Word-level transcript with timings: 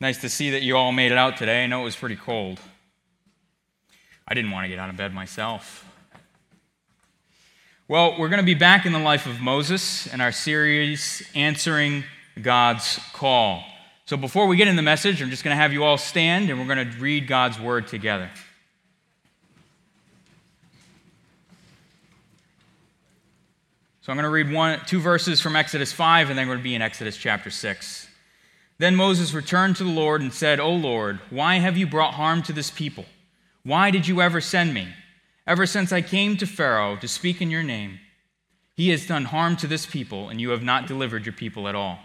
Nice 0.00 0.18
to 0.22 0.30
see 0.30 0.50
that 0.50 0.62
you 0.62 0.78
all 0.78 0.92
made 0.92 1.12
it 1.12 1.18
out 1.18 1.36
today. 1.36 1.62
I 1.62 1.66
know 1.66 1.82
it 1.82 1.84
was 1.84 1.96
pretty 1.96 2.16
cold. 2.16 2.58
I 4.26 4.32
didn't 4.32 4.50
want 4.50 4.64
to 4.64 4.68
get 4.68 4.78
out 4.78 4.88
of 4.88 4.96
bed 4.96 5.12
myself. 5.12 5.84
Well, 7.86 8.16
we're 8.18 8.28
going 8.30 8.40
to 8.40 8.46
be 8.46 8.54
back 8.54 8.86
in 8.86 8.92
the 8.92 8.98
life 8.98 9.26
of 9.26 9.40
Moses 9.40 10.06
in 10.06 10.22
our 10.22 10.32
series, 10.32 11.22
Answering 11.34 12.04
God's 12.40 12.98
Call. 13.12 13.62
So 14.06 14.16
before 14.16 14.46
we 14.46 14.56
get 14.56 14.68
in 14.68 14.76
the 14.76 14.82
message, 14.82 15.20
I'm 15.20 15.28
just 15.28 15.44
going 15.44 15.54
to 15.54 15.60
have 15.60 15.72
you 15.72 15.84
all 15.84 15.98
stand 15.98 16.48
and 16.48 16.58
we're 16.58 16.74
going 16.74 16.90
to 16.90 16.98
read 16.98 17.26
God's 17.26 17.60
word 17.60 17.86
together. 17.86 18.30
So 24.00 24.12
I'm 24.12 24.16
going 24.16 24.24
to 24.24 24.30
read 24.30 24.50
one, 24.50 24.80
two 24.86 25.00
verses 25.00 25.40
from 25.40 25.56
Exodus 25.56 25.92
5, 25.92 26.30
and 26.30 26.38
then 26.38 26.48
we're 26.48 26.54
going 26.54 26.62
to 26.62 26.68
be 26.68 26.74
in 26.74 26.80
Exodus 26.80 27.18
chapter 27.18 27.50
6. 27.50 28.09
Then 28.80 28.96
Moses 28.96 29.34
returned 29.34 29.76
to 29.76 29.84
the 29.84 29.90
Lord 29.90 30.22
and 30.22 30.32
said, 30.32 30.58
O 30.58 30.70
Lord, 30.70 31.20
why 31.28 31.56
have 31.56 31.76
you 31.76 31.86
brought 31.86 32.14
harm 32.14 32.42
to 32.44 32.52
this 32.54 32.70
people? 32.70 33.04
Why 33.62 33.90
did 33.90 34.08
you 34.08 34.22
ever 34.22 34.40
send 34.40 34.72
me? 34.72 34.88
Ever 35.46 35.66
since 35.66 35.92
I 35.92 36.00
came 36.00 36.38
to 36.38 36.46
Pharaoh 36.46 36.96
to 36.96 37.06
speak 37.06 37.42
in 37.42 37.50
your 37.50 37.62
name, 37.62 38.00
he 38.74 38.88
has 38.88 39.06
done 39.06 39.26
harm 39.26 39.56
to 39.56 39.66
this 39.66 39.84
people, 39.84 40.30
and 40.30 40.40
you 40.40 40.48
have 40.48 40.62
not 40.62 40.86
delivered 40.86 41.26
your 41.26 41.34
people 41.34 41.68
at 41.68 41.74
all. 41.74 41.98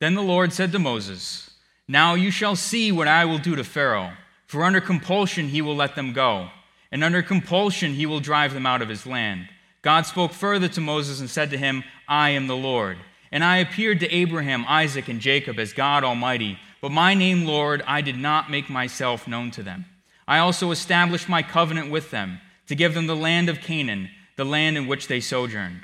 Then 0.00 0.16
the 0.16 0.20
Lord 0.20 0.52
said 0.52 0.72
to 0.72 0.80
Moses, 0.80 1.52
Now 1.86 2.14
you 2.14 2.32
shall 2.32 2.56
see 2.56 2.90
what 2.90 3.06
I 3.06 3.24
will 3.24 3.38
do 3.38 3.54
to 3.54 3.62
Pharaoh, 3.62 4.14
for 4.48 4.64
under 4.64 4.80
compulsion 4.80 5.50
he 5.50 5.62
will 5.62 5.76
let 5.76 5.94
them 5.94 6.12
go, 6.12 6.48
and 6.90 7.04
under 7.04 7.22
compulsion 7.22 7.94
he 7.94 8.04
will 8.04 8.18
drive 8.18 8.52
them 8.52 8.66
out 8.66 8.82
of 8.82 8.88
his 8.88 9.06
land. 9.06 9.48
God 9.82 10.06
spoke 10.06 10.32
further 10.32 10.66
to 10.66 10.80
Moses 10.80 11.20
and 11.20 11.30
said 11.30 11.50
to 11.50 11.56
him, 11.56 11.84
I 12.08 12.30
am 12.30 12.48
the 12.48 12.56
Lord. 12.56 12.98
And 13.34 13.42
I 13.42 13.56
appeared 13.56 13.98
to 13.98 14.14
Abraham, 14.14 14.64
Isaac, 14.68 15.08
and 15.08 15.20
Jacob 15.20 15.58
as 15.58 15.72
God 15.72 16.04
Almighty, 16.04 16.56
but 16.80 16.92
my 16.92 17.14
name, 17.14 17.44
Lord, 17.44 17.82
I 17.84 18.00
did 18.00 18.16
not 18.16 18.48
make 18.48 18.70
myself 18.70 19.26
known 19.26 19.50
to 19.50 19.62
them. 19.64 19.86
I 20.28 20.38
also 20.38 20.70
established 20.70 21.28
my 21.28 21.42
covenant 21.42 21.90
with 21.90 22.12
them 22.12 22.40
to 22.68 22.76
give 22.76 22.94
them 22.94 23.08
the 23.08 23.16
land 23.16 23.48
of 23.48 23.60
Canaan, 23.60 24.08
the 24.36 24.44
land 24.44 24.76
in 24.76 24.86
which 24.86 25.08
they 25.08 25.18
sojourned. 25.18 25.80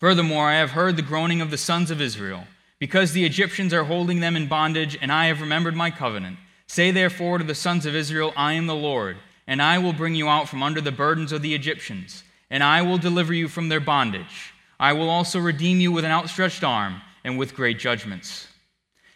Furthermore, 0.00 0.48
I 0.48 0.54
have 0.54 0.72
heard 0.72 0.96
the 0.96 1.02
groaning 1.02 1.40
of 1.40 1.52
the 1.52 1.56
sons 1.56 1.92
of 1.92 2.00
Israel, 2.00 2.48
because 2.80 3.12
the 3.12 3.24
Egyptians 3.24 3.72
are 3.72 3.84
holding 3.84 4.18
them 4.18 4.34
in 4.34 4.48
bondage, 4.48 4.98
and 5.00 5.12
I 5.12 5.26
have 5.26 5.40
remembered 5.40 5.76
my 5.76 5.92
covenant. 5.92 6.38
Say 6.66 6.90
therefore 6.90 7.38
to 7.38 7.44
the 7.44 7.54
sons 7.54 7.86
of 7.86 7.94
Israel, 7.94 8.32
I 8.36 8.54
am 8.54 8.66
the 8.66 8.74
Lord, 8.74 9.18
and 9.46 9.62
I 9.62 9.78
will 9.78 9.92
bring 9.92 10.16
you 10.16 10.28
out 10.28 10.48
from 10.48 10.64
under 10.64 10.80
the 10.80 10.90
burdens 10.90 11.30
of 11.30 11.42
the 11.42 11.54
Egyptians, 11.54 12.24
and 12.50 12.64
I 12.64 12.82
will 12.82 12.98
deliver 12.98 13.32
you 13.32 13.46
from 13.46 13.68
their 13.68 13.78
bondage. 13.78 14.53
I 14.78 14.92
will 14.92 15.08
also 15.08 15.38
redeem 15.38 15.80
you 15.80 15.92
with 15.92 16.04
an 16.04 16.10
outstretched 16.10 16.64
arm 16.64 17.00
and 17.22 17.38
with 17.38 17.54
great 17.54 17.78
judgments. 17.78 18.48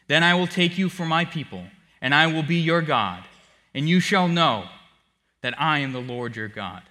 Then 0.06 0.23
I 0.23 0.34
will 0.34 0.47
take 0.47 0.78
you 0.78 0.89
for 0.89 1.05
my 1.05 1.25
people, 1.25 1.64
and 2.01 2.14
I 2.14 2.27
will 2.27 2.42
be 2.42 2.56
your 2.56 2.83
God, 2.83 3.25
and 3.75 3.89
you 3.89 4.01
shall 4.01 4.29
know 4.29 4.69
that 5.42 5.61
I 5.61 5.81
am 5.81 5.92
the 5.92 6.01
Lord 6.01 6.36
your 6.36 6.48
God, 6.48 6.83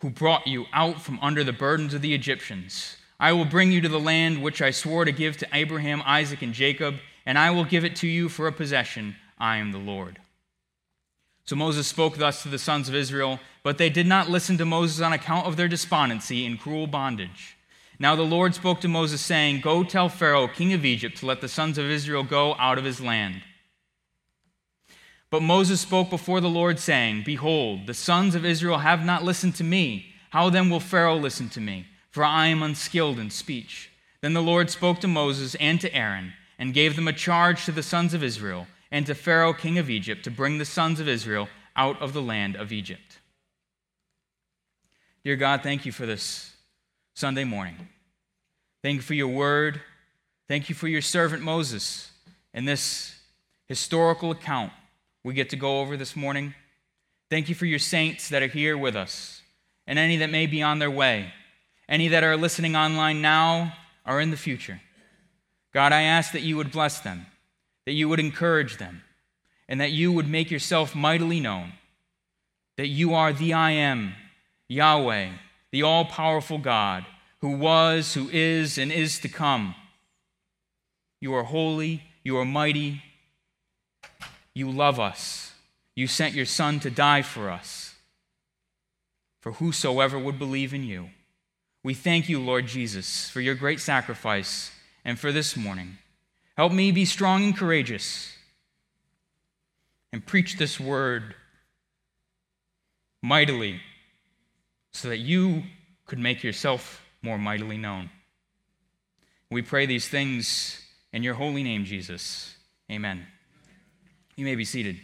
who 0.00 0.10
brought 0.10 0.46
you 0.46 0.66
out 0.72 1.02
from 1.02 1.18
under 1.20 1.44
the 1.44 1.52
burdens 1.52 1.94
of 1.94 2.02
the 2.02 2.14
Egyptians. 2.14 2.96
I 3.18 3.32
will 3.32 3.44
bring 3.44 3.70
you 3.70 3.82
to 3.82 3.88
the 3.88 4.00
land 4.00 4.42
which 4.42 4.62
I 4.62 4.70
swore 4.70 5.04
to 5.04 5.12
give 5.12 5.36
to 5.38 5.48
Abraham, 5.52 6.02
Isaac, 6.06 6.40
and 6.40 6.54
Jacob, 6.54 6.96
and 7.26 7.38
I 7.38 7.50
will 7.50 7.64
give 7.64 7.84
it 7.84 7.96
to 7.96 8.08
you 8.08 8.28
for 8.30 8.46
a 8.46 8.52
possession. 8.52 9.16
I 9.38 9.58
am 9.58 9.72
the 9.72 9.78
Lord. 9.78 10.18
So 11.44 11.56
Moses 11.56 11.86
spoke 11.86 12.16
thus 12.16 12.42
to 12.42 12.48
the 12.48 12.58
sons 12.58 12.88
of 12.88 12.94
Israel, 12.94 13.40
but 13.62 13.76
they 13.76 13.90
did 13.90 14.06
not 14.06 14.30
listen 14.30 14.56
to 14.58 14.64
Moses 14.64 15.00
on 15.02 15.12
account 15.12 15.46
of 15.46 15.56
their 15.56 15.68
despondency 15.68 16.46
and 16.46 16.58
cruel 16.58 16.86
bondage. 16.86 17.56
Now 18.00 18.16
the 18.16 18.22
Lord 18.22 18.54
spoke 18.54 18.80
to 18.80 18.88
Moses, 18.88 19.20
saying, 19.20 19.60
Go 19.60 19.84
tell 19.84 20.08
Pharaoh, 20.08 20.48
king 20.48 20.72
of 20.72 20.86
Egypt, 20.86 21.18
to 21.18 21.26
let 21.26 21.42
the 21.42 21.48
sons 21.48 21.76
of 21.76 21.84
Israel 21.84 22.24
go 22.24 22.56
out 22.58 22.78
of 22.78 22.84
his 22.84 22.98
land. 22.98 23.42
But 25.28 25.42
Moses 25.42 25.82
spoke 25.82 26.08
before 26.08 26.40
the 26.40 26.48
Lord, 26.48 26.78
saying, 26.78 27.24
Behold, 27.26 27.86
the 27.86 27.92
sons 27.92 28.34
of 28.34 28.46
Israel 28.46 28.78
have 28.78 29.04
not 29.04 29.22
listened 29.22 29.54
to 29.56 29.64
me. 29.64 30.14
How 30.30 30.48
then 30.48 30.70
will 30.70 30.80
Pharaoh 30.80 31.18
listen 31.18 31.50
to 31.50 31.60
me? 31.60 31.86
For 32.10 32.24
I 32.24 32.46
am 32.46 32.62
unskilled 32.62 33.18
in 33.18 33.28
speech. 33.28 33.90
Then 34.22 34.32
the 34.32 34.42
Lord 34.42 34.70
spoke 34.70 35.00
to 35.00 35.08
Moses 35.08 35.54
and 35.56 35.78
to 35.82 35.94
Aaron, 35.94 36.32
and 36.58 36.72
gave 36.72 36.96
them 36.96 37.06
a 37.06 37.12
charge 37.12 37.66
to 37.66 37.72
the 37.72 37.82
sons 37.82 38.14
of 38.14 38.24
Israel, 38.24 38.66
and 38.90 39.04
to 39.06 39.14
Pharaoh, 39.14 39.52
king 39.52 39.76
of 39.78 39.90
Egypt, 39.90 40.24
to 40.24 40.30
bring 40.30 40.56
the 40.56 40.64
sons 40.64 41.00
of 41.00 41.08
Israel 41.08 41.48
out 41.76 42.00
of 42.00 42.14
the 42.14 42.22
land 42.22 42.56
of 42.56 42.72
Egypt. 42.72 43.18
Dear 45.22 45.36
God, 45.36 45.62
thank 45.62 45.84
you 45.84 45.92
for 45.92 46.06
this 46.06 46.49
Sunday 47.14 47.44
morning. 47.44 47.88
Thank 48.82 48.96
you 48.96 49.02
for 49.02 49.14
your 49.14 49.28
word. 49.28 49.80
Thank 50.48 50.68
you 50.68 50.74
for 50.74 50.88
your 50.88 51.02
servant 51.02 51.42
Moses 51.42 52.10
and 52.54 52.66
this 52.66 53.14
historical 53.68 54.30
account 54.30 54.72
we 55.22 55.34
get 55.34 55.50
to 55.50 55.56
go 55.56 55.80
over 55.80 55.96
this 55.96 56.16
morning. 56.16 56.54
Thank 57.28 57.48
you 57.48 57.54
for 57.54 57.66
your 57.66 57.78
saints 57.78 58.28
that 58.30 58.42
are 58.42 58.48
here 58.48 58.76
with 58.76 58.96
us 58.96 59.42
and 59.86 59.98
any 59.98 60.16
that 60.16 60.30
may 60.30 60.46
be 60.46 60.62
on 60.62 60.78
their 60.78 60.90
way, 60.90 61.32
any 61.88 62.08
that 62.08 62.24
are 62.24 62.36
listening 62.36 62.74
online 62.74 63.20
now 63.20 63.74
or 64.06 64.20
in 64.20 64.30
the 64.30 64.36
future. 64.36 64.80
God, 65.72 65.92
I 65.92 66.02
ask 66.02 66.32
that 66.32 66.42
you 66.42 66.56
would 66.56 66.72
bless 66.72 67.00
them, 67.00 67.26
that 67.86 67.92
you 67.92 68.08
would 68.08 68.18
encourage 68.18 68.78
them, 68.78 69.02
and 69.68 69.80
that 69.80 69.92
you 69.92 70.10
would 70.10 70.28
make 70.28 70.50
yourself 70.50 70.96
mightily 70.96 71.38
known, 71.38 71.74
that 72.76 72.88
you 72.88 73.14
are 73.14 73.32
the 73.32 73.52
I 73.52 73.72
am, 73.72 74.14
Yahweh, 74.68 75.28
the 75.72 75.82
all 75.82 76.04
powerful 76.04 76.58
God 76.58 77.06
who 77.40 77.56
was, 77.56 78.14
who 78.14 78.28
is, 78.30 78.76
and 78.78 78.92
is 78.92 79.18
to 79.20 79.28
come. 79.28 79.74
You 81.20 81.34
are 81.34 81.44
holy, 81.44 82.02
you 82.22 82.36
are 82.38 82.44
mighty, 82.44 83.02
you 84.54 84.70
love 84.70 85.00
us. 85.00 85.52
You 85.94 86.06
sent 86.06 86.34
your 86.34 86.46
Son 86.46 86.80
to 86.80 86.90
die 86.90 87.22
for 87.22 87.50
us, 87.50 87.94
for 89.40 89.52
whosoever 89.52 90.18
would 90.18 90.38
believe 90.38 90.72
in 90.72 90.84
you. 90.84 91.10
We 91.82 91.94
thank 91.94 92.28
you, 92.28 92.40
Lord 92.40 92.66
Jesus, 92.66 93.28
for 93.28 93.40
your 93.40 93.54
great 93.54 93.80
sacrifice 93.80 94.70
and 95.04 95.18
for 95.18 95.32
this 95.32 95.56
morning. 95.56 95.98
Help 96.56 96.72
me 96.72 96.90
be 96.90 97.04
strong 97.04 97.44
and 97.44 97.56
courageous 97.56 98.34
and 100.12 100.24
preach 100.24 100.56
this 100.56 100.78
word 100.78 101.34
mightily 103.22 103.80
so 104.92 105.08
that 105.08 105.18
you 105.18 105.62
could 106.06 106.18
make 106.18 106.42
yourself 106.42 107.04
more 107.22 107.38
mightily 107.38 107.76
known. 107.76 108.10
We 109.50 109.62
pray 109.62 109.86
these 109.86 110.08
things 110.08 110.80
in 111.12 111.22
your 111.22 111.34
holy 111.34 111.62
name, 111.62 111.84
Jesus. 111.84 112.54
Amen. 112.90 113.26
You 114.36 114.44
may 114.44 114.54
be 114.54 114.64
seated. 114.64 114.96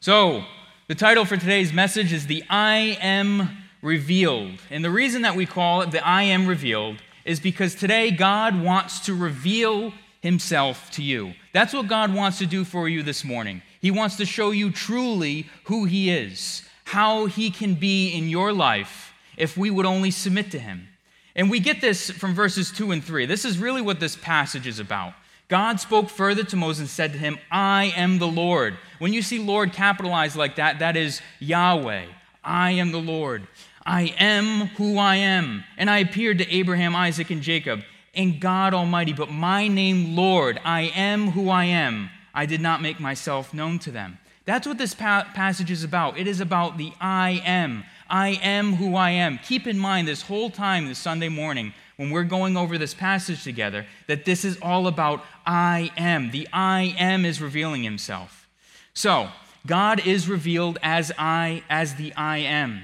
So, 0.00 0.44
the 0.86 0.94
title 0.94 1.24
for 1.24 1.36
today's 1.36 1.72
message 1.72 2.12
is 2.12 2.26
The 2.26 2.44
I 2.50 2.98
Am 3.00 3.48
Revealed. 3.80 4.60
And 4.70 4.84
the 4.84 4.90
reason 4.90 5.22
that 5.22 5.34
we 5.34 5.46
call 5.46 5.80
it 5.80 5.92
the 5.92 6.06
I 6.06 6.24
Am 6.24 6.46
Revealed 6.46 6.96
is 7.24 7.40
because 7.40 7.74
today 7.74 8.10
God 8.10 8.60
wants 8.60 9.00
to 9.06 9.14
reveal 9.14 9.94
himself 10.20 10.90
to 10.92 11.02
you. 11.02 11.34
That's 11.52 11.72
what 11.72 11.88
God 11.88 12.14
wants 12.14 12.38
to 12.38 12.46
do 12.46 12.64
for 12.64 12.88
you 12.88 13.02
this 13.02 13.24
morning. 13.24 13.62
He 13.84 13.90
wants 13.90 14.16
to 14.16 14.24
show 14.24 14.50
you 14.50 14.72
truly 14.72 15.46
who 15.64 15.84
he 15.84 16.10
is 16.10 16.62
how 16.84 17.26
he 17.26 17.50
can 17.50 17.74
be 17.74 18.08
in 18.16 18.30
your 18.30 18.50
life 18.50 19.12
if 19.36 19.58
we 19.58 19.70
would 19.70 19.84
only 19.84 20.10
submit 20.10 20.50
to 20.52 20.58
him. 20.58 20.88
And 21.36 21.50
we 21.50 21.58
get 21.60 21.82
this 21.82 22.10
from 22.10 22.34
verses 22.34 22.70
2 22.70 22.92
and 22.92 23.04
3. 23.04 23.26
This 23.26 23.44
is 23.44 23.58
really 23.58 23.82
what 23.82 24.00
this 24.00 24.16
passage 24.16 24.66
is 24.66 24.78
about. 24.78 25.12
God 25.48 25.80
spoke 25.80 26.08
further 26.08 26.44
to 26.44 26.56
Moses 26.56 26.80
and 26.80 26.88
said 26.88 27.12
to 27.12 27.18
him, 27.18 27.38
I 27.50 27.92
am 27.94 28.18
the 28.18 28.26
Lord. 28.26 28.78
When 29.00 29.12
you 29.12 29.20
see 29.20 29.38
Lord 29.38 29.72
capitalized 29.74 30.36
like 30.36 30.56
that, 30.56 30.78
that 30.78 30.96
is 30.96 31.20
Yahweh. 31.40 32.06
I 32.42 32.70
am 32.70 32.90
the 32.90 32.98
Lord. 33.00 33.46
I 33.84 34.14
am 34.18 34.68
who 34.78 34.96
I 34.96 35.16
am. 35.16 35.62
And 35.76 35.90
I 35.90 35.98
appeared 35.98 36.38
to 36.38 36.50
Abraham, 36.50 36.96
Isaac, 36.96 37.30
and 37.30 37.42
Jacob, 37.42 37.82
and 38.14 38.40
God 38.40 38.72
Almighty. 38.72 39.12
But 39.12 39.30
my 39.30 39.68
name, 39.68 40.16
Lord, 40.16 40.58
I 40.64 40.82
am 40.82 41.32
who 41.32 41.50
I 41.50 41.64
am. 41.64 42.08
I 42.34 42.46
did 42.46 42.60
not 42.60 42.82
make 42.82 42.98
myself 42.98 43.54
known 43.54 43.78
to 43.80 43.90
them. 43.90 44.18
That's 44.44 44.66
what 44.66 44.76
this 44.76 44.94
pa- 44.94 45.30
passage 45.34 45.70
is 45.70 45.84
about. 45.84 46.18
It 46.18 46.26
is 46.26 46.40
about 46.40 46.76
the 46.76 46.92
I 47.00 47.42
am. 47.46 47.84
I 48.10 48.30
am 48.42 48.74
who 48.74 48.94
I 48.94 49.10
am. 49.10 49.38
Keep 49.38 49.66
in 49.66 49.78
mind 49.78 50.06
this 50.06 50.22
whole 50.22 50.50
time, 50.50 50.88
this 50.88 50.98
Sunday 50.98 51.30
morning, 51.30 51.72
when 51.96 52.10
we're 52.10 52.24
going 52.24 52.56
over 52.56 52.76
this 52.76 52.92
passage 52.92 53.42
together, 53.42 53.86
that 54.08 54.24
this 54.24 54.44
is 54.44 54.58
all 54.60 54.86
about 54.86 55.24
I 55.46 55.92
am. 55.96 56.30
The 56.30 56.48
I 56.52 56.94
am 56.98 57.24
is 57.24 57.40
revealing 57.40 57.84
himself. 57.84 58.48
So, 58.92 59.28
God 59.66 60.06
is 60.06 60.28
revealed 60.28 60.78
as 60.82 61.10
I, 61.16 61.62
as 61.70 61.94
the 61.94 62.12
I 62.14 62.38
am. 62.38 62.82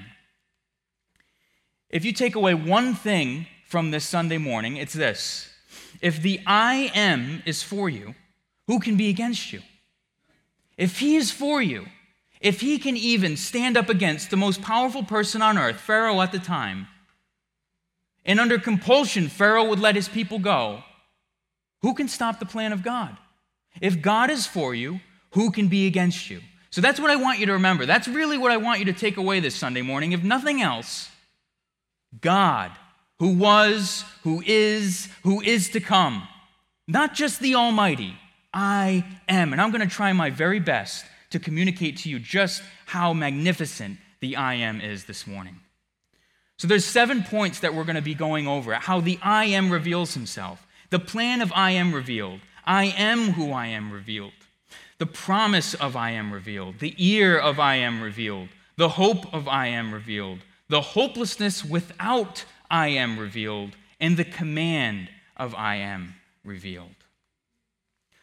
If 1.91 2.05
you 2.05 2.13
take 2.13 2.37
away 2.37 2.55
one 2.55 2.95
thing 2.95 3.47
from 3.67 3.91
this 3.91 4.05
Sunday 4.05 4.39
morning, 4.39 4.77
it's 4.77 4.95
this. 4.95 5.51
If 6.01 6.23
the 6.23 6.41
I 6.47 6.91
am 6.95 7.43
is 7.45 7.63
for 7.63 7.91
you, 7.91 8.15
who 8.71 8.79
can 8.79 8.95
be 8.95 9.09
against 9.09 9.53
you? 9.53 9.61
If 10.77 11.01
he 11.01 11.17
is 11.17 11.33
for 11.33 11.61
you, 11.61 11.87
if 12.41 12.61
he 12.61 12.79
can 12.79 12.97
even 12.97 13.37
stand 13.37 13.77
up 13.77 13.89
against 13.89 14.31
the 14.31 14.37
most 14.37 14.63
powerful 14.63 15.03
person 15.03 15.43
on 15.43 15.59
earth, 15.59 15.81
Pharaoh 15.81 16.21
at 16.21 16.31
the 16.31 16.39
time, 16.39 16.87
and 18.25 18.39
under 18.39 18.61
compulsion, 18.61 19.27
Pharaoh 19.27 19.65
would 19.65 19.81
let 19.81 19.97
his 19.97 20.09
people 20.09 20.39
go, 20.39 20.85
who 21.83 21.95
can 21.95 22.07
stop 22.07 22.39
the 22.39 22.47
plan 22.47 22.73
of 22.73 22.85
God? 22.85 23.17
If 23.81 24.01
God 24.01 24.31
is 24.31 24.47
for 24.47 24.73
you, 24.73 25.01
who 25.33 25.51
can 25.51 25.67
be 25.67 25.89
against 25.89 26.31
you? 26.31 26.41
So 26.71 26.81
that's 26.81 27.01
what 27.01 27.11
I 27.11 27.17
want 27.17 27.41
you 27.41 27.47
to 27.47 27.55
remember. 27.55 27.87
That's 27.87 28.07
really 28.07 28.39
what 28.39 28.53
I 28.53 28.59
want 28.59 28.79
you 28.79 28.85
to 28.85 28.93
take 28.93 29.17
away 29.17 29.41
this 29.41 29.57
Sunday 29.57 29.83
morning. 29.83 30.13
If 30.13 30.23
nothing 30.23 30.63
else, 30.63 31.11
God, 32.21 32.71
who 33.19 33.35
was, 33.35 34.05
who 34.23 34.45
is, 34.47 35.09
who 35.25 35.41
is 35.41 35.71
to 35.71 35.81
come, 35.81 36.29
not 36.87 37.15
just 37.15 37.41
the 37.41 37.57
Almighty, 37.57 38.17
I 38.53 39.05
am. 39.29 39.53
And 39.53 39.61
I'm 39.61 39.71
going 39.71 39.87
to 39.87 39.95
try 39.95 40.13
my 40.13 40.31
very 40.31 40.61
best 40.61 41.05
to 41.31 41.39
communicate 41.39 41.99
to 41.99 42.11
you 42.11 42.19
just 42.19 42.63
how 42.87 43.13
magnificent 43.13 43.99
the 44.21 44.37
I 44.37 44.55
am 44.55 44.81
is 44.81 45.05
this 45.05 45.27
morning. 45.27 45.61
So 46.57 46.69
there's 46.69 46.85
seven 46.85 47.23
points 47.23 47.61
that 47.61 47.75
we're 47.75 47.85
going 47.85 47.97
to 47.97 48.03
be 48.03 48.15
going 48.15 48.47
over 48.47 48.75
how 48.75 49.01
the 49.01 49.19
I 49.23 49.47
am 49.47 49.71
reveals 49.71 50.15
himself. 50.15 50.67
The 50.91 50.99
plan 50.99 51.41
of 51.41 51.53
I 51.55 51.71
am 51.71 51.95
revealed. 51.95 52.41
I 52.67 52.87
am 52.87 53.33
who 53.33 53.53
I 53.53 53.69
am 53.69 53.91
revealed. 53.91 54.33
The 54.99 55.07
promise 55.07 55.73
of 55.73 55.97
I 55.97 56.11
am 56.11 56.33
revealed. 56.33 56.81
The 56.81 56.95
ear 56.99 57.39
of 57.39 57.59
I 57.59 57.77
am 57.77 58.03
revealed. 58.03 58.49
The 58.77 58.91
hope 58.91 59.33
of 59.33 59.49
I 59.49 59.69
am 59.69 59.95
revealed. 59.95 60.41
The 60.69 60.83
hopelessness 60.83 61.65
without 61.65 62.45
I 62.71 62.89
am 62.89 63.19
revealed. 63.19 63.77
And 63.99 64.17
the 64.17 64.25
command 64.25 65.09
of 65.37 65.55
I 65.55 65.77
am 65.77 66.17
revealed. 66.45 67.00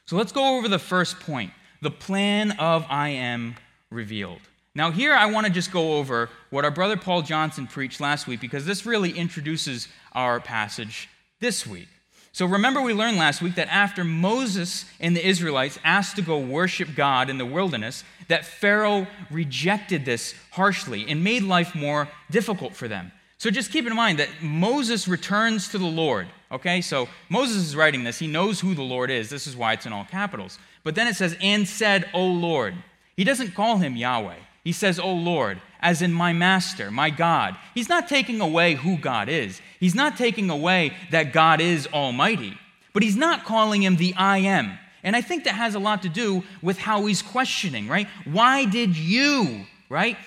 So 0.08 0.16
let's 0.16 0.32
go 0.32 0.58
over 0.58 0.70
the 0.70 0.80
first 0.80 1.20
point 1.20 1.52
the 1.82 1.92
plan 1.92 2.52
of 2.52 2.86
I 2.90 3.10
am 3.10 3.56
revealed. 3.92 4.40
Now, 4.74 4.90
here 4.90 5.14
I 5.14 5.26
want 5.26 5.48
to 5.48 5.52
just 5.52 5.72
go 5.72 5.98
over 5.98 6.30
what 6.50 6.64
our 6.64 6.72
brother 6.72 6.96
Paul 6.96 7.24
Johnson 7.24 7.68
preached 7.68 8.00
last 8.00 8.26
week 8.26 8.40
because 8.40 8.66
this 8.66 8.86
really 8.86 9.12
introduces 9.12 9.88
our 10.14 10.40
passage 10.40 11.10
this 11.42 11.68
week. 11.68 11.90
So, 12.32 12.46
remember, 12.46 12.82
we 12.82 12.94
learned 12.94 13.18
last 13.18 13.42
week 13.42 13.56
that 13.56 13.68
after 13.68 14.04
Moses 14.04 14.86
and 15.00 15.16
the 15.16 15.28
Israelites 15.28 15.78
asked 15.84 16.16
to 16.16 16.22
go 16.22 16.40
worship 16.40 16.90
God 16.96 17.30
in 17.30 17.38
the 17.38 17.46
wilderness, 17.46 18.04
that 18.28 18.46
Pharaoh 18.46 19.08
rejected 19.30 20.06
this 20.06 20.36
harshly 20.52 21.06
and 21.10 21.24
made 21.24 21.44
life 21.44 21.76
more 21.76 22.08
difficult 22.32 22.76
for 22.76 22.88
them. 22.88 23.12
So, 23.40 23.50
just 23.50 23.72
keep 23.72 23.86
in 23.86 23.96
mind 23.96 24.20
that 24.20 24.30
Moses 24.42 25.08
returns 25.08 25.68
to 25.70 25.78
the 25.78 25.86
Lord. 25.86 26.28
Okay, 26.52 26.82
so 26.82 27.10
Moses 27.30 27.58
is 27.58 27.76
writing 27.76 28.04
this. 28.04 28.20
He 28.20 28.28
knows 28.28 28.60
who 28.60 28.74
the 28.74 28.82
Lord 28.82 29.12
is. 29.12 29.30
This 29.30 29.48
is 29.48 29.58
why 29.58 29.74
it's 29.74 29.86
in 29.86 29.94
all 29.94 30.06
capitals. 30.06 30.60
But 30.84 30.96
then 30.96 31.08
it 31.08 31.16
says, 31.16 31.36
and 31.42 31.68
said, 31.68 32.10
O 32.14 32.26
Lord. 32.26 32.76
He 33.18 33.24
doesn't 33.24 33.56
call 33.56 33.78
him 33.78 33.98
Yahweh. 33.98 34.38
He 34.64 34.72
says, 34.72 35.00
O 35.00 35.14
Lord, 35.14 35.62
as 35.82 36.02
in 36.02 36.14
my 36.14 36.34
master, 36.34 36.92
my 36.92 37.10
God. 37.10 37.56
He's 37.74 37.90
not 37.90 38.08
taking 38.08 38.42
away 38.42 38.76
who 38.76 38.98
God 38.98 39.30
is. 39.30 39.62
He's 39.80 39.96
not 39.96 40.18
taking 40.18 40.50
away 40.50 40.94
that 41.12 41.34
God 41.34 41.62
is 41.62 41.88
almighty, 41.88 42.58
but 42.94 43.04
he's 43.04 43.16
not 43.16 43.46
calling 43.46 43.84
him 43.84 43.96
the 43.96 44.14
I 44.16 44.40
am. 44.40 44.78
And 45.04 45.16
I 45.16 45.22
think 45.22 45.46
that 45.46 45.54
has 45.54 45.76
a 45.76 45.80
lot 45.80 46.02
to 46.02 46.10
do 46.10 46.44
with 46.62 46.78
how 46.78 47.06
he's 47.06 47.22
questioning, 47.22 47.88
right? 47.88 48.08
Why 48.26 48.66
did 48.66 48.98
you, 48.98 49.66
right? 49.90 50.18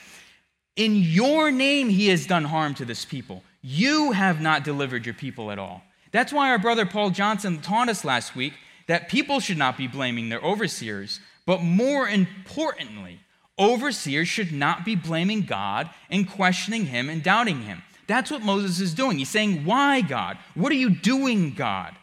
In 0.76 0.96
your 0.96 1.50
name, 1.50 1.88
he 1.88 2.08
has 2.08 2.26
done 2.26 2.44
harm 2.44 2.74
to 2.74 2.84
this 2.84 3.04
people. 3.04 3.42
You 3.62 4.12
have 4.12 4.40
not 4.40 4.64
delivered 4.64 5.04
your 5.04 5.14
people 5.14 5.50
at 5.50 5.58
all. 5.58 5.82
That's 6.12 6.32
why 6.32 6.50
our 6.50 6.58
brother 6.58 6.86
Paul 6.86 7.10
Johnson 7.10 7.60
taught 7.60 7.88
us 7.88 8.04
last 8.04 8.34
week 8.34 8.54
that 8.86 9.08
people 9.08 9.40
should 9.40 9.58
not 9.58 9.76
be 9.76 9.86
blaming 9.86 10.28
their 10.28 10.40
overseers, 10.40 11.20
but 11.46 11.62
more 11.62 12.08
importantly, 12.08 13.20
Overseers 13.60 14.26
should 14.26 14.52
not 14.52 14.86
be 14.86 14.96
blaming 14.96 15.42
God 15.42 15.90
and 16.08 16.28
questioning 16.28 16.86
Him 16.86 17.10
and 17.10 17.22
doubting 17.22 17.62
Him. 17.62 17.82
That's 18.06 18.30
what 18.30 18.40
Moses 18.40 18.80
is 18.80 18.94
doing. 18.94 19.18
He's 19.18 19.28
saying, 19.28 19.66
Why, 19.66 20.00
God? 20.00 20.38
What 20.54 20.72
are 20.72 20.76
you 20.76 20.88
doing, 20.88 21.52
God? 21.52 21.94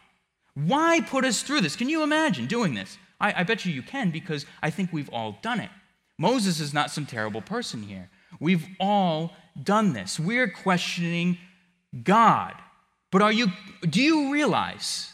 Why 0.54 1.00
put 1.00 1.24
us 1.24 1.42
through 1.42 1.62
this? 1.62 1.74
Can 1.74 1.88
you 1.88 2.04
imagine 2.04 2.46
doing 2.46 2.74
this? 2.74 2.96
I, 3.20 3.40
I 3.40 3.42
bet 3.42 3.64
you 3.64 3.72
you 3.72 3.82
can 3.82 4.12
because 4.12 4.46
I 4.62 4.70
think 4.70 4.92
we've 4.92 5.10
all 5.10 5.38
done 5.42 5.58
it. 5.58 5.70
Moses 6.16 6.60
is 6.60 6.72
not 6.72 6.92
some 6.92 7.06
terrible 7.06 7.42
person 7.42 7.82
here. 7.82 8.08
We've 8.38 8.66
all 8.78 9.32
done 9.60 9.92
this. 9.92 10.18
We're 10.20 10.48
questioning 10.48 11.38
God. 12.04 12.54
But 13.10 13.22
are 13.22 13.32
you 13.32 13.48
do 13.82 14.00
you 14.00 14.32
realize 14.32 15.12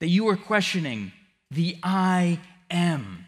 that 0.00 0.08
you 0.08 0.28
are 0.28 0.36
questioning 0.36 1.12
the 1.50 1.76
I 1.82 2.40
am? 2.70 3.26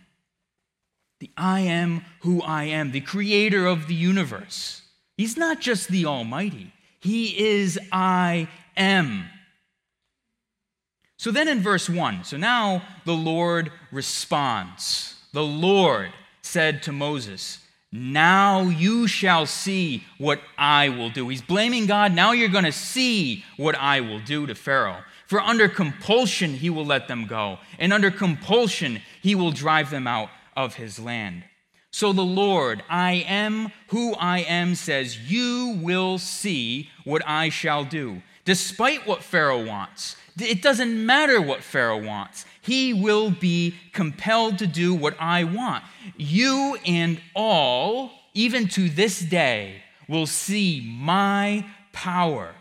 The 1.19 1.31
I 1.37 1.61
am 1.61 2.05
who 2.21 2.41
I 2.43 2.65
am, 2.65 2.93
the 2.93 3.01
creator 3.01 3.67
of 3.67 3.89
the 3.89 3.95
universe. 3.95 4.83
He's 5.17 5.37
not 5.37 5.61
just 5.61 5.89
the 5.89 6.07
Almighty, 6.07 6.73
He 7.01 7.39
is 7.39 7.79
I 7.93 8.49
am. 8.77 9.25
So 11.19 11.31
then 11.31 11.49
in 11.49 11.61
verse 11.61 11.91
1, 11.91 12.25
so 12.25 12.39
now 12.39 12.83
the 13.05 13.13
Lord 13.13 13.71
responds. 13.93 15.17
The 15.35 15.45
Lord 15.45 16.13
said 16.41 16.83
to 16.85 16.93
Moses, 16.93 17.59
Now 17.93 18.63
you 18.63 19.09
shall 19.09 19.47
see 19.47 20.05
what 20.19 20.41
I 20.57 20.91
will 20.91 21.11
do. 21.11 21.29
He's 21.29 21.43
blaming 21.43 21.87
God. 21.87 22.13
Now 22.13 22.33
you're 22.33 22.49
going 22.49 22.65
to 22.65 22.73
see 22.73 23.45
what 23.57 23.75
I 23.75 24.01
will 24.01 24.21
do 24.21 24.47
to 24.47 24.55
Pharaoh. 24.55 25.03
For 25.27 25.41
under 25.41 25.69
compulsion 25.69 26.55
he 26.55 26.71
will 26.71 26.85
let 26.85 27.09
them 27.09 27.27
go, 27.27 27.59
and 27.79 27.93
under 27.93 28.11
compulsion 28.11 29.01
he 29.23 29.35
will 29.35 29.53
drive 29.53 29.91
them 29.91 30.07
out 30.07 30.29
of 30.57 30.75
his 30.75 30.99
land. 30.99 31.45
So 31.93 32.13
the 32.13 32.23
Lord, 32.23 32.83
I 32.89 33.25
am 33.29 33.73
who 33.89 34.15
I 34.15 34.41
am, 34.41 34.75
says, 34.75 35.31
You 35.31 35.79
will 35.81 36.19
see 36.19 36.91
what 37.05 37.23
I 37.27 37.49
shall 37.49 37.85
do. 37.85 38.23
Despite 38.45 39.07
what 39.07 39.23
Pharaoh 39.23 39.65
wants, 39.65 40.17
it 40.39 40.63
doesn't 40.63 41.07
matter 41.07 41.41
what 41.41 41.63
Pharaoh 41.63 42.03
wants. 42.03 42.45
He 42.61 42.93
will 42.93 43.31
be 43.31 43.75
compelled 43.93 44.59
to 44.59 44.67
do 44.67 44.95
what 44.95 45.15
I 45.21 45.45
want. 45.45 45.85
You 46.17 46.79
and 46.87 47.21
all, 47.35 48.11
even 48.35 48.69
to 48.69 48.89
this 48.89 49.21
day, 49.21 49.83
will 50.09 50.27
see 50.27 50.81
my 50.99 51.65
power. 51.93 52.55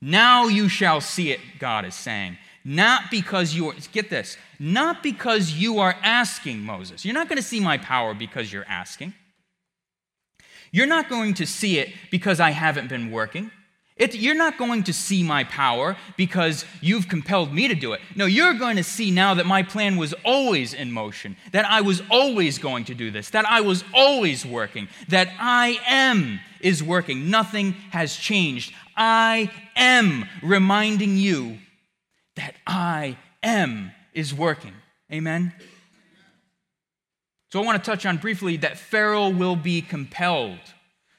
Now 0.00 0.46
you 0.46 0.68
shall 0.68 1.00
see 1.00 1.30
it, 1.30 1.40
God 1.58 1.84
is 1.84 1.94
saying. 1.94 2.38
Not 2.64 3.10
because 3.10 3.54
you 3.54 3.70
are, 3.70 3.74
get 3.92 4.10
this, 4.10 4.36
not 4.58 5.02
because 5.02 5.52
you 5.52 5.78
are 5.78 5.96
asking 6.02 6.60
Moses. 6.60 7.04
You're 7.04 7.14
not 7.14 7.28
going 7.28 7.38
to 7.38 7.42
see 7.42 7.60
my 7.60 7.78
power 7.78 8.12
because 8.12 8.52
you're 8.52 8.66
asking. 8.68 9.14
You're 10.72 10.86
not 10.86 11.08
going 11.08 11.34
to 11.34 11.46
see 11.46 11.78
it 11.78 11.92
because 12.10 12.38
I 12.38 12.50
haven't 12.50 12.88
been 12.88 13.10
working. 13.10 13.50
It, 14.00 14.14
you're 14.14 14.34
not 14.34 14.56
going 14.56 14.84
to 14.84 14.94
see 14.94 15.22
my 15.22 15.44
power 15.44 15.94
because 16.16 16.64
you've 16.80 17.06
compelled 17.06 17.52
me 17.52 17.68
to 17.68 17.74
do 17.74 17.92
it. 17.92 18.00
No, 18.16 18.24
you're 18.24 18.54
going 18.54 18.76
to 18.76 18.82
see 18.82 19.10
now 19.10 19.34
that 19.34 19.44
my 19.44 19.62
plan 19.62 19.98
was 19.98 20.14
always 20.24 20.72
in 20.72 20.90
motion, 20.90 21.36
that 21.52 21.66
I 21.66 21.82
was 21.82 22.02
always 22.10 22.56
going 22.58 22.86
to 22.86 22.94
do 22.94 23.10
this, 23.10 23.28
that 23.30 23.44
I 23.44 23.60
was 23.60 23.84
always 23.92 24.46
working, 24.46 24.88
that 25.08 25.28
I 25.38 25.78
am 25.86 26.40
is 26.62 26.82
working. 26.82 27.28
Nothing 27.28 27.72
has 27.90 28.16
changed. 28.16 28.72
I 28.96 29.50
am 29.76 30.26
reminding 30.42 31.18
you 31.18 31.58
that 32.36 32.54
I 32.66 33.18
am 33.42 33.92
is 34.14 34.32
working. 34.32 34.72
Amen? 35.12 35.52
So 37.52 37.60
I 37.60 37.66
want 37.66 37.84
to 37.84 37.90
touch 37.90 38.06
on 38.06 38.16
briefly 38.16 38.56
that 38.58 38.78
Pharaoh 38.78 39.28
will 39.28 39.56
be 39.56 39.82
compelled. 39.82 40.58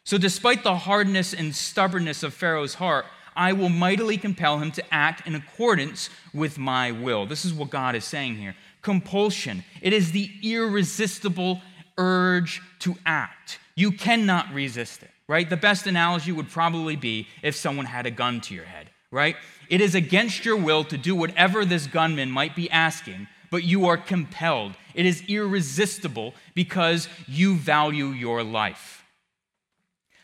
So, 0.04 0.18
despite 0.18 0.64
the 0.64 0.76
hardness 0.76 1.34
and 1.34 1.56
stubbornness 1.56 2.24
of 2.24 2.34
Pharaoh's 2.34 2.76
heart, 2.76 3.06
I 3.36 3.54
will 3.54 3.70
mightily 3.70 4.18
compel 4.18 4.60
him 4.60 4.72
to 4.74 4.94
act 4.94 5.28
in 5.28 5.36
accordance 5.36 6.10
with 6.34 6.58
my 6.58 6.92
will. 6.92 7.26
This 7.26 7.46
is 7.46 7.54
what 7.54 7.70
God 7.70 7.96
is 7.96 8.04
saying 8.04 8.36
here. 8.36 8.56
Compulsion. 8.82 9.64
It 9.82 9.94
is 9.94 10.12
the 10.12 10.30
irresistible 10.44 11.62
urge 11.98 12.62
to 12.80 12.96
act. 13.06 13.60
You 13.76 13.92
cannot 13.92 14.52
resist 14.54 15.04
it, 15.04 15.12
right? 15.28 15.50
The 15.50 15.58
best 15.58 15.88
analogy 15.88 16.32
would 16.32 16.50
probably 16.50 16.96
be 16.96 17.28
if 17.42 17.56
someone 17.56 17.86
had 17.86 18.06
a 18.06 18.12
gun 18.12 18.42
to 18.42 18.56
your 18.56 18.66
head, 18.66 18.90
right? 19.12 19.36
It 19.70 19.82
is 19.82 19.96
against 19.96 20.44
your 20.44 20.58
will 20.58 20.84
to 20.86 20.98
do 20.98 21.16
whatever 21.16 21.64
this 21.64 21.88
gunman 21.88 22.32
might 22.32 22.56
be 22.56 22.70
asking, 22.70 23.28
but 23.50 23.64
you 23.64 23.86
are 23.86 23.98
compelled. 23.98 24.74
It 24.94 25.06
is 25.06 25.24
irresistible 25.28 26.34
because 26.54 27.08
you 27.28 27.56
value 27.56 28.08
your 28.08 28.44
life. 28.44 29.01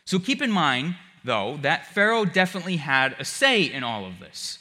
So 0.08 0.18
keep 0.18 0.40
in 0.40 0.50
mind, 0.50 0.96
though, 1.22 1.58
that 1.60 1.88
Pharaoh 1.88 2.24
definitely 2.24 2.76
had 2.76 3.14
a 3.18 3.26
say 3.26 3.64
in 3.64 3.84
all 3.84 4.06
of 4.06 4.20
this. 4.20 4.58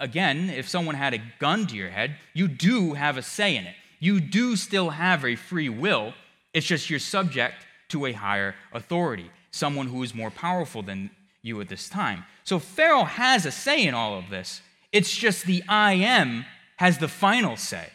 Again, 0.00 0.50
if 0.50 0.68
someone 0.68 0.96
had 0.96 1.14
a 1.14 1.22
gun 1.38 1.68
to 1.68 1.76
your 1.76 1.90
head, 1.90 2.16
you 2.34 2.48
do 2.48 2.94
have 2.94 3.16
a 3.16 3.22
say 3.22 3.54
in 3.54 3.66
it. 3.66 3.76
You 4.00 4.18
do 4.18 4.56
still 4.56 4.90
have 4.90 5.24
a 5.24 5.36
free 5.36 5.68
will. 5.68 6.12
It's 6.52 6.66
just 6.66 6.90
you're 6.90 6.98
subject 6.98 7.54
to 7.90 8.04
a 8.06 8.12
higher 8.12 8.56
authority, 8.72 9.30
someone 9.52 9.86
who 9.86 10.02
is 10.02 10.12
more 10.12 10.32
powerful 10.32 10.82
than 10.82 11.10
you 11.40 11.60
at 11.60 11.68
this 11.68 11.88
time. 11.88 12.24
So 12.42 12.58
Pharaoh 12.58 13.04
has 13.04 13.46
a 13.46 13.52
say 13.52 13.86
in 13.86 13.94
all 13.94 14.18
of 14.18 14.28
this. 14.28 14.60
It's 14.90 15.16
just 15.16 15.46
the 15.46 15.62
I 15.68 15.92
am 15.92 16.46
has 16.78 16.98
the 16.98 17.06
final 17.06 17.56
say. 17.56 17.90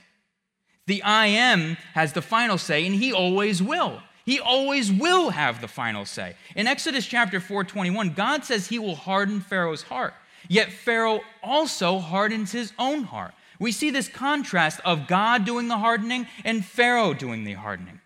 The 0.85 1.03
I 1.03 1.25
am 1.25 1.75
has 1.93 2.13
the 2.13 2.21
final 2.21 2.57
say, 2.57 2.85
and 2.85 2.95
he 2.95 3.11
always 3.11 3.61
will. 3.61 4.01
He 4.25 4.39
always 4.39 4.91
will 4.91 5.29
have 5.29 5.61
the 5.61 5.67
final 5.67 6.03
say. 6.03 6.35
In 6.55 6.65
Exodus 6.65 7.05
chapter 7.05 7.39
4 7.39 7.63
21, 7.63 8.13
God 8.13 8.43
says 8.43 8.67
he 8.67 8.79
will 8.79 8.95
harden 8.95 9.39
Pharaoh's 9.39 9.83
heart. 9.83 10.13
Yet 10.47 10.71
Pharaoh 10.71 11.21
also 11.43 11.99
hardens 11.99 12.51
his 12.51 12.73
own 12.79 13.03
heart. 13.03 13.33
We 13.59 13.71
see 13.71 13.89
this 13.89 14.09
contrast 14.09 14.79
of 14.83 15.07
God 15.07 15.45
doing 15.45 15.67
the 15.67 15.77
hardening 15.77 16.27
and 16.43 16.65
Pharaoh 16.65 17.13
doing 17.13 17.43
the 17.43 17.53
hardening. 17.53 18.01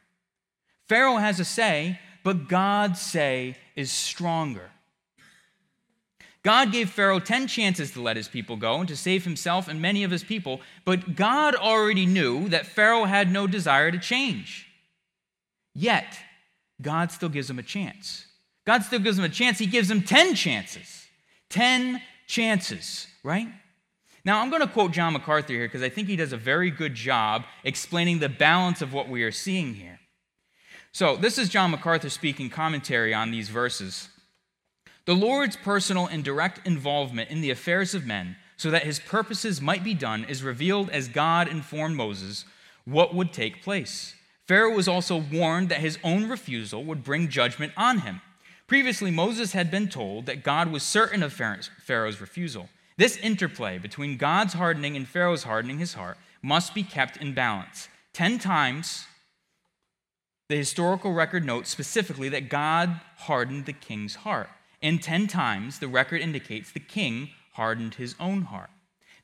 Pharaoh 0.87 1.17
has 1.17 1.39
a 1.39 1.45
say, 1.45 1.99
but 2.23 2.47
God's 2.47 3.01
say 3.01 3.55
is 3.75 3.91
stronger. 3.91 4.69
God 6.43 6.71
gave 6.71 6.89
Pharaoh 6.89 7.19
10 7.19 7.47
chances 7.47 7.91
to 7.91 8.01
let 8.01 8.15
his 8.15 8.27
people 8.27 8.55
go 8.55 8.79
and 8.79 8.87
to 8.87 8.95
save 8.95 9.23
himself 9.23 9.67
and 9.67 9.81
many 9.81 10.03
of 10.03 10.11
his 10.11 10.23
people, 10.23 10.61
but 10.85 11.15
God 11.15 11.55
already 11.55 12.05
knew 12.05 12.47
that 12.49 12.65
Pharaoh 12.65 13.05
had 13.05 13.31
no 13.31 13.45
desire 13.45 13.91
to 13.91 13.99
change. 13.99 14.68
Yet, 15.79 16.19
God 16.81 17.09
still 17.09 17.29
gives 17.29 17.49
him 17.49 17.57
a 17.57 17.63
chance. 17.63 18.25
God 18.65 18.83
still 18.83 18.99
gives 18.99 19.17
him 19.17 19.23
a 19.23 19.29
chance. 19.29 19.59
He 19.59 19.65
gives 19.65 19.89
him 19.89 20.01
10 20.01 20.35
chances. 20.35 21.05
10 21.49 22.01
chances, 22.27 23.07
right? 23.23 23.47
Now, 24.25 24.41
I'm 24.41 24.49
going 24.49 24.61
to 24.61 24.67
quote 24.67 24.91
John 24.91 25.13
MacArthur 25.13 25.53
here 25.53 25.67
because 25.67 25.81
I 25.81 25.87
think 25.87 26.09
he 26.09 26.17
does 26.17 26.33
a 26.33 26.37
very 26.37 26.69
good 26.69 26.95
job 26.95 27.45
explaining 27.63 28.19
the 28.19 28.27
balance 28.27 28.81
of 28.81 28.91
what 28.91 29.07
we 29.07 29.23
are 29.23 29.31
seeing 29.31 29.75
here. 29.75 30.01
So, 30.91 31.15
this 31.15 31.37
is 31.37 31.47
John 31.47 31.71
MacArthur 31.71 32.09
speaking 32.09 32.49
commentary 32.49 33.13
on 33.13 33.31
these 33.31 33.47
verses. 33.47 34.09
The 35.05 35.15
Lord's 35.15 35.55
personal 35.55 36.07
and 36.07 36.25
direct 36.25 36.67
involvement 36.67 37.29
in 37.29 37.39
the 37.39 37.51
affairs 37.51 37.95
of 37.95 38.05
men, 38.05 38.35
so 38.57 38.69
that 38.69 38.83
his 38.83 38.99
purposes 38.99 39.61
might 39.61 39.85
be 39.85 39.93
done, 39.93 40.25
is 40.25 40.43
revealed 40.43 40.89
as 40.89 41.07
God 41.07 41.47
informed 41.47 41.95
Moses 41.95 42.43
what 42.83 43.15
would 43.15 43.31
take 43.31 43.63
place. 43.63 44.15
Pharaoh 44.49 44.73
was 44.73 44.87
also 44.87 45.15
warned 45.15 45.69
that 45.69 45.79
his 45.81 45.99
own 46.03 46.27
refusal 46.27 46.83
would 46.83 47.03
bring 47.03 47.29
judgment 47.29 47.71
on 47.77 47.99
him. 47.99 48.19
Previously, 48.65 49.11
Moses 49.11 49.51
had 49.51 49.69
been 49.69 49.87
told 49.87 50.25
that 50.25 50.41
God 50.41 50.71
was 50.71 50.81
certain 50.81 51.21
of 51.21 51.31
Pharaoh's 51.31 52.19
refusal. 52.19 52.67
This 52.97 53.15
interplay 53.17 53.77
between 53.77 54.17
God's 54.17 54.55
hardening 54.55 54.95
and 54.95 55.07
Pharaoh's 55.07 55.43
hardening 55.43 55.77
his 55.77 55.93
heart 55.93 56.17
must 56.41 56.73
be 56.73 56.81
kept 56.81 57.15
in 57.17 57.35
balance. 57.35 57.89
Ten 58.11 58.39
times, 58.39 59.05
the 60.47 60.57
historical 60.57 61.13
record 61.13 61.45
notes 61.45 61.69
specifically 61.69 62.29
that 62.29 62.49
God 62.49 63.01
hardened 63.17 63.67
the 63.67 63.73
king's 63.73 64.15
heart. 64.15 64.49
And 64.81 64.99
ten 64.99 65.27
times, 65.27 65.77
the 65.77 65.87
record 65.87 66.21
indicates 66.21 66.71
the 66.71 66.79
king 66.79 67.29
hardened 67.53 67.93
his 67.93 68.15
own 68.19 68.41
heart. 68.41 68.71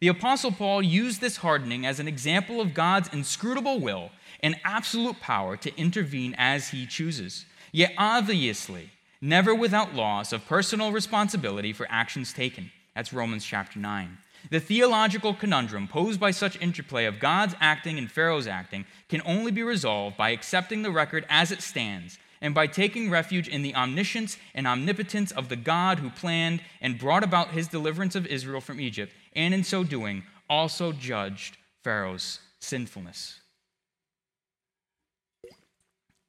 The 0.02 0.10
Apostle 0.10 0.52
Paul 0.52 0.84
used 0.84 1.20
this 1.20 1.38
hardening 1.38 1.84
as 1.84 2.00
an 2.00 2.08
example 2.08 2.62
of 2.62 2.76
God's 2.76 3.12
inscrutable 3.12 3.80
will 3.80 4.12
and 4.46 4.56
absolute 4.64 5.20
power 5.20 5.58
to 5.58 5.76
intervene 5.76 6.36
as 6.38 6.70
he 6.70 6.86
chooses. 6.86 7.48
Yet, 7.72 7.94
obviously, 7.98 8.92
never 9.20 9.56
without 9.56 9.96
loss 9.96 10.32
of 10.32 10.46
personal 10.46 10.92
responsibility 10.92 11.74
for 11.74 11.88
actions 11.90 12.32
taken. 12.32 12.72
That's 12.94 13.12
Romans 13.12 13.44
chapter 13.44 13.80
9. 13.80 14.20
The 14.52 14.60
theological 14.60 15.34
conundrum 15.34 15.88
posed 15.88 16.20
by 16.20 16.30
such 16.30 16.62
interplay 16.62 17.06
of 17.06 17.20
God's 17.20 17.56
acting 17.60 17.98
and 17.98 18.12
Pharaoh's 18.12 18.46
acting 18.46 18.86
can 19.10 19.24
only 19.26 19.52
be 19.52 19.64
resolved 19.64 20.16
by 20.16 20.30
accepting 20.30 20.84
the 20.84 20.92
record 20.92 21.26
as 21.28 21.52
it 21.52 21.64
stands 21.64 22.20
and 22.40 22.54
by 22.54 22.68
taking 22.68 23.10
refuge 23.10 23.48
in 23.48 23.64
the 23.64 23.74
omniscience 23.74 24.38
and 24.54 24.68
omnipotence 24.68 25.32
of 25.32 25.50
the 25.50 25.56
God 25.56 25.98
who 25.98 26.12
planned 26.12 26.62
and 26.82 27.00
brought 27.00 27.24
about 27.24 27.50
his 27.50 27.68
deliverance 27.68 28.14
of 28.14 28.28
Israel 28.28 28.62
from 28.62 28.80
Egypt, 28.80 29.12
and 29.36 29.56
in 29.56 29.64
so 29.64 29.84
doing 29.84 30.22
also 30.48 30.92
judged 30.92 31.58
Pharaoh's 31.82 32.42
sinfulness. 32.60 33.40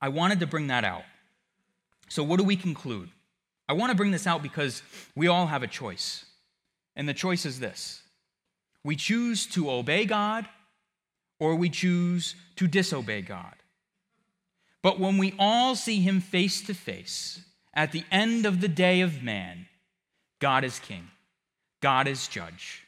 I 0.00 0.08
wanted 0.08 0.40
to 0.40 0.46
bring 0.46 0.66
that 0.68 0.84
out 0.84 1.04
so, 2.08 2.22
what 2.22 2.38
do 2.38 2.44
we 2.44 2.56
conclude? 2.56 3.10
I 3.68 3.72
want 3.72 3.90
to 3.90 3.96
bring 3.96 4.12
this 4.12 4.26
out 4.26 4.42
because 4.42 4.82
we 5.16 5.26
all 5.26 5.46
have 5.46 5.62
a 5.62 5.68
choice. 5.68 6.24
And 6.94 7.08
the 7.08 7.14
choice 7.14 7.44
is 7.44 7.60
this 7.60 8.02
we 8.84 8.96
choose 8.96 9.46
to 9.48 9.70
obey 9.70 10.04
God 10.04 10.48
or 11.38 11.56
we 11.56 11.68
choose 11.68 12.34
to 12.56 12.66
disobey 12.66 13.22
God. 13.22 13.54
But 14.82 15.00
when 15.00 15.18
we 15.18 15.34
all 15.38 15.74
see 15.74 16.00
Him 16.00 16.20
face 16.20 16.62
to 16.62 16.74
face 16.74 17.40
at 17.74 17.92
the 17.92 18.04
end 18.10 18.46
of 18.46 18.60
the 18.60 18.68
day 18.68 19.00
of 19.00 19.22
man, 19.22 19.66
God 20.38 20.64
is 20.64 20.78
king, 20.78 21.10
God 21.82 22.06
is 22.06 22.28
judge, 22.28 22.84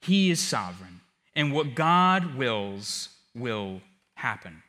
He 0.00 0.30
is 0.30 0.40
sovereign, 0.40 1.00
and 1.36 1.52
what 1.52 1.74
God 1.74 2.36
wills 2.36 3.10
will 3.34 3.82
happen. 4.14 4.62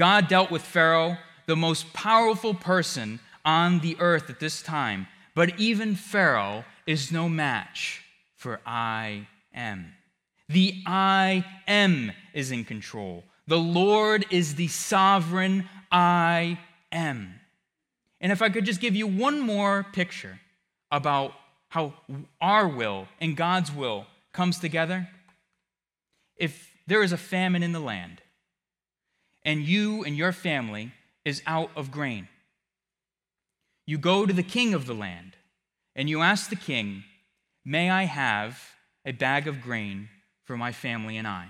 God 0.00 0.28
dealt 0.28 0.50
with 0.50 0.62
Pharaoh 0.62 1.18
the 1.44 1.56
most 1.56 1.92
powerful 1.92 2.54
person 2.54 3.20
on 3.44 3.80
the 3.80 3.98
earth 4.00 4.30
at 4.30 4.40
this 4.40 4.62
time. 4.62 5.06
But 5.34 5.60
even 5.60 5.94
Pharaoh 5.94 6.64
is 6.86 7.12
no 7.12 7.28
match 7.28 8.02
for 8.34 8.60
I 8.64 9.28
am. 9.52 9.92
The 10.48 10.82
I 10.86 11.44
am 11.68 12.12
is 12.32 12.50
in 12.50 12.64
control. 12.64 13.24
The 13.46 13.58
Lord 13.58 14.24
is 14.30 14.54
the 14.54 14.68
sovereign 14.68 15.68
I 15.92 16.58
am. 16.90 17.34
And 18.22 18.32
if 18.32 18.40
I 18.40 18.48
could 18.48 18.64
just 18.64 18.80
give 18.80 18.96
you 18.96 19.06
one 19.06 19.38
more 19.38 19.84
picture 19.92 20.40
about 20.90 21.34
how 21.68 21.92
our 22.40 22.66
will 22.66 23.06
and 23.20 23.36
God's 23.36 23.70
will 23.70 24.06
comes 24.32 24.58
together. 24.60 25.10
If 26.38 26.70
there 26.86 27.02
is 27.02 27.12
a 27.12 27.18
famine 27.18 27.62
in 27.62 27.72
the 27.72 27.80
land, 27.80 28.19
and 29.44 29.62
you 29.62 30.04
and 30.04 30.16
your 30.16 30.32
family 30.32 30.92
is 31.24 31.42
out 31.46 31.70
of 31.76 31.90
grain. 31.90 32.28
You 33.86 33.98
go 33.98 34.26
to 34.26 34.32
the 34.32 34.42
king 34.42 34.74
of 34.74 34.86
the 34.86 34.94
land 34.94 35.36
and 35.96 36.08
you 36.08 36.20
ask 36.20 36.48
the 36.48 36.56
king, 36.56 37.04
May 37.64 37.90
I 37.90 38.04
have 38.04 38.58
a 39.04 39.12
bag 39.12 39.46
of 39.46 39.60
grain 39.60 40.08
for 40.44 40.56
my 40.56 40.72
family 40.72 41.16
and 41.16 41.26
I? 41.26 41.48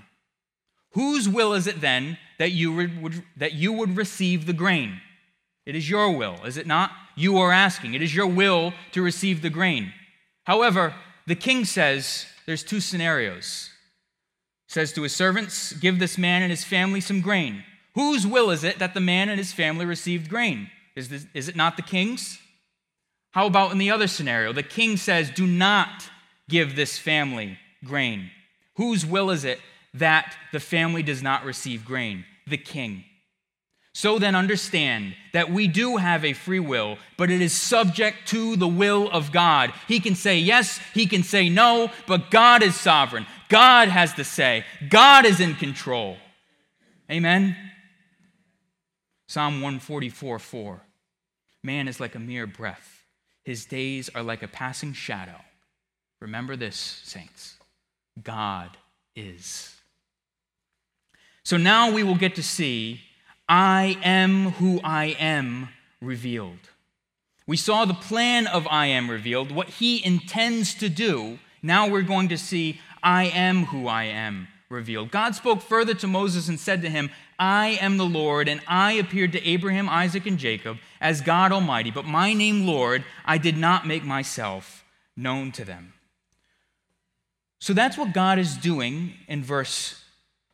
Whose 0.93 1.29
will 1.29 1.53
is 1.53 1.67
it 1.67 1.81
then 1.81 2.19
that 2.39 2.51
you 2.51 2.73
would, 2.73 3.23
that 3.37 3.53
you 3.53 3.73
would 3.73 3.97
receive 3.97 4.47
the 4.47 4.53
grain? 4.53 5.01
It 5.67 5.77
is 5.77 5.89
your 5.89 6.17
will, 6.17 6.37
is 6.45 6.57
it 6.57 6.67
not? 6.67 6.91
You 7.15 7.39
are 7.39 7.53
asking. 7.53 7.95
It 7.95 8.03
is 8.03 8.15
your 8.15 8.27
will 8.27 8.73
to 8.93 9.03
receive 9.03 9.43
the 9.43 9.51
grain. 9.51 9.93
However, 10.45 10.95
the 11.27 11.37
king 11.37 11.65
says 11.65 12.27
there's 12.47 12.65
two 12.65 12.81
scenarios. 12.81 13.71
says 14.67 14.93
to 14.95 15.03
his 15.03 15.15
servants, 15.15 15.73
Give 15.75 15.99
this 15.99 16.19
man 16.19 16.43
and 16.43 16.51
his 16.51 16.65
family 16.65 17.01
some 17.01 17.21
grain. 17.21 17.65
Whose 18.01 18.27
will 18.27 18.51
is 18.51 18.65
it 18.65 18.79
that 18.79 18.95
the 18.95 19.01
man 19.01 19.29
and 19.29 19.37
his 19.37 19.53
family 19.53 19.85
received 19.85 20.31
grain? 20.31 20.71
Is, 20.97 21.11
this, 21.11 21.27
is 21.35 21.51
it 21.51 21.55
not 21.55 21.77
the 21.77 21.83
king's? 21.83 22.39
How 23.33 23.47
about 23.47 23.73
in 23.73 23.79
the 23.79 23.91
other 23.91 24.07
scenario? 24.07 24.55
The 24.55 24.63
king 24.63 24.97
says, 24.97 25.29
Do 25.29 25.47
not 25.47 26.09
give 26.49 26.77
this 26.77 26.99
family 26.99 27.59
grain. 27.85 28.31
Whose 28.77 29.05
will 29.05 29.29
is 29.29 29.45
it 29.45 29.61
that 29.93 30.35
the 30.51 30.61
family 30.61 31.03
does 31.03 31.23
not 31.23 31.45
receive 31.45 31.85
grain? 31.85 32.25
The 32.47 32.57
king. 32.57 33.05
So 33.93 34.19
then, 34.19 34.35
understand 34.35 35.15
that 35.35 35.53
we 35.53 35.69
do 35.69 35.99
have 35.99 36.25
a 36.25 36.33
free 36.33 36.59
will, 36.59 36.97
but 37.19 37.31
it 37.31 37.43
is 37.43 37.53
subject 37.53 38.29
to 38.29 38.57
the 38.57 38.69
will 38.69 39.11
of 39.11 39.31
God. 39.31 39.75
He 39.89 40.01
can 40.01 40.15
say 40.15 40.39
yes, 40.39 40.81
he 40.95 41.05
can 41.05 41.23
say 41.23 41.51
no, 41.51 41.91
but 42.07 42.31
God 42.31 42.63
is 42.63 42.81
sovereign. 42.81 43.27
God 43.51 43.89
has 43.89 44.15
the 44.15 44.25
say, 44.25 44.65
God 44.89 45.27
is 45.27 45.39
in 45.39 45.55
control. 45.55 46.17
Amen. 47.11 47.55
Psalm 49.31 49.61
144 49.61 50.41
4. 50.41 50.81
Man 51.63 51.87
is 51.87 52.01
like 52.01 52.17
a 52.17 52.19
mere 52.19 52.49
breath, 52.49 53.05
his 53.45 53.65
days 53.65 54.11
are 54.13 54.25
like 54.25 54.43
a 54.43 54.49
passing 54.49 54.93
shadow. 54.93 55.41
Remember 56.21 56.57
this, 56.57 57.01
saints 57.05 57.55
God 58.21 58.77
is. 59.15 59.77
So 61.45 61.57
now 61.57 61.93
we 61.93 62.03
will 62.03 62.17
get 62.17 62.35
to 62.35 62.43
see 62.43 63.03
I 63.49 64.01
am 64.03 64.51
who 64.51 64.81
I 64.83 65.15
am 65.21 65.69
revealed. 66.03 66.69
We 67.47 67.57
saw 67.57 67.85
the 67.85 67.95
plan 67.95 68.49
of 68.49 68.67
I 68.69 68.87
am 68.87 69.09
revealed, 69.09 69.53
what 69.53 69.69
he 69.69 70.05
intends 70.05 70.75
to 70.75 70.89
do. 70.89 71.39
Now 71.63 71.89
we're 71.89 72.03
going 72.03 72.31
to 72.31 72.37
see 72.37 72.81
I 73.01 73.27
am 73.27 73.67
who 73.67 73.87
I 73.87 74.07
am 74.07 74.49
revealed. 74.71 75.11
God 75.11 75.35
spoke 75.35 75.61
further 75.61 75.95
to 75.95 76.07
Moses 76.07 76.49
and 76.49 76.59
said 76.59 76.83
to 76.83 76.91
him, 76.91 77.11
I 77.41 77.79
am 77.81 77.97
the 77.97 78.05
Lord, 78.05 78.49
and 78.49 78.61
I 78.69 78.93
appeared 78.93 79.33
to 79.33 79.45
Abraham, 79.45 79.89
Isaac, 79.89 80.27
and 80.27 80.39
Jacob 80.39 80.77
as 81.01 81.23
God 81.23 81.53
Almighty, 81.53 81.91
but 81.91 82.05
my 82.05 82.35
name, 82.35 82.67
Lord, 82.67 83.03
I 83.25 83.39
did 83.39 83.57
not 83.57 83.87
make 83.87 84.05
myself 84.05 84.85
known 85.17 85.51
to 85.53 85.65
them. 85.65 85.95
So 87.59 87.73
that's 87.73 87.97
what 87.97 88.13
God 88.13 88.39
is 88.39 88.57
doing 88.57 89.15
in 89.27 89.43
verse 89.43 90.05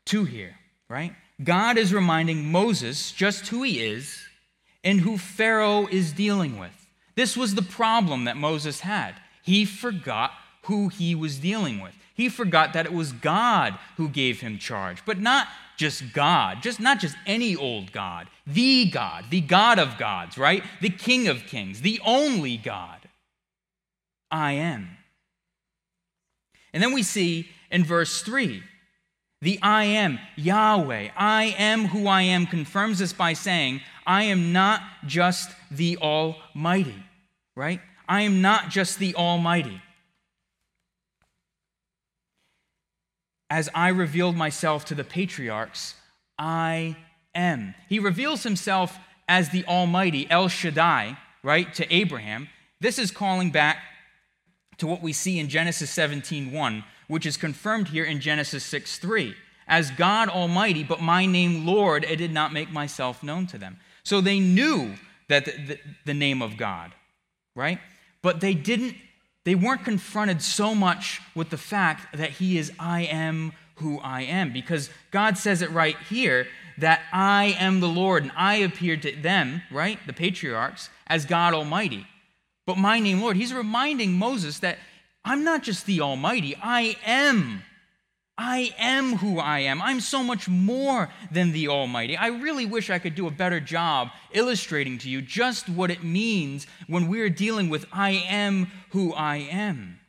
2 0.07 0.25
here, 0.25 0.55
right? 0.89 1.13
God 1.43 1.77
is 1.77 1.93
reminding 1.93 2.51
Moses 2.51 3.11
just 3.11 3.49
who 3.49 3.65
he 3.65 3.81
is 3.81 4.25
and 4.85 5.01
who 5.01 5.19
Pharaoh 5.19 5.89
is 5.89 6.13
dealing 6.13 6.57
with. 6.57 6.87
This 7.17 7.37
was 7.37 7.57
the 7.57 7.63
problem 7.63 8.25
that 8.25 8.37
Moses 8.37 8.81
had. 8.81 9.17
He 9.43 9.65
forgot 9.65 10.33
who 10.63 10.89
he 10.89 11.15
was 11.15 11.39
dealing 11.39 11.81
with. 11.81 11.95
He 12.15 12.29
forgot 12.29 12.73
that 12.73 12.87
it 12.87 12.93
was 12.93 13.13
God 13.13 13.79
who 13.97 14.09
gave 14.09 14.41
him 14.41 14.59
charge, 14.59 15.05
but 15.05 15.21
not 15.21 15.49
just 15.77 16.13
God, 16.13 16.63
just 16.63 16.81
not 16.81 17.01
just 17.01 17.17
any 17.27 17.55
old 17.55 17.93
God, 17.93 18.29
the 18.47 18.91
God, 18.91 19.27
the 19.31 19.41
God 19.41 19.79
of 19.79 19.99
gods, 19.99 20.39
right? 20.39 20.63
The 20.81 20.91
King 20.91 21.29
of 21.29 21.47
kings, 21.47 21.81
the 21.81 22.01
only 22.05 22.57
God. 22.57 23.09
I 24.31 24.53
am. 24.53 24.97
And 26.73 26.83
then 26.83 26.93
we 26.93 27.03
see 27.03 27.49
in 27.71 27.85
verse 27.85 28.23
3 28.23 28.63
the 29.43 29.59
I 29.61 29.85
am, 29.85 30.19
Yahweh, 30.37 31.11
I 31.17 31.55
am 31.59 31.87
who 31.87 32.07
I 32.07 32.23
am, 32.23 32.47
confirms 32.47 32.99
this 32.99 33.13
by 33.13 33.35
saying, 33.35 33.83
I 34.07 34.25
am 34.25 34.53
not 34.53 34.81
just 35.05 35.51
the 35.71 35.99
Almighty, 35.99 37.03
right? 37.55 37.81
I 38.09 38.23
am 38.23 38.41
not 38.41 38.71
just 38.71 38.99
the 38.99 39.15
Almighty. 39.15 39.83
As 43.49 43.69
I 43.75 43.89
revealed 43.89 44.37
myself 44.37 44.85
to 44.87 44.95
the 44.95 45.05
patriarchs, 45.05 45.95
I 46.39 46.97
am. 47.35 47.75
He 47.89 47.99
reveals 47.99 48.43
himself 48.43 48.99
as 49.29 49.51
the 49.51 49.65
Almighty, 49.67 50.29
El 50.31 50.49
Shaddai, 50.49 51.17
right, 51.43 51.73
to 51.75 51.95
Abraham. 51.95 52.49
This 52.81 52.99
is 52.99 53.11
calling 53.11 53.51
back 53.51 53.79
to 54.79 54.87
what 54.87 55.03
we 55.03 55.13
see 55.13 55.39
in 55.39 55.49
Genesis 55.49 55.91
17:1, 55.91 56.85
which 57.09 57.27
is 57.27 57.37
confirmed 57.37 57.89
here 57.89 58.05
in 58.05 58.21
Genesis 58.21 58.65
6:3. 58.65 59.35
As 59.69 59.91
God 59.91 60.29
Almighty, 60.29 60.85
but 60.85 61.01
my 61.01 61.27
name 61.27 61.67
Lord, 61.67 62.05
I 62.05 62.15
did 62.15 62.33
not 62.33 62.53
make 62.53 62.71
myself 62.71 63.23
known 63.23 63.47
to 63.49 63.59
them. 63.59 63.81
So 64.05 64.21
they 64.21 64.39
knew 64.39 64.95
that 65.29 65.45
the, 65.45 65.53
the, 65.53 65.81
the 66.05 66.15
name 66.15 66.41
of 66.41 66.57
God, 66.57 66.93
right? 67.57 67.81
But 68.23 68.41
they 68.41 68.55
didn't, 68.55 68.97
they 69.47 69.55
weren't 69.55 69.85
confronted 69.85 70.43
so 70.43 70.75
much 70.75 71.23
with 71.37 71.51
the 71.51 71.57
fact 71.57 72.17
that 72.17 72.31
He 72.31 72.59
is 72.59 72.73
I 72.81 73.03
am 73.03 73.53
who 73.77 74.01
I 74.01 74.23
am. 74.23 74.53
Because 74.53 74.91
God 75.13 75.39
says 75.39 75.63
it 75.63 75.71
right 75.71 75.97
here 76.11 76.49
that 76.79 77.03
I 77.13 77.57
am 77.59 77.79
the 77.79 77.89
Lord, 77.89 78.25
and 78.25 78.33
I 78.37 78.57
appeared 78.57 79.03
to 79.03 79.15
them, 79.15 79.63
right, 79.71 80.01
the 80.05 80.13
patriarchs, 80.13 80.91
as 81.07 81.25
God 81.27 81.55
Almighty. 81.55 82.09
But 82.67 82.77
my 82.77 82.99
name, 82.99 83.23
Lord, 83.23 83.37
he's 83.37 83.55
reminding 83.55 84.15
Moses 84.15 84.59
that 84.59 84.79
I'm 85.25 85.45
not 85.45 85.63
just 85.63 85.87
the 85.87 86.01
Almighty, 86.01 86.57
I 86.61 86.97
am. 87.07 87.63
I 88.39 88.75
am 88.79 89.17
who 89.17 89.39
I 89.39 89.61
am. 89.61 89.81
I'm 89.81 90.01
so 90.01 90.23
much 90.23 90.47
more 90.47 91.09
than 91.31 91.53
the 91.53 91.69
Almighty. 91.69 92.17
I 92.17 92.27
really 92.27 92.67
wish 92.67 92.91
I 92.91 92.99
could 92.99 93.15
do 93.15 93.27
a 93.27 93.31
better 93.31 93.61
job 93.61 94.11
illustrating 94.33 94.99
to 94.99 95.09
you 95.09 95.23
just 95.23 95.69
what 95.69 95.91
it 95.91 96.05
means 96.05 96.67
when 96.87 97.09
we're 97.09 97.31
dealing 97.31 97.71
with 97.71 97.87
I 97.93 98.11
am 98.11 98.71
who 98.91 99.15
I 99.15 99.37
am. 99.37 100.01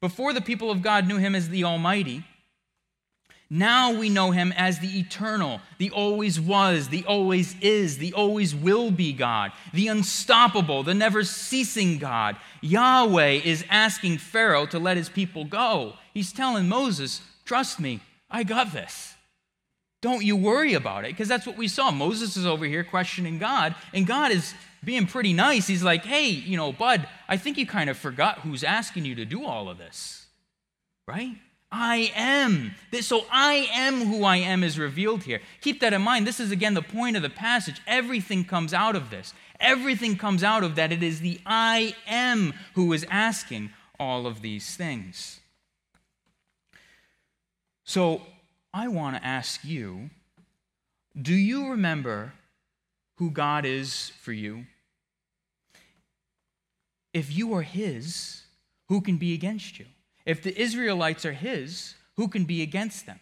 Before 0.00 0.32
the 0.32 0.40
people 0.40 0.70
of 0.70 0.82
God 0.82 1.06
knew 1.06 1.18
him 1.18 1.34
as 1.34 1.48
the 1.48 1.64
Almighty, 1.64 2.24
now 3.50 3.92
we 3.92 4.10
know 4.10 4.30
him 4.30 4.52
as 4.56 4.78
the 4.78 4.98
eternal, 4.98 5.60
the 5.78 5.90
always 5.90 6.38
was, 6.38 6.88
the 6.88 7.04
always 7.06 7.56
is, 7.62 7.96
the 7.96 8.12
always 8.12 8.54
will 8.54 8.90
be 8.90 9.14
God, 9.14 9.52
the 9.72 9.88
unstoppable, 9.88 10.82
the 10.82 10.92
never 10.92 11.24
ceasing 11.24 11.96
God. 11.96 12.36
Yahweh 12.60 13.40
is 13.44 13.64
asking 13.70 14.18
Pharaoh 14.18 14.66
to 14.66 14.78
let 14.78 14.98
his 14.98 15.08
people 15.08 15.46
go. 15.46 15.94
He's 16.12 16.32
telling 16.32 16.68
Moses, 16.68 17.22
Trust 17.46 17.80
me, 17.80 18.00
I 18.30 18.42
got 18.42 18.74
this. 18.74 19.14
Don't 20.02 20.22
you 20.22 20.36
worry 20.36 20.74
about 20.74 21.06
it, 21.06 21.12
because 21.12 21.28
that's 21.28 21.46
what 21.46 21.56
we 21.56 21.68
saw. 21.68 21.90
Moses 21.90 22.36
is 22.36 22.44
over 22.44 22.66
here 22.66 22.84
questioning 22.84 23.38
God, 23.38 23.74
and 23.94 24.06
God 24.06 24.30
is 24.30 24.52
being 24.84 25.06
pretty 25.06 25.32
nice. 25.32 25.66
He's 25.66 25.82
like, 25.82 26.04
Hey, 26.04 26.28
you 26.28 26.58
know, 26.58 26.70
bud, 26.70 27.08
I 27.26 27.38
think 27.38 27.56
you 27.56 27.66
kind 27.66 27.88
of 27.88 27.96
forgot 27.96 28.40
who's 28.40 28.62
asking 28.62 29.06
you 29.06 29.14
to 29.14 29.24
do 29.24 29.46
all 29.46 29.70
of 29.70 29.78
this, 29.78 30.26
right? 31.06 31.36
I 31.70 32.12
am. 32.14 32.74
So 33.00 33.26
I 33.30 33.68
am 33.72 34.06
who 34.06 34.24
I 34.24 34.38
am 34.38 34.64
is 34.64 34.78
revealed 34.78 35.24
here. 35.24 35.40
Keep 35.60 35.80
that 35.80 35.92
in 35.92 36.02
mind. 36.02 36.26
This 36.26 36.40
is 36.40 36.50
again 36.50 36.74
the 36.74 36.82
point 36.82 37.16
of 37.16 37.22
the 37.22 37.30
passage. 37.30 37.80
Everything 37.86 38.44
comes 38.44 38.72
out 38.72 38.96
of 38.96 39.10
this. 39.10 39.34
Everything 39.60 40.16
comes 40.16 40.42
out 40.42 40.64
of 40.64 40.76
that. 40.76 40.92
It 40.92 41.02
is 41.02 41.20
the 41.20 41.40
I 41.44 41.94
am 42.06 42.54
who 42.74 42.92
is 42.92 43.04
asking 43.10 43.70
all 44.00 44.26
of 44.26 44.40
these 44.40 44.76
things. 44.76 45.40
So 47.84 48.22
I 48.72 48.88
want 48.88 49.16
to 49.16 49.26
ask 49.26 49.64
you 49.64 50.10
do 51.20 51.34
you 51.34 51.70
remember 51.70 52.32
who 53.16 53.30
God 53.30 53.64
is 53.64 54.12
for 54.20 54.32
you? 54.32 54.66
If 57.12 57.34
you 57.34 57.52
are 57.54 57.62
His, 57.62 58.42
who 58.88 59.00
can 59.00 59.16
be 59.16 59.34
against 59.34 59.80
you? 59.80 59.86
If 60.28 60.42
the 60.42 60.60
Israelites 60.60 61.24
are 61.24 61.32
his, 61.32 61.94
who 62.16 62.28
can 62.28 62.44
be 62.44 62.60
against 62.60 63.06
them? 63.06 63.18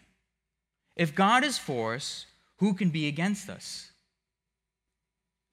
If 0.97 1.15
God 1.15 1.45
is 1.45 1.57
for 1.57 1.95
us, 1.95 2.25
who 2.57 2.73
can 2.73 2.89
be 2.89 3.07
against 3.07 3.49
us? 3.49 3.91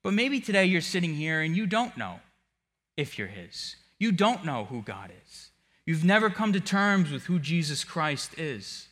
But 0.02 0.14
maybe 0.14 0.40
today 0.40 0.64
you're 0.64 0.80
sitting 0.80 1.14
here 1.14 1.42
and 1.42 1.56
you 1.56 1.66
don't 1.66 1.96
know 1.96 2.18
if 2.96 3.16
you're 3.16 3.28
his. 3.28 3.76
You 4.00 4.10
don't 4.10 4.44
know 4.44 4.64
who 4.64 4.82
God 4.82 5.12
is. 5.24 5.50
You've 5.86 6.02
never 6.02 6.28
come 6.28 6.52
to 6.54 6.60
terms 6.60 7.12
with 7.12 7.26
who 7.26 7.38
Jesus 7.38 7.84
Christ 7.84 8.36
is, 8.36 8.88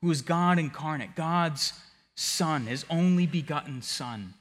who 0.00 0.10
is 0.10 0.22
God 0.22 0.58
incarnate, 0.58 1.14
God's 1.14 1.74
Son, 2.14 2.64
his 2.64 2.86
only 2.88 3.26
begotten 3.26 3.82
Son. 3.82 4.32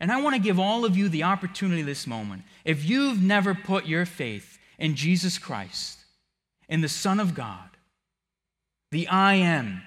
And 0.00 0.10
I 0.10 0.22
want 0.22 0.34
to 0.34 0.40
give 0.40 0.58
all 0.58 0.86
of 0.86 0.96
you 0.96 1.10
the 1.10 1.24
opportunity 1.24 1.82
this 1.82 2.06
moment. 2.06 2.44
If 2.64 2.88
you've 2.88 3.22
never 3.22 3.54
put 3.54 3.84
your 3.84 4.06
faith 4.06 4.58
in 4.78 4.94
Jesus 4.94 5.36
Christ, 5.36 5.98
in 6.68 6.80
the 6.80 6.88
Son 6.88 7.20
of 7.20 7.34
God, 7.34 7.70
the 8.90 9.08
I 9.08 9.34
am, 9.34 9.82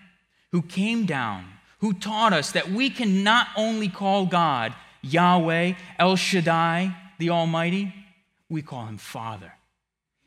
who 0.51 0.61
came 0.61 1.05
down, 1.05 1.45
who 1.79 1.93
taught 1.93 2.33
us 2.33 2.51
that 2.51 2.71
we 2.71 2.89
can 2.89 3.23
not 3.23 3.47
only 3.55 3.87
call 3.87 4.25
God 4.25 4.73
Yahweh, 5.01 5.73
El 5.97 6.15
Shaddai, 6.15 6.95
the 7.19 7.29
Almighty, 7.29 7.93
we 8.49 8.61
call 8.61 8.85
him 8.85 8.97
Father. 8.97 9.53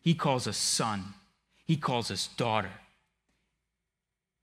He 0.01 0.15
calls 0.15 0.47
us 0.47 0.57
Son. 0.57 1.15
He 1.65 1.77
calls 1.77 2.11
us 2.11 2.29
daughter. 2.37 2.71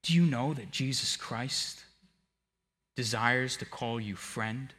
Do 0.04 0.14
you 0.14 0.26
know 0.26 0.54
that 0.54 0.72
Jesus 0.72 1.18
Christ 1.18 1.84
desires 2.96 3.58
to 3.58 3.66
call 3.66 4.00
you 4.00 4.16
friend? 4.16 4.74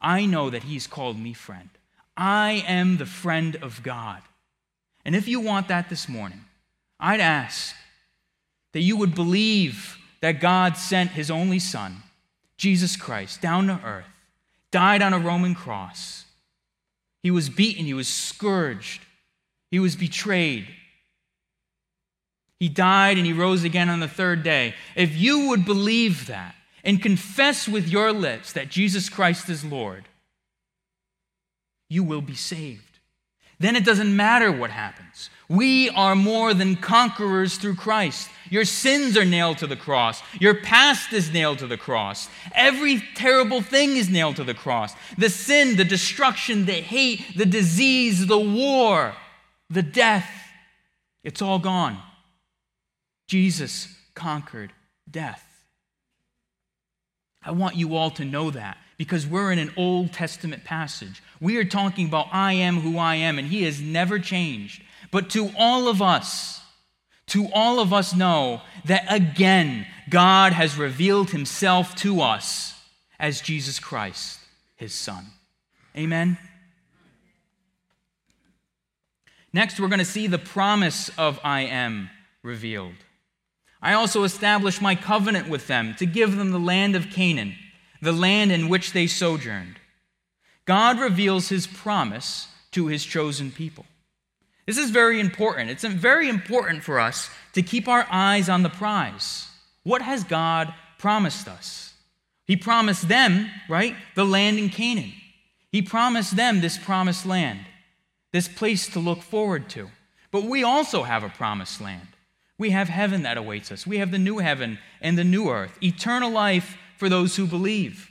I 0.00 0.26
know 0.26 0.50
that 0.50 0.64
he's 0.64 0.86
called 0.86 1.18
me 1.18 1.32
friend. 1.32 1.70
I 2.16 2.64
am 2.66 2.96
the 2.96 3.06
friend 3.06 3.56
of 3.56 3.82
God. 3.82 4.22
And 5.04 5.14
if 5.14 5.28
you 5.28 5.40
want 5.40 5.68
that 5.68 5.88
this 5.88 6.08
morning, 6.08 6.45
I'd 6.98 7.20
ask 7.20 7.74
that 8.72 8.82
you 8.82 8.96
would 8.96 9.14
believe 9.14 9.98
that 10.20 10.40
God 10.40 10.76
sent 10.76 11.10
his 11.12 11.30
only 11.30 11.58
Son, 11.58 12.02
Jesus 12.56 12.96
Christ, 12.96 13.40
down 13.40 13.66
to 13.66 13.80
earth, 13.84 14.06
died 14.70 15.02
on 15.02 15.12
a 15.12 15.18
Roman 15.18 15.54
cross. 15.54 16.24
He 17.22 17.30
was 17.30 17.48
beaten, 17.48 17.84
he 17.84 17.94
was 17.94 18.08
scourged, 18.08 19.02
he 19.70 19.78
was 19.78 19.96
betrayed. 19.96 20.68
He 22.58 22.68
died 22.68 23.18
and 23.18 23.26
he 23.26 23.32
rose 23.34 23.64
again 23.64 23.90
on 23.90 24.00
the 24.00 24.08
third 24.08 24.42
day. 24.42 24.74
If 24.94 25.14
you 25.14 25.48
would 25.48 25.66
believe 25.66 26.26
that 26.28 26.54
and 26.82 27.02
confess 27.02 27.68
with 27.68 27.88
your 27.88 28.12
lips 28.12 28.52
that 28.54 28.70
Jesus 28.70 29.10
Christ 29.10 29.50
is 29.50 29.64
Lord, 29.64 30.08
you 31.90 32.02
will 32.02 32.22
be 32.22 32.34
saved. 32.34 32.98
Then 33.58 33.76
it 33.76 33.84
doesn't 33.84 34.14
matter 34.14 34.50
what 34.50 34.70
happens. 34.70 35.30
We 35.48 35.90
are 35.90 36.16
more 36.16 36.54
than 36.54 36.76
conquerors 36.76 37.56
through 37.56 37.76
Christ. 37.76 38.28
Your 38.50 38.64
sins 38.64 39.16
are 39.16 39.24
nailed 39.24 39.58
to 39.58 39.66
the 39.66 39.76
cross. 39.76 40.22
Your 40.40 40.54
past 40.54 41.12
is 41.12 41.32
nailed 41.32 41.58
to 41.60 41.66
the 41.66 41.76
cross. 41.76 42.28
Every 42.54 43.02
terrible 43.14 43.60
thing 43.60 43.96
is 43.96 44.08
nailed 44.08 44.36
to 44.36 44.44
the 44.44 44.54
cross. 44.54 44.94
The 45.16 45.30
sin, 45.30 45.76
the 45.76 45.84
destruction, 45.84 46.66
the 46.66 46.72
hate, 46.72 47.36
the 47.36 47.46
disease, 47.46 48.26
the 48.26 48.38
war, 48.38 49.14
the 49.70 49.82
death, 49.82 50.28
it's 51.22 51.42
all 51.42 51.58
gone. 51.58 51.98
Jesus 53.28 53.88
conquered 54.14 54.72
death. 55.08 55.44
I 57.44 57.52
want 57.52 57.76
you 57.76 57.94
all 57.94 58.10
to 58.12 58.24
know 58.24 58.50
that 58.50 58.78
because 58.96 59.26
we're 59.26 59.52
in 59.52 59.58
an 59.58 59.72
Old 59.76 60.12
Testament 60.12 60.64
passage. 60.64 61.22
We 61.40 61.56
are 61.58 61.64
talking 61.64 62.06
about 62.08 62.28
I 62.32 62.54
am 62.54 62.80
who 62.80 62.98
I 62.98 63.16
am, 63.16 63.38
and 63.38 63.48
He 63.48 63.62
has 63.64 63.80
never 63.80 64.18
changed. 64.18 64.82
But 65.10 65.30
to 65.30 65.50
all 65.58 65.88
of 65.88 66.02
us, 66.02 66.60
to 67.28 67.48
all 67.52 67.80
of 67.80 67.92
us 67.92 68.14
know 68.14 68.62
that 68.84 69.04
again, 69.08 69.86
God 70.08 70.52
has 70.52 70.78
revealed 70.78 71.30
Himself 71.30 71.94
to 71.96 72.20
us 72.20 72.74
as 73.18 73.40
Jesus 73.40 73.78
Christ, 73.78 74.40
His 74.76 74.94
Son. 74.94 75.26
Amen. 75.96 76.38
Next, 79.52 79.80
we're 79.80 79.88
going 79.88 79.98
to 79.98 80.04
see 80.04 80.26
the 80.26 80.38
promise 80.38 81.10
of 81.16 81.40
I 81.42 81.62
am 81.62 82.10
revealed. 82.42 82.94
I 83.80 83.94
also 83.94 84.24
established 84.24 84.82
my 84.82 84.94
covenant 84.94 85.48
with 85.48 85.66
them 85.66 85.94
to 85.98 86.06
give 86.06 86.36
them 86.36 86.50
the 86.50 86.58
land 86.58 86.94
of 86.94 87.10
Canaan 87.10 87.54
the 88.00 88.12
land 88.12 88.52
in 88.52 88.68
which 88.68 88.92
they 88.92 89.06
sojourned. 89.06 89.76
God 90.64 90.98
reveals 90.98 91.48
his 91.48 91.66
promise 91.66 92.48
to 92.72 92.86
his 92.86 93.04
chosen 93.04 93.50
people. 93.50 93.86
This 94.66 94.78
is 94.78 94.90
very 94.90 95.20
important. 95.20 95.70
It's 95.70 95.84
very 95.84 96.28
important 96.28 96.82
for 96.82 96.98
us 96.98 97.30
to 97.52 97.62
keep 97.62 97.86
our 97.86 98.06
eyes 98.10 98.48
on 98.48 98.62
the 98.62 98.68
prize. 98.68 99.48
What 99.84 100.02
has 100.02 100.24
God 100.24 100.74
promised 100.98 101.46
us? 101.46 101.94
He 102.46 102.56
promised 102.56 103.08
them, 103.08 103.48
right, 103.68 103.96
the 104.14 104.24
land 104.24 104.58
in 104.58 104.68
Canaan. 104.68 105.12
He 105.70 105.82
promised 105.82 106.36
them 106.36 106.60
this 106.60 106.78
promised 106.78 107.26
land, 107.26 107.60
this 108.32 108.48
place 108.48 108.88
to 108.88 109.00
look 109.00 109.22
forward 109.22 109.68
to. 109.70 109.90
But 110.30 110.44
we 110.44 110.62
also 110.62 111.04
have 111.04 111.22
a 111.22 111.28
promised 111.28 111.80
land. 111.80 112.08
We 112.58 112.70
have 112.70 112.88
heaven 112.88 113.22
that 113.22 113.36
awaits 113.36 113.70
us. 113.70 113.86
We 113.86 113.98
have 113.98 114.10
the 114.10 114.18
new 114.18 114.38
heaven 114.38 114.78
and 115.00 115.16
the 115.16 115.24
new 115.24 115.48
earth, 115.48 115.78
eternal 115.82 116.30
life 116.30 116.76
for 116.96 117.08
those 117.08 117.36
who 117.36 117.46
believe. 117.46 118.10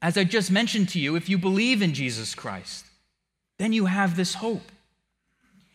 As 0.00 0.16
I 0.16 0.24
just 0.24 0.50
mentioned 0.50 0.88
to 0.90 1.00
you, 1.00 1.16
if 1.16 1.28
you 1.28 1.38
believe 1.38 1.82
in 1.82 1.94
Jesus 1.94 2.34
Christ, 2.34 2.86
then 3.58 3.72
you 3.72 3.86
have 3.86 4.16
this 4.16 4.34
hope. 4.34 4.72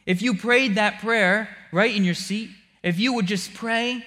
If 0.06 0.22
you 0.22 0.36
prayed 0.36 0.76
that 0.76 1.00
prayer 1.00 1.50
right 1.72 1.96
in 1.96 2.04
your 2.04 2.16
seat, 2.16 2.50
if 2.84 3.00
you 3.00 3.14
would 3.14 3.28
just 3.28 3.54
pray, 3.54 4.04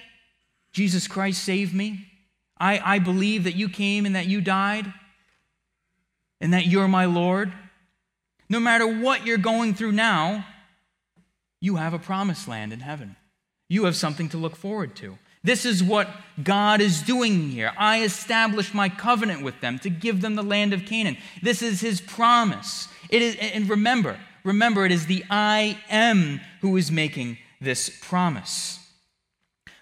Jesus 0.71 1.07
Christ, 1.07 1.43
save 1.43 1.73
me. 1.73 2.07
I, 2.57 2.95
I 2.95 2.99
believe 2.99 3.45
that 3.45 3.55
you 3.55 3.69
came 3.69 4.05
and 4.05 4.15
that 4.15 4.27
you 4.27 4.41
died 4.41 4.91
and 6.41 6.53
that 6.53 6.67
you're 6.67 6.87
my 6.87 7.05
Lord. 7.05 7.53
No 8.49 8.59
matter 8.59 8.85
what 8.85 9.25
you're 9.25 9.37
going 9.37 9.73
through 9.73 9.93
now, 9.93 10.45
you 11.59 11.77
have 11.77 11.93
a 11.93 11.99
promised 11.99 12.47
land 12.47 12.73
in 12.73 12.81
heaven. 12.81 13.15
You 13.69 13.85
have 13.85 13.95
something 13.95 14.29
to 14.29 14.37
look 14.37 14.55
forward 14.55 14.95
to. 14.97 15.17
This 15.43 15.65
is 15.65 15.83
what 15.83 16.09
God 16.41 16.79
is 16.79 17.01
doing 17.01 17.49
here. 17.49 17.71
I 17.77 18.03
established 18.03 18.73
my 18.73 18.89
covenant 18.89 19.43
with 19.43 19.59
them 19.61 19.79
to 19.79 19.89
give 19.89 20.21
them 20.21 20.35
the 20.35 20.43
land 20.43 20.73
of 20.73 20.85
Canaan. 20.85 21.17
This 21.41 21.61
is 21.61 21.81
his 21.81 21.99
promise. 21.99 22.87
It 23.13 23.21
is, 23.21 23.35
and 23.35 23.69
remember, 23.69 24.17
remember, 24.43 24.85
it 24.85 24.91
is 24.91 25.05
the 25.05 25.23
I 25.29 25.77
am 25.87 26.41
who 26.61 26.75
is 26.77 26.91
making 26.91 27.37
this 27.61 27.89
promise. 28.01 28.79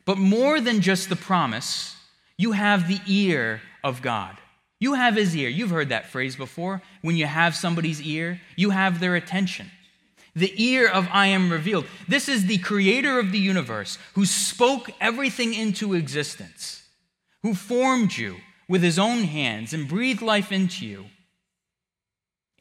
But 0.03 0.17
more 0.17 0.59
than 0.59 0.81
just 0.81 1.07
the 1.07 1.15
promise, 1.15 1.95
you 2.37 2.51
have 2.51 2.87
the 2.89 2.99
ear 3.07 3.61
of 3.83 4.01
God. 4.01 4.37
You 4.79 4.95
have 4.95 5.15
his 5.15 5.33
ear. 5.35 5.47
You've 5.47 5.69
heard 5.69 5.89
that 5.89 6.09
phrase 6.09 6.35
before. 6.35 6.81
When 7.01 7.15
you 7.15 7.25
have 7.25 7.55
somebody's 7.55 8.01
ear, 8.01 8.41
you 8.57 8.71
have 8.71 8.99
their 8.99 9.15
attention 9.15 9.71
the 10.35 10.53
ear 10.63 10.87
of 10.87 11.07
I 11.11 11.27
am 11.27 11.51
revealed. 11.51 11.85
This 12.07 12.29
is 12.29 12.45
the 12.45 12.57
creator 12.59 13.19
of 13.19 13.31
the 13.31 13.39
universe 13.39 13.97
who 14.13 14.25
spoke 14.25 14.89
everything 15.01 15.53
into 15.53 15.93
existence, 15.93 16.83
who 17.43 17.53
formed 17.53 18.15
you 18.15 18.37
with 18.69 18.81
his 18.81 18.97
own 18.97 19.23
hands 19.23 19.73
and 19.73 19.87
breathed 19.87 20.21
life 20.21 20.51
into 20.51 20.85
you. 20.85 21.05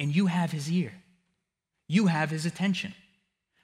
And 0.01 0.17
you 0.17 0.27
have 0.27 0.51
his 0.51 0.73
ear, 0.73 0.95
you 1.87 2.07
have 2.07 2.31
his 2.31 2.47
attention. 2.47 2.95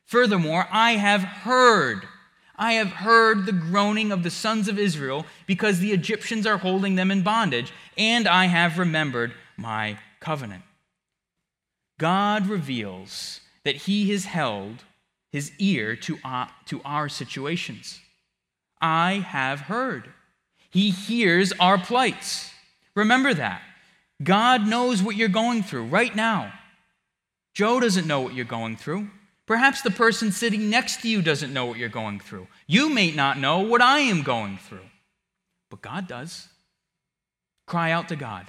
Furthermore, 0.05 0.69
I 0.71 0.93
have 0.93 1.23
heard. 1.23 2.07
I 2.55 2.75
have 2.75 2.89
heard 2.89 3.45
the 3.45 3.53
groaning 3.53 4.13
of 4.13 4.23
the 4.23 4.31
sons 4.31 4.69
of 4.69 4.79
Israel 4.79 5.27
because 5.47 5.81
the 5.81 5.93
Egyptians 5.93 6.47
are 6.47 6.59
holding 6.59 6.95
them 6.95 7.11
in 7.11 7.23
bondage, 7.23 7.73
and 7.99 8.29
I 8.29 8.47
have 8.47 8.79
remembered 8.79 9.35
my 9.57 9.99
covenant. 10.21 10.63
God 11.99 12.47
reveals 12.47 13.41
that 13.65 13.77
he 13.77 14.11
has 14.11 14.27
held 14.27 14.85
his 15.33 15.53
ear 15.59 15.97
to 15.97 16.19
our, 16.25 16.49
to 16.67 16.81
our 16.85 17.09
situations. 17.09 18.01
I 18.81 19.25
have 19.27 19.61
heard. 19.61 20.09
He 20.71 20.91
hears 20.91 21.53
our 21.59 21.79
plights. 21.79 22.53
Remember 22.95 23.35
that. 23.35 23.63
God 24.23 24.67
knows 24.67 25.03
what 25.03 25.17
you're 25.17 25.29
going 25.29 25.63
through 25.63 25.87
right 25.87 26.15
now. 26.15 26.53
Joe 27.55 27.81
doesn't 27.81 28.07
know 28.07 28.21
what 28.21 28.35
you're 28.35 28.45
going 28.45 28.77
through. 28.77 29.09
Perhaps 29.47 29.83
the 29.83 29.91
person 29.91 30.33
sitting 30.33 30.69
next 30.71 31.03
to 31.03 31.09
you 31.09 31.23
doesn't 31.23 31.53
know 31.53 31.67
what 31.67 31.79
you're 31.79 31.89
going 31.89 32.19
through. 32.19 32.49
You 32.67 32.91
may 32.91 33.13
not 33.13 33.39
know 33.39 33.61
what 33.61 33.81
I 33.81 34.01
am 34.01 34.23
going 34.23 34.59
through, 34.59 34.89
but 35.71 35.83
God 35.83 36.09
does. 36.09 36.49
Cry 37.67 37.93
out 37.93 38.09
to 38.09 38.17
God. 38.17 38.49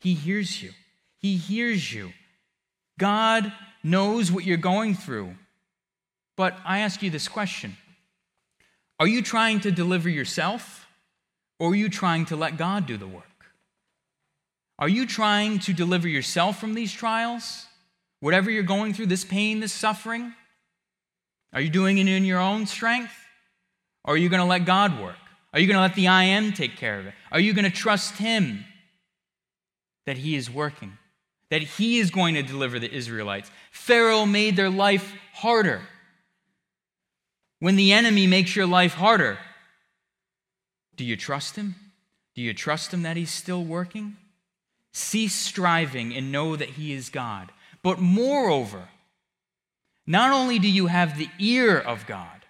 He 0.00 0.14
hears 0.14 0.62
you. 0.62 0.72
He 1.18 1.36
hears 1.36 1.92
you. 1.92 2.12
God 2.98 3.52
knows 3.82 4.32
what 4.32 4.44
you're 4.44 4.56
going 4.56 4.94
through. 4.94 5.34
But 6.36 6.56
I 6.64 6.80
ask 6.80 7.02
you 7.02 7.10
this 7.10 7.28
question 7.28 7.76
Are 8.98 9.08
you 9.08 9.22
trying 9.22 9.60
to 9.60 9.70
deliver 9.70 10.08
yourself, 10.08 10.86
or 11.58 11.72
are 11.72 11.76
you 11.76 11.88
trying 11.88 12.24
to 12.26 12.36
let 12.36 12.56
God 12.56 12.86
do 12.86 12.96
the 12.96 13.06
work? 13.06 13.27
Are 14.78 14.88
you 14.88 15.06
trying 15.06 15.58
to 15.60 15.72
deliver 15.72 16.08
yourself 16.08 16.60
from 16.60 16.74
these 16.74 16.92
trials? 16.92 17.66
Whatever 18.20 18.50
you're 18.50 18.62
going 18.62 18.94
through, 18.94 19.06
this 19.06 19.24
pain, 19.24 19.60
this 19.60 19.72
suffering? 19.72 20.34
Are 21.52 21.60
you 21.60 21.70
doing 21.70 21.98
it 21.98 22.08
in 22.08 22.24
your 22.24 22.40
own 22.40 22.66
strength? 22.66 23.12
Or 24.04 24.14
are 24.14 24.16
you 24.16 24.28
going 24.28 24.40
to 24.40 24.46
let 24.46 24.64
God 24.64 25.00
work? 25.00 25.16
Are 25.52 25.60
you 25.60 25.66
going 25.66 25.76
to 25.76 25.82
let 25.82 25.94
the 25.94 26.08
I 26.08 26.24
am 26.24 26.52
take 26.52 26.76
care 26.76 26.98
of 26.98 27.06
it? 27.06 27.14
Are 27.32 27.40
you 27.40 27.52
going 27.52 27.64
to 27.64 27.70
trust 27.70 28.16
Him 28.16 28.64
that 30.06 30.18
He 30.18 30.36
is 30.36 30.50
working? 30.50 30.98
that 31.50 31.62
he 31.62 31.98
is 31.98 32.10
going 32.10 32.34
to 32.34 32.42
deliver 32.42 32.78
the 32.78 32.92
Israelites. 32.92 33.50
Pharaoh 33.70 34.26
made 34.26 34.56
their 34.56 34.70
life 34.70 35.14
harder. 35.34 35.82
When 37.60 37.76
the 37.76 37.92
enemy 37.92 38.26
makes 38.26 38.54
your 38.54 38.66
life 38.66 38.94
harder, 38.94 39.38
do 40.96 41.04
you 41.04 41.16
trust 41.16 41.56
him? 41.56 41.74
Do 42.34 42.42
you 42.42 42.54
trust 42.54 42.92
him 42.92 43.02
that 43.02 43.16
he's 43.16 43.30
still 43.30 43.64
working? 43.64 44.16
Cease 44.98 45.34
striving 45.34 46.14
and 46.14 46.32
know 46.32 46.56
that 46.56 46.70
he 46.70 46.92
is 46.92 47.08
God. 47.08 47.52
But 47.82 48.00
moreover, 48.00 48.88
not 50.06 50.32
only 50.32 50.58
do 50.58 50.68
you 50.68 50.86
have 50.86 51.16
the 51.16 51.28
ear 51.38 51.78
of 51.78 52.06
God, 52.06 52.44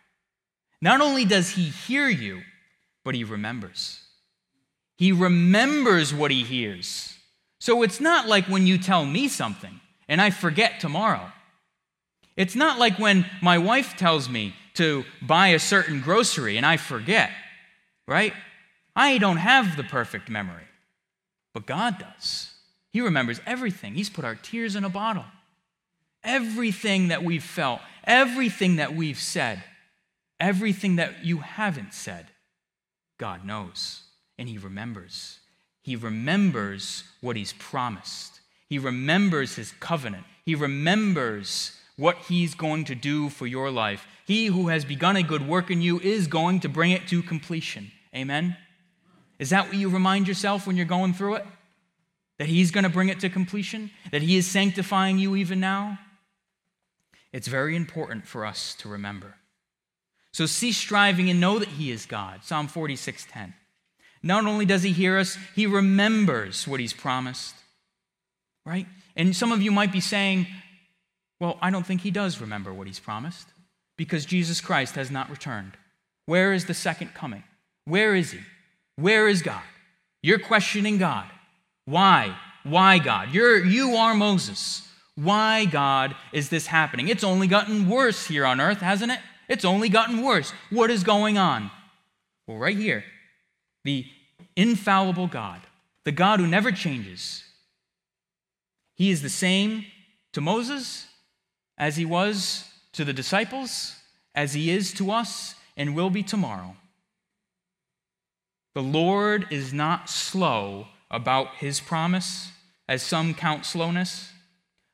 not 0.81 1.01
only 1.01 1.25
does 1.25 1.51
he 1.51 1.65
hear 1.65 2.09
you, 2.09 2.43
but 3.05 3.15
he 3.15 3.25
remembers. 3.25 4.01
He 4.97 5.13
remembers 5.13 6.15
what 6.15 6.31
he 6.31 6.43
hears. 6.43 7.17
So 7.61 7.83
it's 7.83 8.01
not 8.01 8.29
like 8.29 8.47
when 8.47 8.67
you 8.67 8.79
tell 8.79 9.05
me 9.05 9.29
something 9.29 9.81
and 10.09 10.21
I 10.21 10.31
forget 10.31 10.81
tomorrow. 10.81 11.33
It's 12.37 12.55
not 12.55 12.79
like 12.79 12.99
when 12.99 13.27
my 13.43 13.59
wife 13.59 13.97
tells 13.97 14.29
me 14.29 14.55
to 14.75 15.05
buy 15.21 15.49
a 15.49 15.59
certain 15.59 16.01
grocery 16.01 16.57
and 16.57 16.65
I 16.65 16.77
forget, 16.77 17.31
right? 18.07 18.33
I 18.95 19.19
don't 19.19 19.39
have 19.39 19.77
the 19.77 19.83
perfect 19.83 20.29
memory, 20.29 20.68
but 21.59 21.67
God 21.67 21.99
does. 21.99 22.53
He 22.93 23.01
remembers 23.01 23.41
everything. 23.45 23.97
He's 23.97 24.09
put 24.09 24.25
our 24.25 24.37
tears 24.37 24.77
in 24.77 24.85
a 24.85 24.89
bottle. 24.89 25.25
Everything 26.23 27.09
that 27.09 27.25
we've 27.25 27.43
felt, 27.43 27.81
everything 28.05 28.77
that 28.77 28.95
we've 28.95 29.19
said, 29.19 29.65
everything 30.39 30.97
that 30.97 31.25
you 31.25 31.39
haven't 31.39 31.95
said, 31.95 32.27
God 33.19 33.45
knows 33.45 34.03
and 34.39 34.49
He 34.49 34.57
remembers. 34.57 35.41
He 35.83 35.97
remembers 35.97 37.03
what 37.21 37.35
he's 37.35 37.55
promised. 37.55 38.41
He 38.69 38.79
remembers 38.79 39.57
his 39.57 39.73
covenant. 39.81 40.27
He 40.45 40.55
remembers 40.55 41.73
what 41.97 42.19
he's 42.29 42.55
going 42.55 42.85
to 42.85 42.95
do 42.95 43.31
for 43.31 43.49
your 43.49 43.71
life. 43.71 44.07
He 44.27 44.47
who 44.47 44.69
has 44.69 44.85
begun 44.85 45.17
a 45.17 45.23
good 45.25 45.49
work 45.49 45.71
in 45.73 45.81
you 45.81 45.99
is 45.99 46.29
going 46.29 46.61
to 46.61 46.69
bring 46.69 46.93
it 46.93 47.09
to 47.09 47.23
completion. 47.23 47.91
Amen? 48.15 48.57
Is 49.39 49.51
that 49.51 49.67
what 49.67 49.77
you 49.77 49.89
remind 49.89 50.27
yourself 50.27 50.67
when 50.67 50.77
you're 50.77 50.87
going 50.87 51.13
through 51.15 51.37
it? 51.37 51.47
That 52.39 52.49
he's 52.49 52.71
going 52.71 52.85
to 52.85 52.91
bring 52.91 53.09
it 53.09 53.21
to 53.21 53.29
completion? 53.29 53.91
That 54.11 54.23
he 54.23 54.37
is 54.37 54.47
sanctifying 54.47 55.19
you 55.19 55.37
even 55.37 55.61
now? 55.61 55.99
It's 57.33 57.49
very 57.49 57.77
important 57.77 58.27
for 58.27 58.47
us 58.47 58.75
to 58.77 58.89
remember. 58.89 59.35
So 60.33 60.47
cease 60.47 60.77
striving 60.77 61.31
and 61.31 61.41
know 61.41 61.59
that 61.59 61.69
he 61.69 61.91
is 61.91 62.07
God. 62.07 62.45
Psalm 62.45 62.69
46:10. 62.69 63.55
Not 64.23 64.47
only 64.47 64.65
does 64.65 64.83
he 64.83 64.93
hear 64.93 65.19
us, 65.19 65.39
he 65.55 65.67
remembers 65.67 66.67
what 66.67 66.81
he's 66.81 66.93
promised. 66.93 67.55
Right? 68.65 68.87
And 69.17 69.35
some 69.35 69.53
of 69.53 69.63
you 69.63 69.71
might 69.71 69.93
be 69.93 70.01
saying, 70.01 70.47
well, 71.41 71.59
I 71.63 71.71
don't 71.71 71.87
think 71.87 72.01
he 72.01 72.11
does 72.11 72.41
remember 72.41 72.73
what 72.73 72.87
he's 72.87 73.01
promised 73.01 73.49
because 73.97 74.27
Jesus 74.27 74.61
Christ 74.61 74.97
has 74.97 75.11
not 75.11 75.31
returned. 75.31 75.73
Where 76.27 76.53
is 76.53 76.67
the 76.67 76.75
second 76.75 77.15
coming? 77.15 77.45
Where 77.85 78.15
is 78.15 78.33
he? 78.33 78.41
Where 78.99 79.29
is 79.29 79.43
God? 79.43 79.63
You're 80.23 80.41
questioning 80.41 80.99
God. 80.99 81.31
Why? 81.85 82.37
Why, 82.65 82.99
God? 82.99 83.33
You're, 83.33 83.65
you 83.65 83.95
are 83.95 84.13
Moses. 84.13 84.89
Why, 85.15 85.67
God, 85.67 86.17
is 86.33 86.49
this 86.49 86.67
happening? 86.67 87.07
It's 87.07 87.23
only 87.23 87.47
gotten 87.47 87.89
worse 87.89 88.27
here 88.27 88.45
on 88.45 88.61
earth, 88.61 88.81
hasn't 88.81 89.13
it? 89.13 89.21
It's 89.49 89.65
only 89.65 89.89
gotten 89.89 90.25
worse. 90.25 90.53
What 90.71 90.91
is 90.91 91.05
going 91.05 91.39
on? 91.39 91.71
Well, 92.49 92.59
right 92.59 92.77
here, 92.77 93.05
the 93.85 94.05
infallible 94.57 95.29
God, 95.29 95.61
the 96.03 96.11
God 96.11 96.41
who 96.41 96.49
never 96.49 96.73
changes. 96.73 97.45
He 98.97 99.11
is 99.11 99.23
the 99.23 99.31
same 99.31 99.85
to 100.33 100.41
Moses 100.41 101.07
as 101.79 101.97
he 101.97 102.05
was 102.05 102.69
to 102.95 103.05
the 103.05 103.13
disciples, 103.13 103.95
as 104.35 104.55
he 104.55 104.71
is 104.71 104.93
to 104.95 105.13
us, 105.13 105.55
and 105.77 105.95
will 105.95 106.11
be 106.11 106.25
tomorrow. 106.25 106.75
The 108.79 108.85
Lord 108.85 109.49
is 109.51 109.73
not 109.73 110.09
slow 110.09 110.87
about 111.11 111.57
his 111.57 111.81
promise, 111.81 112.53
as 112.89 113.03
some 113.03 113.35
count 113.35 113.67
slowness, 113.67 114.31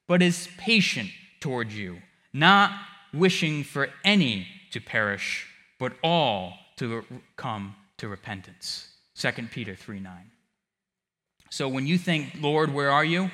but 0.09 0.23
is 0.23 0.49
patient 0.57 1.11
toward 1.38 1.70
you, 1.70 1.99
not 2.33 2.73
wishing 3.12 3.62
for 3.62 3.90
any 4.03 4.47
to 4.70 4.81
perish, 4.81 5.47
but 5.79 5.92
all 6.03 6.55
to 6.79 7.05
come 7.37 7.77
to 7.99 8.09
repentance. 8.09 8.88
2 9.16 9.33
Peter 9.53 9.75
3 9.75 10.01
9. 10.01 10.31
So 11.51 11.68
when 11.68 11.87
you 11.87 11.99
think, 11.99 12.37
Lord, 12.40 12.73
where 12.73 12.90
are 12.90 13.05
you? 13.05 13.31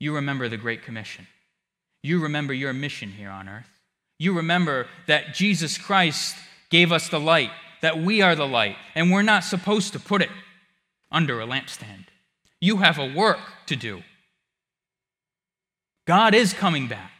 You 0.00 0.16
remember 0.16 0.48
the 0.48 0.56
Great 0.56 0.82
Commission. 0.82 1.28
You 2.02 2.18
remember 2.18 2.54
your 2.54 2.72
mission 2.72 3.10
here 3.12 3.30
on 3.30 3.48
earth. 3.48 3.70
you 4.18 4.32
remember 4.32 4.88
that 5.06 5.32
Jesus 5.32 5.78
Christ 5.78 6.34
gave 6.70 6.90
us 6.90 7.08
the 7.08 7.20
light, 7.20 7.52
that 7.82 7.98
we 7.98 8.22
are 8.22 8.34
the 8.34 8.46
light, 8.46 8.76
and 8.94 9.10
we're 9.10 9.22
not 9.22 9.44
supposed 9.44 9.92
to 9.92 9.98
put 10.00 10.22
it 10.22 10.30
under 11.10 11.40
a 11.40 11.46
lampstand. 11.46 12.06
You 12.60 12.78
have 12.78 12.98
a 12.98 13.12
work 13.12 13.40
to 13.66 13.76
do. 13.76 14.02
God 16.06 16.34
is 16.34 16.54
coming 16.54 16.88
back, 16.88 17.12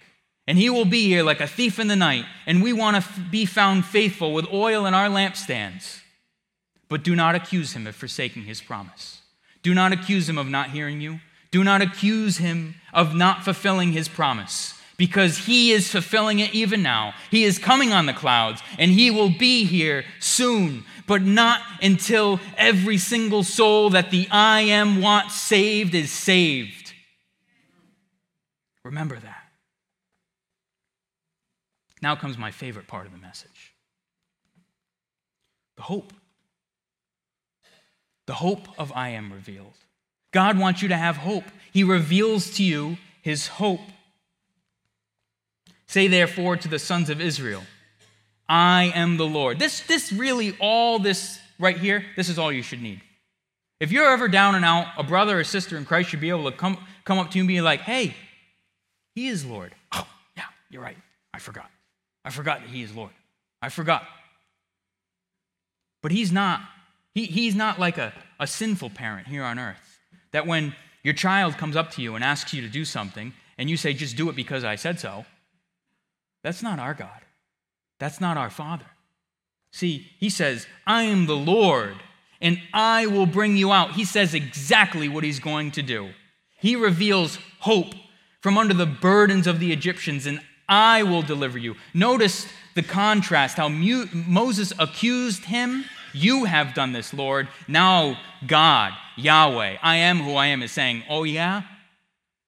and 0.46 0.56
He 0.56 0.70
will 0.70 0.84
be 0.84 1.06
here 1.08 1.22
like 1.22 1.40
a 1.40 1.46
thief 1.46 1.78
in 1.78 1.88
the 1.88 1.96
night, 1.96 2.24
and 2.46 2.62
we 2.62 2.72
want 2.72 2.94
to 2.94 2.98
f- 2.98 3.30
be 3.30 3.44
found 3.44 3.84
faithful 3.84 4.32
with 4.32 4.52
oil 4.52 4.86
in 4.86 4.94
our 4.94 5.08
lampstands. 5.08 6.00
But 6.88 7.02
do 7.02 7.14
not 7.14 7.34
accuse 7.34 7.74
Him 7.74 7.86
of 7.86 7.94
forsaking 7.96 8.44
His 8.44 8.60
promise. 8.60 9.20
Do 9.62 9.74
not 9.74 9.92
accuse 9.92 10.28
Him 10.28 10.38
of 10.38 10.48
not 10.48 10.70
hearing 10.70 11.00
you. 11.00 11.20
Do 11.50 11.62
not 11.64 11.82
accuse 11.82 12.38
Him 12.38 12.76
of 12.92 13.14
not 13.14 13.44
fulfilling 13.44 13.92
His 13.92 14.08
promise 14.08 14.74
because 15.02 15.36
he 15.36 15.72
is 15.72 15.90
fulfilling 15.90 16.38
it 16.38 16.54
even 16.54 16.80
now. 16.80 17.12
He 17.28 17.42
is 17.42 17.58
coming 17.58 17.92
on 17.92 18.06
the 18.06 18.12
clouds 18.12 18.62
and 18.78 18.88
he 18.88 19.10
will 19.10 19.30
be 19.30 19.64
here 19.64 20.04
soon, 20.20 20.84
but 21.08 21.22
not 21.22 21.60
until 21.82 22.38
every 22.56 22.98
single 22.98 23.42
soul 23.42 23.90
that 23.90 24.12
the 24.12 24.28
I 24.30 24.60
am 24.60 25.02
wants 25.02 25.34
saved 25.34 25.96
is 25.96 26.12
saved. 26.12 26.92
Remember 28.84 29.18
that. 29.18 29.42
Now 32.00 32.14
comes 32.14 32.38
my 32.38 32.52
favorite 32.52 32.86
part 32.86 33.06
of 33.06 33.10
the 33.10 33.18
message 33.18 33.74
the 35.74 35.82
hope. 35.82 36.12
The 38.28 38.34
hope 38.34 38.68
of 38.78 38.92
I 38.94 39.08
am 39.08 39.32
revealed. 39.32 39.74
God 40.30 40.60
wants 40.60 40.80
you 40.80 40.86
to 40.90 40.96
have 40.96 41.16
hope. 41.16 41.46
He 41.72 41.82
reveals 41.82 42.52
to 42.58 42.62
you 42.62 42.98
his 43.20 43.48
hope. 43.48 43.80
Say 45.92 46.08
therefore 46.08 46.56
to 46.56 46.68
the 46.68 46.78
sons 46.78 47.10
of 47.10 47.20
Israel, 47.20 47.62
I 48.48 48.92
am 48.94 49.18
the 49.18 49.26
Lord. 49.26 49.58
This, 49.58 49.82
this 49.82 50.10
really, 50.10 50.56
all 50.58 50.98
this 50.98 51.38
right 51.58 51.76
here, 51.76 52.02
this 52.16 52.30
is 52.30 52.38
all 52.38 52.50
you 52.50 52.62
should 52.62 52.80
need. 52.80 53.02
If 53.78 53.92
you're 53.92 54.10
ever 54.10 54.26
down 54.26 54.54
and 54.54 54.64
out, 54.64 54.86
a 54.96 55.02
brother 55.02 55.38
or 55.38 55.44
sister 55.44 55.76
in 55.76 55.84
Christ 55.84 56.08
should 56.08 56.22
be 56.22 56.30
able 56.30 56.50
to 56.50 56.56
come, 56.56 56.78
come 57.04 57.18
up 57.18 57.30
to 57.32 57.36
you 57.36 57.42
and 57.42 57.48
be 57.48 57.60
like, 57.60 57.80
hey, 57.80 58.16
he 59.14 59.28
is 59.28 59.44
Lord. 59.44 59.74
Oh, 59.92 60.08
yeah, 60.34 60.44
you're 60.70 60.80
right. 60.80 60.96
I 61.34 61.38
forgot. 61.38 61.70
I 62.24 62.30
forgot 62.30 62.60
that 62.60 62.70
he 62.70 62.82
is 62.82 62.96
Lord. 62.96 63.12
I 63.60 63.68
forgot. 63.68 64.04
But 66.02 66.10
he's 66.10 66.32
not. 66.32 66.62
He, 67.14 67.26
he's 67.26 67.54
not 67.54 67.78
like 67.78 67.98
a, 67.98 68.14
a 68.40 68.46
sinful 68.46 68.90
parent 68.90 69.26
here 69.26 69.44
on 69.44 69.58
earth. 69.58 70.00
That 70.30 70.46
when 70.46 70.74
your 71.02 71.12
child 71.12 71.58
comes 71.58 71.76
up 71.76 71.90
to 71.92 72.02
you 72.02 72.14
and 72.14 72.24
asks 72.24 72.54
you 72.54 72.62
to 72.62 72.68
do 72.68 72.86
something, 72.86 73.34
and 73.58 73.68
you 73.68 73.76
say, 73.76 73.92
just 73.92 74.16
do 74.16 74.30
it 74.30 74.36
because 74.36 74.64
I 74.64 74.76
said 74.76 74.98
so, 74.98 75.26
that's 76.42 76.62
not 76.62 76.78
our 76.78 76.94
God. 76.94 77.20
That's 77.98 78.20
not 78.20 78.36
our 78.36 78.50
Father. 78.50 78.86
See, 79.72 80.10
he 80.18 80.28
says, 80.28 80.66
I 80.86 81.04
am 81.04 81.26
the 81.26 81.36
Lord, 81.36 81.94
and 82.40 82.60
I 82.74 83.06
will 83.06 83.26
bring 83.26 83.56
you 83.56 83.72
out. 83.72 83.92
He 83.92 84.04
says 84.04 84.34
exactly 84.34 85.08
what 85.08 85.24
he's 85.24 85.40
going 85.40 85.70
to 85.72 85.82
do. 85.82 86.10
He 86.58 86.76
reveals 86.76 87.38
hope 87.60 87.94
from 88.40 88.58
under 88.58 88.74
the 88.74 88.86
burdens 88.86 89.46
of 89.46 89.60
the 89.60 89.72
Egyptians, 89.72 90.26
and 90.26 90.40
I 90.68 91.04
will 91.04 91.22
deliver 91.22 91.58
you. 91.58 91.76
Notice 91.94 92.46
the 92.74 92.82
contrast 92.82 93.56
how 93.56 93.68
Moses 93.68 94.72
accused 94.78 95.44
him. 95.44 95.84
You 96.12 96.44
have 96.44 96.74
done 96.74 96.92
this, 96.92 97.14
Lord. 97.14 97.48
Now, 97.68 98.18
God, 98.46 98.92
Yahweh, 99.16 99.78
I 99.82 99.96
am 99.96 100.18
who 100.18 100.34
I 100.34 100.48
am, 100.48 100.62
is 100.62 100.72
saying, 100.72 101.04
Oh, 101.08 101.24
yeah? 101.24 101.62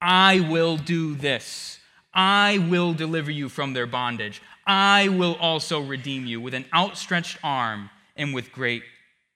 I 0.01 0.41
will 0.41 0.77
do 0.77 1.15
this. 1.15 1.79
I 2.15 2.59
will 2.69 2.93
deliver 2.93 3.29
you 3.29 3.49
from 3.49 3.73
their 3.73 3.85
bondage. 3.85 4.41
I 4.65 5.09
will 5.09 5.35
also 5.35 5.81
redeem 5.81 6.25
you 6.25 6.39
with 6.39 6.53
an 6.53 6.65
outstretched 6.73 7.37
arm 7.43 7.89
and 8.15 8.33
with 8.33 8.53
great 8.53 8.83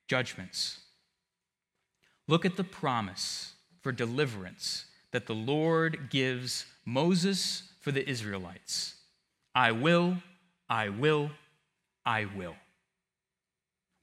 judgments. 0.07 0.79
Look 2.27 2.45
at 2.45 2.55
the 2.55 2.63
promise 2.63 3.53
for 3.81 3.91
deliverance 3.91 4.85
that 5.11 5.25
the 5.25 5.35
Lord 5.35 6.09
gives 6.09 6.65
Moses 6.85 7.63
for 7.81 7.91
the 7.91 8.07
Israelites 8.09 8.95
I 9.55 9.71
will, 9.71 10.17
I 10.69 10.89
will, 10.89 11.31
I 12.05 12.25
will. 12.25 12.55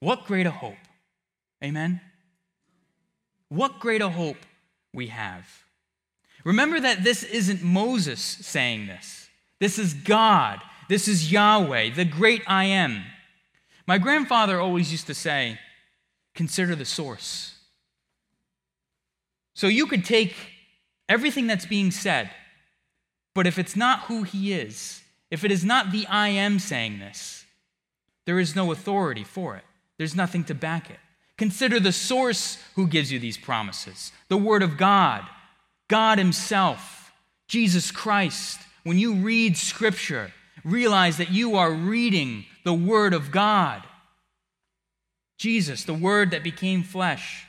What 0.01 0.25
greater 0.25 0.49
hope! 0.49 0.75
Amen? 1.63 2.01
What 3.49 3.79
greater 3.79 4.09
hope 4.09 4.37
we 4.93 5.07
have. 5.07 5.47
Remember 6.47 6.79
that 6.79 7.03
this 7.03 7.23
isn't 7.23 7.61
Moses 7.61 8.21
saying 8.21 8.87
this. 8.87 9.27
This 9.59 9.77
is 9.77 9.93
God. 9.93 10.61
This 10.87 11.09
is 11.09 11.29
Yahweh, 11.29 11.89
the 11.89 12.05
great 12.05 12.41
I 12.47 12.63
am. 12.63 13.03
My 13.85 13.97
grandfather 13.97 14.57
always 14.57 14.89
used 14.89 15.07
to 15.07 15.13
say, 15.13 15.59
consider 16.35 16.73
the 16.73 16.85
source. 16.85 17.57
So 19.55 19.67
you 19.67 19.87
could 19.87 20.05
take 20.05 20.37
everything 21.09 21.47
that's 21.47 21.65
being 21.65 21.91
said, 21.91 22.31
but 23.35 23.45
if 23.45 23.59
it's 23.59 23.75
not 23.75 24.03
who 24.03 24.23
he 24.23 24.53
is, 24.53 25.01
if 25.29 25.43
it 25.43 25.51
is 25.51 25.65
not 25.65 25.91
the 25.91 26.07
I 26.07 26.29
am 26.29 26.59
saying 26.59 26.99
this, 26.99 27.43
there 28.23 28.39
is 28.39 28.55
no 28.55 28.71
authority 28.71 29.25
for 29.25 29.57
it. 29.57 29.65
There's 29.97 30.15
nothing 30.15 30.45
to 30.45 30.55
back 30.55 30.89
it. 30.89 30.99
Consider 31.37 31.81
the 31.81 31.91
source 31.91 32.57
who 32.75 32.87
gives 32.87 33.11
you 33.11 33.19
these 33.19 33.37
promises 33.37 34.13
the 34.29 34.37
Word 34.37 34.63
of 34.63 34.77
God. 34.77 35.27
God 35.87 36.17
Himself, 36.17 37.11
Jesus 37.47 37.91
Christ. 37.91 38.59
When 38.83 38.97
you 38.97 39.15
read 39.15 39.57
Scripture, 39.57 40.31
realize 40.63 41.17
that 41.17 41.31
you 41.31 41.55
are 41.55 41.71
reading 41.71 42.45
the 42.63 42.73
Word 42.73 43.13
of 43.13 43.31
God. 43.31 43.83
Jesus, 45.37 45.83
the 45.83 45.93
Word 45.93 46.31
that 46.31 46.43
became 46.43 46.83
flesh. 46.83 47.45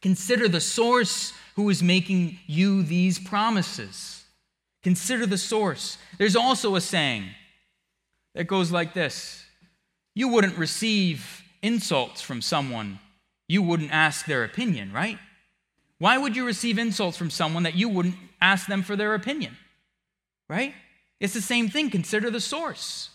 Consider 0.00 0.48
the 0.48 0.60
source 0.60 1.32
who 1.54 1.68
is 1.70 1.82
making 1.82 2.38
you 2.46 2.82
these 2.82 3.18
promises. 3.18 4.24
Consider 4.82 5.26
the 5.26 5.38
source. 5.38 5.96
There's 6.18 6.36
also 6.36 6.74
a 6.74 6.80
saying 6.80 7.26
that 8.34 8.44
goes 8.44 8.72
like 8.72 8.94
this 8.94 9.44
You 10.14 10.28
wouldn't 10.28 10.58
receive 10.58 11.42
insults 11.62 12.20
from 12.20 12.42
someone, 12.42 12.98
you 13.48 13.62
wouldn't 13.62 13.92
ask 13.92 14.26
their 14.26 14.44
opinion, 14.44 14.92
right? 14.92 15.18
Why 16.02 16.18
would 16.18 16.34
you 16.34 16.44
receive 16.44 16.78
insults 16.78 17.16
from 17.16 17.30
someone 17.30 17.62
that 17.62 17.76
you 17.76 17.88
wouldn't 17.88 18.16
ask 18.40 18.66
them 18.66 18.82
for 18.82 18.96
their 18.96 19.14
opinion? 19.14 19.56
Right? 20.48 20.74
It's 21.20 21.32
the 21.32 21.40
same 21.40 21.68
thing. 21.68 21.90
Consider 21.90 22.28
the 22.28 22.40
source. 22.40 23.10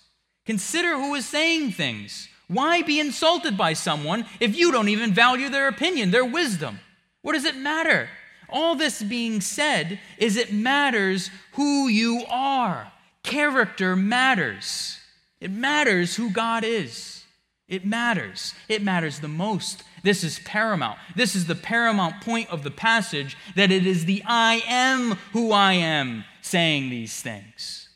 Consider 0.46 0.94
who 0.94 1.14
is 1.16 1.26
saying 1.26 1.74
things. 1.74 2.30
Why 2.48 2.84
be 2.84 3.02
insulted 3.02 3.58
by 3.58 3.74
someone 3.74 4.26
if 4.40 4.56
you 4.56 4.72
don't 4.72 4.88
even 4.88 5.12
value 5.12 5.50
their 5.50 5.68
opinion, 5.68 6.12
their 6.12 6.24
wisdom? 6.24 6.80
What 7.24 7.34
does 7.34 7.44
it 7.44 7.58
matter? 7.58 8.08
All 8.48 8.74
this 8.74 9.04
being 9.04 9.42
said 9.42 10.00
is 10.18 10.38
it 10.38 10.54
matters 10.54 11.30
who 11.56 11.90
you 11.90 12.24
are. 12.30 12.90
Character 13.22 13.98
matters. 13.98 14.98
It 15.42 15.52
matters 15.52 16.16
who 16.16 16.30
God 16.30 16.64
is. 16.64 17.26
It 17.68 17.86
matters. 17.86 18.54
It 18.70 18.82
matters 18.82 19.20
the 19.20 19.28
most. 19.28 19.84
This 20.08 20.24
is 20.24 20.40
paramount. 20.40 20.98
This 21.18 21.36
is 21.36 21.48
the 21.48 21.56
paramount 21.56 22.22
point 22.22 22.50
of 22.50 22.64
the 22.64 22.72
passage 22.72 23.36
that 23.58 23.74
it 23.74 23.86
is 23.86 24.06
the 24.06 24.24
I 24.26 24.62
am 24.66 25.18
who 25.34 25.52
I 25.52 25.74
am 25.74 26.24
saying 26.40 26.90
these 26.90 27.22
things. 27.22 27.90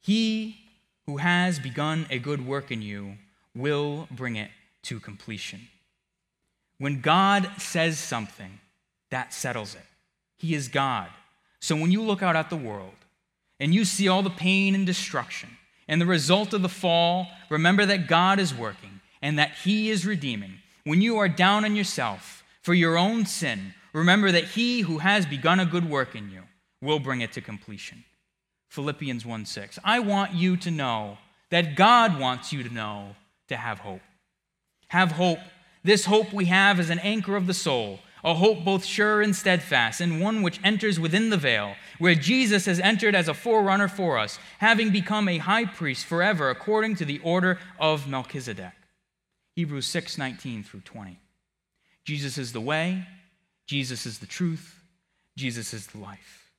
He 0.00 0.56
who 1.06 1.16
has 1.16 1.58
begun 1.58 2.06
a 2.10 2.20
good 2.20 2.46
work 2.46 2.70
in 2.70 2.80
you 2.80 3.14
will 3.56 4.06
bring 4.08 4.36
it 4.36 4.52
to 4.82 5.00
completion. 5.00 5.66
When 6.78 7.00
God 7.00 7.50
says 7.58 7.98
something, 7.98 8.60
that 9.10 9.34
settles 9.34 9.74
it. 9.74 9.86
He 10.36 10.54
is 10.54 10.68
God. 10.68 11.08
So 11.58 11.74
when 11.74 11.90
you 11.90 12.04
look 12.04 12.22
out 12.22 12.36
at 12.36 12.50
the 12.50 12.56
world 12.56 12.94
and 13.58 13.74
you 13.74 13.84
see 13.84 14.06
all 14.06 14.22
the 14.22 14.30
pain 14.30 14.76
and 14.76 14.86
destruction, 14.86 15.48
and 15.88 16.00
the 16.00 16.06
result 16.06 16.52
of 16.52 16.62
the 16.62 16.68
fall, 16.68 17.28
remember 17.48 17.86
that 17.86 18.06
God 18.06 18.38
is 18.38 18.54
working 18.54 19.00
and 19.22 19.38
that 19.38 19.52
He 19.64 19.90
is 19.90 20.06
redeeming. 20.06 20.58
When 20.84 21.00
you 21.00 21.18
are 21.18 21.28
down 21.28 21.64
on 21.64 21.74
yourself 21.74 22.44
for 22.62 22.74
your 22.74 22.96
own 22.96 23.26
sin, 23.26 23.74
remember 23.92 24.30
that 24.30 24.44
He 24.44 24.82
who 24.82 24.98
has 24.98 25.26
begun 25.26 25.58
a 25.58 25.66
good 25.66 25.88
work 25.88 26.14
in 26.14 26.30
you 26.30 26.42
will 26.80 27.00
bring 27.00 27.22
it 27.22 27.32
to 27.32 27.40
completion. 27.40 28.04
Philippians 28.68 29.24
1 29.24 29.46
6. 29.46 29.78
I 29.82 30.00
want 30.00 30.34
you 30.34 30.56
to 30.58 30.70
know 30.70 31.18
that 31.50 31.74
God 31.74 32.20
wants 32.20 32.52
you 32.52 32.62
to 32.62 32.72
know 32.72 33.16
to 33.48 33.56
have 33.56 33.78
hope. 33.78 34.02
Have 34.88 35.12
hope. 35.12 35.38
This 35.82 36.04
hope 36.04 36.32
we 36.32 36.44
have 36.46 36.78
is 36.78 36.90
an 36.90 36.98
anchor 36.98 37.34
of 37.34 37.46
the 37.46 37.54
soul 37.54 38.00
a 38.24 38.34
hope 38.34 38.64
both 38.64 38.84
sure 38.84 39.22
and 39.22 39.34
steadfast, 39.34 40.00
and 40.00 40.20
one 40.20 40.42
which 40.42 40.60
enters 40.64 40.98
within 40.98 41.30
the 41.30 41.36
veil, 41.36 41.74
where 41.98 42.14
Jesus 42.14 42.66
has 42.66 42.80
entered 42.80 43.14
as 43.14 43.28
a 43.28 43.34
forerunner 43.34 43.88
for 43.88 44.18
us, 44.18 44.38
having 44.58 44.90
become 44.90 45.28
a 45.28 45.38
high 45.38 45.64
priest 45.64 46.06
forever 46.06 46.50
according 46.50 46.96
to 46.96 47.04
the 47.04 47.20
order 47.20 47.58
of 47.78 48.08
Melchizedek. 48.08 48.72
Hebrews 49.54 49.86
6 49.86 50.18
19 50.18 50.62
through 50.62 50.80
20. 50.80 51.18
Jesus 52.04 52.38
is 52.38 52.52
the 52.52 52.60
way, 52.60 53.06
Jesus 53.66 54.06
is 54.06 54.18
the 54.18 54.26
truth, 54.26 54.80
Jesus 55.36 55.74
is 55.74 55.88
the 55.88 55.98
life. 55.98 56.52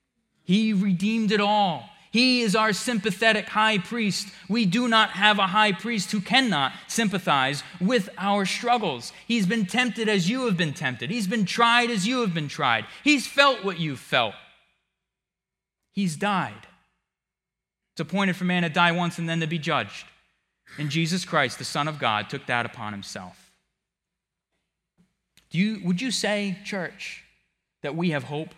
He 0.44 0.74
redeemed 0.74 1.32
it 1.32 1.42
all. 1.42 1.90
He 2.12 2.42
is 2.42 2.56
our 2.56 2.74
sympathetic 2.74 3.48
high 3.50 3.78
priest. 3.78 4.30
We 4.48 4.66
do 4.66 4.88
not 4.88 5.12
have 5.12 5.38
a 5.38 5.48
high 5.48 5.72
priest 5.74 6.12
who 6.12 6.22
cannot 6.22 6.74
sympathize 6.88 7.64
with 7.80 8.10
our 8.18 8.46
struggles. 8.46 9.14
He's 9.28 9.46
been 9.46 9.68
tempted 9.68 10.10
as 10.10 10.30
you 10.30 10.46
have 10.46 10.58
been 10.58 10.74
tempted. 10.74 11.12
He's 11.12 11.28
been 11.28 11.46
tried 11.46 11.92
as 11.92 12.08
you 12.08 12.22
have 12.22 12.34
been 12.34 12.48
tried. 12.48 12.86
He's 13.04 13.28
felt 13.28 13.64
what 13.64 13.80
you've 13.80 14.00
felt. 14.00 14.34
He's 16.00 16.16
died. 16.16 16.66
It's 17.92 18.00
appointed 18.00 18.38
for 18.38 18.46
man 18.46 18.64
to 18.64 18.70
die 18.70 18.94
once 18.94 19.18
and 19.18 19.28
then 19.28 19.42
to 19.42 19.48
be 19.48 19.60
judged. 19.60 20.06
And 20.78 20.90
Jesus 20.90 21.26
Christ, 21.26 21.58
the 21.58 21.66
Son 21.66 21.90
of 21.90 22.00
God, 22.00 22.30
took 22.30 22.46
that 22.46 22.66
upon 22.66 22.94
himself. 22.94 23.52
Do 25.50 25.58
you, 25.58 25.82
would 25.84 26.00
you 26.00 26.10
say, 26.10 26.58
church, 26.64 27.26
that 27.82 27.98
we 27.98 28.12
have 28.12 28.24
hope? 28.24 28.56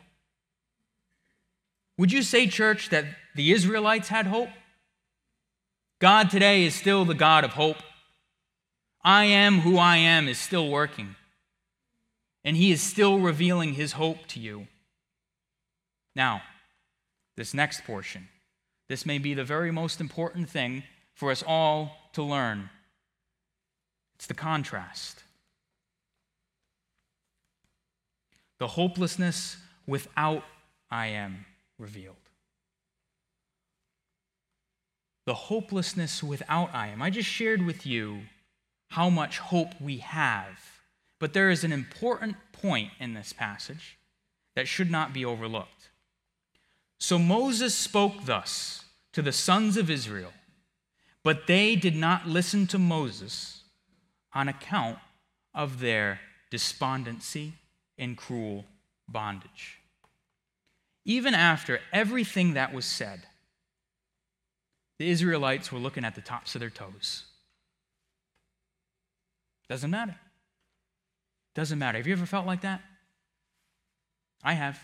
Would 1.98 2.12
you 2.12 2.22
say, 2.22 2.46
church, 2.46 2.90
that 2.90 3.06
the 3.34 3.52
Israelites 3.52 4.10
had 4.10 4.28
hope? 4.28 4.50
God 5.98 6.30
today 6.30 6.64
is 6.64 6.76
still 6.76 7.06
the 7.06 7.16
God 7.16 7.44
of 7.44 7.54
hope. 7.54 7.78
I 9.04 9.24
am 9.24 9.62
who 9.62 9.80
I 9.80 9.98
am 9.98 10.28
is 10.28 10.38
still 10.38 10.70
working, 10.70 11.16
and 12.46 12.56
He 12.56 12.72
is 12.72 12.84
still 12.84 13.20
revealing 13.20 13.74
His 13.74 13.94
hope 13.94 14.28
to 14.28 14.40
you. 14.40 14.68
Now, 16.16 16.44
this 17.38 17.54
next 17.54 17.84
portion, 17.86 18.28
this 18.90 19.06
may 19.06 19.18
be 19.18 19.34
the 19.34 19.44
very 19.44 19.72
most 19.72 20.02
important 20.02 20.50
thing 20.50 20.84
for 21.14 21.32
us 21.32 21.44
all 21.46 22.10
to 22.14 22.24
learn. 22.24 22.70
It's 24.16 24.28
the 24.28 24.34
contrast. 24.34 25.24
The 28.60 28.68
hopelessness 28.68 29.58
without 29.88 30.44
I 30.92 31.08
am 31.08 31.46
revealed. 31.80 32.16
The 35.26 35.34
hopelessness 35.34 36.22
without 36.22 36.74
I 36.74 36.88
am. 36.88 37.02
I 37.02 37.10
just 37.10 37.30
shared 37.30 37.66
with 37.66 37.86
you 37.86 38.24
how 38.90 39.10
much 39.10 39.40
hope 39.40 39.80
we 39.80 39.98
have, 39.98 40.82
but 41.20 41.34
there 41.34 41.50
is 41.50 41.64
an 41.64 41.72
important 41.72 42.36
point 42.52 42.92
in 43.00 43.14
this 43.14 43.34
passage 43.34 43.98
that 44.56 44.68
should 44.68 44.92
not 44.92 45.14
be 45.14 45.24
overlooked. 45.24 45.81
So 47.02 47.18
Moses 47.18 47.74
spoke 47.74 48.26
thus 48.26 48.86
to 49.14 49.24
the 49.24 49.32
sons 49.32 49.76
of 49.76 49.90
Israel, 49.90 50.32
but 51.24 51.48
they 51.48 51.76
did 51.76 51.96
not 51.96 52.28
listen 52.28 52.68
to 52.68 52.78
Moses 52.78 53.64
on 54.36 54.48
account 54.48 55.00
of 55.52 55.80
their 55.80 56.20
despondency 56.52 57.54
and 57.98 58.16
cruel 58.16 58.66
bondage. 59.10 59.80
Even 61.04 61.34
after 61.34 61.80
everything 61.92 62.54
that 62.54 62.72
was 62.72 62.86
said, 62.86 63.24
the 65.00 65.10
Israelites 65.10 65.72
were 65.72 65.80
looking 65.80 66.06
at 66.06 66.14
the 66.14 66.22
tops 66.22 66.54
of 66.54 66.62
their 66.62 66.70
toes. 66.70 67.24
Doesn't 69.68 69.90
matter. 69.90 70.18
Doesn't 71.56 71.80
matter. 71.80 71.98
Have 71.98 72.06
you 72.06 72.14
ever 72.14 72.28
felt 72.28 72.46
like 72.46 72.62
that? 72.62 72.82
I 74.44 74.54
have. 74.54 74.80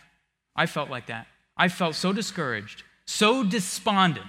I 0.55 0.65
felt 0.65 0.89
like 0.89 1.05
that. 1.05 1.27
I 1.57 1.67
felt 1.67 1.95
so 1.95 2.13
discouraged, 2.13 2.83
so 3.05 3.43
despondent. 3.43 4.27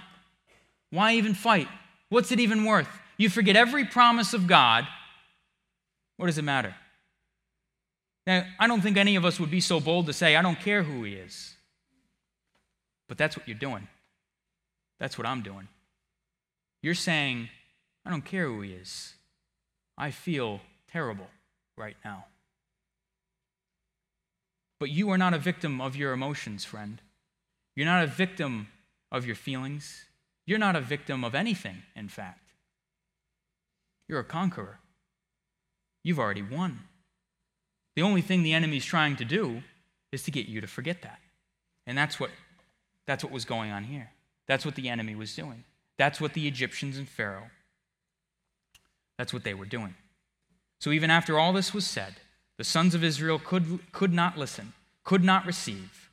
Why 0.89 1.13
even 1.13 1.33
fight? 1.33 1.67
What's 2.09 2.31
it 2.31 2.39
even 2.39 2.65
worth? 2.65 2.87
You 3.17 3.29
forget 3.29 3.55
every 3.55 3.85
promise 3.85 4.33
of 4.33 4.47
God. 4.47 4.87
What 6.17 6.25
does 6.25 6.37
it 6.37 6.43
matter? 6.43 6.75
Now, 8.25 8.45
I 8.59 8.67
don't 8.67 8.81
think 8.81 8.97
any 8.97 9.15
of 9.15 9.25
us 9.25 9.39
would 9.39 9.51
be 9.51 9.61
so 9.61 9.79
bold 9.79 10.07
to 10.07 10.13
say, 10.13 10.35
I 10.35 10.41
don't 10.41 10.59
care 10.59 10.83
who 10.83 11.03
he 11.03 11.13
is. 11.13 11.53
But 13.07 13.17
that's 13.17 13.37
what 13.37 13.47
you're 13.47 13.57
doing. 13.57 13.87
That's 14.99 15.17
what 15.17 15.27
I'm 15.27 15.41
doing. 15.41 15.67
You're 16.81 16.95
saying, 16.95 17.49
I 18.05 18.09
don't 18.09 18.25
care 18.25 18.45
who 18.45 18.61
he 18.61 18.71
is. 18.71 19.13
I 19.97 20.11
feel 20.11 20.61
terrible 20.91 21.27
right 21.77 21.97
now. 22.03 22.25
But 24.79 24.89
you 24.89 25.09
are 25.09 25.17
not 25.17 25.33
a 25.33 25.39
victim 25.39 25.81
of 25.81 25.95
your 25.95 26.13
emotions, 26.13 26.63
friend. 26.63 27.01
You're 27.79 27.85
not 27.85 28.03
a 28.03 28.07
victim 28.07 28.67
of 29.09 29.25
your 29.25 29.37
feelings. 29.37 30.03
You're 30.45 30.59
not 30.59 30.75
a 30.75 30.81
victim 30.81 31.23
of 31.23 31.33
anything, 31.33 31.77
in 31.95 32.09
fact. 32.09 32.51
You're 34.05 34.19
a 34.19 34.25
conqueror. 34.25 34.79
You've 36.03 36.19
already 36.19 36.41
won. 36.41 36.81
The 37.95 38.01
only 38.01 38.21
thing 38.21 38.43
the 38.43 38.51
enemy's 38.51 38.83
trying 38.83 39.15
to 39.15 39.23
do 39.23 39.63
is 40.11 40.23
to 40.23 40.31
get 40.31 40.47
you 40.47 40.59
to 40.59 40.67
forget 40.67 41.03
that. 41.03 41.19
And 41.87 41.97
that's 41.97 42.19
what 42.19 42.31
that's 43.07 43.23
what 43.23 43.31
was 43.31 43.45
going 43.45 43.71
on 43.71 43.85
here. 43.85 44.09
That's 44.45 44.65
what 44.65 44.75
the 44.75 44.89
enemy 44.89 45.15
was 45.15 45.33
doing. 45.33 45.63
That's 45.97 46.19
what 46.19 46.33
the 46.33 46.49
Egyptians 46.49 46.97
and 46.97 47.07
Pharaoh, 47.07 47.49
that's 49.17 49.31
what 49.31 49.45
they 49.45 49.53
were 49.53 49.65
doing. 49.65 49.95
So 50.81 50.91
even 50.91 51.09
after 51.09 51.39
all 51.39 51.53
this 51.53 51.73
was 51.73 51.87
said, 51.87 52.15
the 52.57 52.65
sons 52.65 52.93
of 52.93 53.05
Israel 53.05 53.39
could, 53.39 53.79
could 53.93 54.11
not 54.11 54.37
listen, 54.37 54.73
could 55.05 55.23
not 55.23 55.45
receive. 55.45 56.08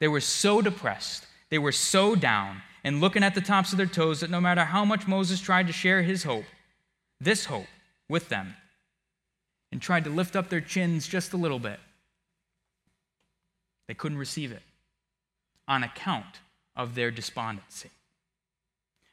They 0.00 0.08
were 0.08 0.20
so 0.20 0.60
depressed, 0.60 1.26
they 1.50 1.58
were 1.58 1.72
so 1.72 2.16
down, 2.16 2.62
and 2.82 3.00
looking 3.00 3.22
at 3.22 3.34
the 3.34 3.40
tops 3.40 3.72
of 3.72 3.78
their 3.78 3.86
toes 3.86 4.20
that 4.20 4.30
no 4.30 4.40
matter 4.40 4.64
how 4.64 4.84
much 4.84 5.06
Moses 5.06 5.40
tried 5.40 5.66
to 5.66 5.72
share 5.72 6.02
his 6.02 6.24
hope, 6.24 6.46
this 7.20 7.44
hope, 7.44 7.66
with 8.08 8.28
them, 8.28 8.56
and 9.70 9.80
tried 9.80 10.04
to 10.04 10.10
lift 10.10 10.34
up 10.34 10.48
their 10.48 10.60
chins 10.60 11.06
just 11.06 11.32
a 11.32 11.36
little 11.36 11.58
bit, 11.58 11.78
they 13.86 13.94
couldn't 13.94 14.18
receive 14.18 14.50
it 14.50 14.62
on 15.68 15.84
account 15.84 16.40
of 16.74 16.94
their 16.94 17.10
despondency. 17.10 17.90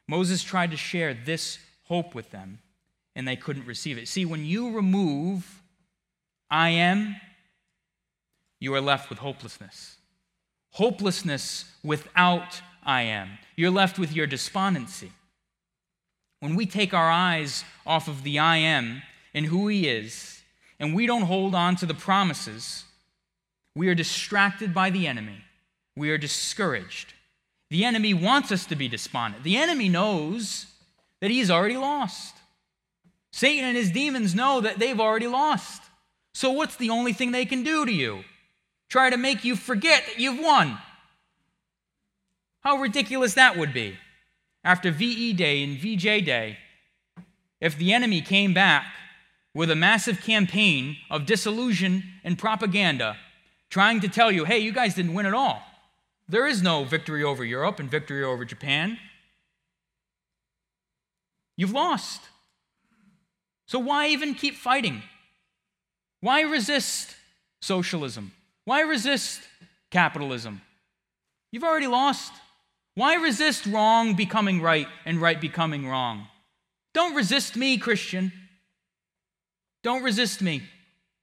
Moses 0.08 0.42
tried 0.42 0.70
to 0.70 0.76
share 0.76 1.12
this 1.12 1.58
hope 1.84 2.14
with 2.14 2.30
them, 2.30 2.60
and 3.14 3.28
they 3.28 3.36
couldn't 3.36 3.66
receive 3.66 3.98
it. 3.98 4.08
See, 4.08 4.24
when 4.24 4.44
you 4.44 4.70
remove 4.74 5.62
I 6.50 6.70
am, 6.70 7.16
you 8.58 8.74
are 8.74 8.80
left 8.80 9.10
with 9.10 9.18
hopelessness. 9.18 9.97
Hopelessness 10.78 11.66
without 11.84 12.60
I 12.84 13.02
am. 13.02 13.38
You're 13.54 13.70
left 13.70 13.98
with 13.98 14.12
your 14.12 14.26
despondency. 14.26 15.12
When 16.40 16.56
we 16.56 16.66
take 16.66 16.94
our 16.94 17.10
eyes 17.10 17.64
off 17.86 18.08
of 18.08 18.22
the 18.22 18.38
I 18.38 18.56
am 18.56 19.02
and 19.34 19.46
who 19.46 19.68
He 19.68 19.88
is, 19.88 20.40
and 20.80 20.94
we 20.94 21.06
don't 21.06 21.22
hold 21.22 21.54
on 21.54 21.76
to 21.76 21.86
the 21.86 21.94
promises, 21.94 22.84
we 23.74 23.88
are 23.88 23.94
distracted 23.94 24.72
by 24.72 24.90
the 24.90 25.06
enemy 25.06 25.44
we 25.98 26.10
are 26.10 26.18
discouraged. 26.18 27.12
The 27.70 27.84
enemy 27.84 28.14
wants 28.14 28.52
us 28.52 28.64
to 28.66 28.76
be 28.76 28.88
despondent. 28.88 29.42
The 29.42 29.56
enemy 29.56 29.88
knows 29.88 30.66
that 31.20 31.30
he's 31.30 31.50
already 31.50 31.76
lost. 31.76 32.36
Satan 33.32 33.64
and 33.64 33.76
his 33.76 33.90
demons 33.90 34.34
know 34.34 34.60
that 34.60 34.78
they've 34.78 35.00
already 35.00 35.26
lost. 35.26 35.82
So, 36.32 36.52
what's 36.52 36.76
the 36.76 36.90
only 36.90 37.12
thing 37.12 37.32
they 37.32 37.44
can 37.44 37.64
do 37.64 37.84
to 37.84 37.92
you? 37.92 38.24
Try 38.88 39.10
to 39.10 39.16
make 39.16 39.44
you 39.44 39.54
forget 39.54 40.04
that 40.06 40.18
you've 40.18 40.40
won. 40.40 40.78
How 42.60 42.76
ridiculous 42.76 43.34
that 43.34 43.56
would 43.56 43.72
be. 43.72 43.98
After 44.64 44.90
VE 44.90 45.34
Day 45.34 45.62
and 45.62 45.78
VJ 45.78 46.24
Day, 46.24 46.58
if 47.60 47.76
the 47.76 47.92
enemy 47.92 48.20
came 48.20 48.54
back 48.54 48.86
with 49.54 49.70
a 49.70 49.76
massive 49.76 50.20
campaign 50.20 50.96
of 51.10 51.26
disillusion 51.26 52.04
and 52.24 52.38
propaganda, 52.38 53.16
trying 53.70 54.00
to 54.00 54.08
tell 54.08 54.30
you, 54.30 54.44
hey, 54.44 54.58
you 54.58 54.72
guys 54.72 54.94
didn't 54.94 55.14
win 55.14 55.26
at 55.26 55.34
all. 55.34 55.62
There 56.28 56.46
is 56.46 56.62
no 56.62 56.84
victory 56.84 57.24
over 57.24 57.44
Europe 57.44 57.80
and 57.80 57.90
victory 57.90 58.22
over 58.22 58.44
Japan. 58.44 58.98
You've 61.56 61.72
lost. 61.72 62.20
So 63.66 63.78
why 63.78 64.08
even 64.08 64.34
keep 64.34 64.54
fighting? 64.54 65.02
Why 66.20 66.42
resist 66.42 67.16
socialism? 67.60 68.32
Why 68.68 68.82
resist 68.82 69.40
capitalism? 69.90 70.60
You've 71.50 71.64
already 71.64 71.86
lost. 71.86 72.34
Why 72.96 73.14
resist 73.14 73.64
wrong 73.64 74.12
becoming 74.12 74.60
right 74.60 74.86
and 75.06 75.22
right 75.22 75.40
becoming 75.40 75.88
wrong? 75.88 76.26
Don't 76.92 77.14
resist 77.14 77.56
me, 77.56 77.78
Christian. 77.78 78.30
Don't 79.82 80.02
resist 80.02 80.42
me. 80.42 80.64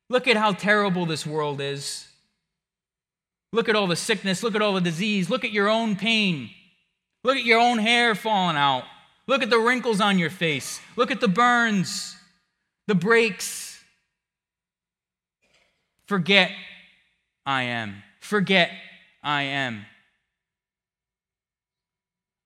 Look 0.10 0.28
at 0.28 0.38
how 0.38 0.54
terrible 0.54 1.06
this 1.06 1.24
world 1.24 1.62
is. 1.62 2.08
Look 3.54 3.70
at 3.70 3.76
all 3.76 3.86
the 3.86 3.96
sickness. 3.96 4.42
Look 4.42 4.56
at 4.56 4.64
all 4.64 4.74
the 4.74 4.82
disease. 4.82 5.30
Look 5.30 5.46
at 5.46 5.52
your 5.52 5.70
own 5.70 5.96
pain. 5.98 6.50
Look 7.24 7.38
at 7.38 7.46
your 7.46 7.60
own 7.60 7.78
hair 7.78 8.16
falling 8.16 8.58
out. 8.58 8.86
Look 9.28 9.44
at 9.44 9.52
the 9.52 9.60
wrinkles 9.60 10.02
on 10.02 10.18
your 10.18 10.32
face. 10.32 10.82
Look 10.96 11.12
at 11.12 11.22
the 11.22 11.28
burns, 11.28 12.16
the 12.88 12.96
breaks. 12.96 13.84
Forget 16.08 16.50
I 17.46 17.64
am. 17.64 18.04
Forget 18.20 18.72
I 19.24 19.44
am. 19.44 19.86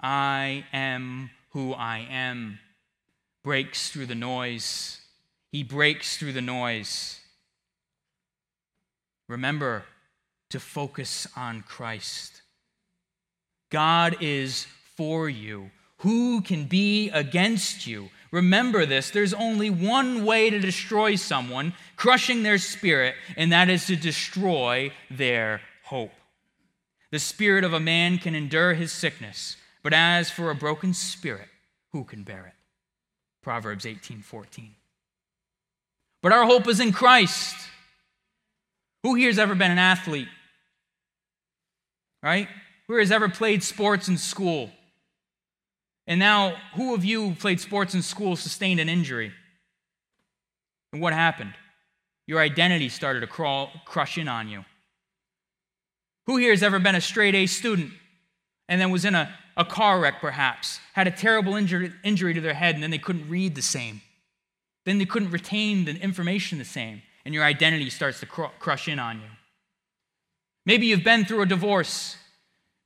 I 0.01 0.65
am 0.73 1.29
who 1.51 1.73
I 1.73 2.07
am. 2.09 2.59
Breaks 3.43 3.89
through 3.89 4.07
the 4.07 4.15
noise. 4.15 4.99
He 5.51 5.63
breaks 5.63 6.17
through 6.17 6.33
the 6.33 6.41
noise. 6.41 7.19
Remember, 9.27 9.85
to 10.49 10.59
focus 10.59 11.27
on 11.35 11.61
Christ. 11.61 12.41
God 13.69 14.17
is 14.19 14.65
for 14.95 15.29
you. 15.29 15.69
Who 15.97 16.41
can 16.41 16.65
be 16.65 17.09
against 17.09 17.85
you? 17.85 18.09
Remember 18.31 18.85
this 18.85 19.09
there's 19.09 19.33
only 19.33 19.69
one 19.69 20.25
way 20.25 20.49
to 20.49 20.59
destroy 20.59 21.15
someone, 21.15 21.73
crushing 21.95 22.43
their 22.43 22.57
spirit, 22.57 23.15
and 23.35 23.51
that 23.51 23.69
is 23.69 23.85
to 23.87 23.95
destroy 23.95 24.91
their 25.09 25.61
hope. 25.83 26.11
The 27.11 27.19
spirit 27.19 27.63
of 27.63 27.73
a 27.73 27.79
man 27.79 28.19
can 28.19 28.35
endure 28.35 28.73
his 28.73 28.91
sickness, 28.91 29.57
but 29.81 29.93
as 29.93 30.29
for 30.29 30.51
a 30.51 30.55
broken 30.55 30.93
spirit, 30.93 31.47
who 31.91 32.03
can 32.03 32.23
bear 32.23 32.45
it? 32.45 32.53
Proverbs 33.41 33.85
18:14. 33.85 34.75
But 36.21 36.31
our 36.31 36.45
hope 36.45 36.67
is 36.67 36.79
in 36.79 36.91
Christ. 36.91 37.55
Who 39.03 39.15
here 39.15 39.29
has 39.29 39.39
ever 39.39 39.55
been 39.55 39.71
an 39.71 39.79
athlete? 39.79 40.27
Right? 42.21 42.49
Who 42.87 42.97
has 42.97 43.11
ever 43.11 43.29
played 43.29 43.63
sports 43.63 44.07
in 44.07 44.17
school? 44.17 44.71
And 46.09 46.19
now, 46.19 46.55
who 46.73 46.95
of 46.95 47.05
you 47.05 47.35
played 47.35 47.61
sports 47.61 47.93
in 47.93 48.01
school 48.01 48.35
sustained 48.35 48.79
an 48.79 48.89
injury? 48.89 49.31
And 50.91 51.01
what 51.03 51.13
happened? 51.13 51.53
Your 52.25 52.39
identity 52.39 52.89
started 52.89 53.19
to 53.19 53.27
crawl, 53.27 53.69
crush 53.85 54.17
in 54.17 54.27
on 54.27 54.49
you. 54.49 54.65
Who 56.25 56.37
here 56.37 56.49
has 56.49 56.63
ever 56.63 56.79
been 56.79 56.95
a 56.95 57.01
straight 57.01 57.35
A 57.35 57.45
student 57.45 57.91
and 58.67 58.81
then 58.81 58.89
was 58.89 59.05
in 59.05 59.13
a, 59.13 59.31
a 59.55 59.63
car 59.63 59.99
wreck, 59.99 60.19
perhaps, 60.19 60.79
had 60.93 61.07
a 61.07 61.11
terrible 61.11 61.55
injury, 61.55 61.93
injury 62.03 62.33
to 62.33 62.41
their 62.41 62.55
head, 62.55 62.73
and 62.73 62.83
then 62.83 62.91
they 62.91 62.97
couldn't 62.97 63.29
read 63.29 63.53
the 63.53 63.61
same? 63.61 64.01
Then 64.85 64.97
they 64.97 65.05
couldn't 65.05 65.29
retain 65.29 65.85
the 65.85 65.95
information 65.95 66.57
the 66.57 66.65
same, 66.65 67.03
and 67.23 67.35
your 67.35 67.43
identity 67.43 67.91
starts 67.91 68.19
to 68.21 68.25
cr- 68.25 68.45
crush 68.57 68.87
in 68.87 68.97
on 68.97 69.17
you. 69.17 69.29
Maybe 70.65 70.87
you've 70.87 71.03
been 71.03 71.25
through 71.25 71.43
a 71.43 71.45
divorce. 71.45 72.17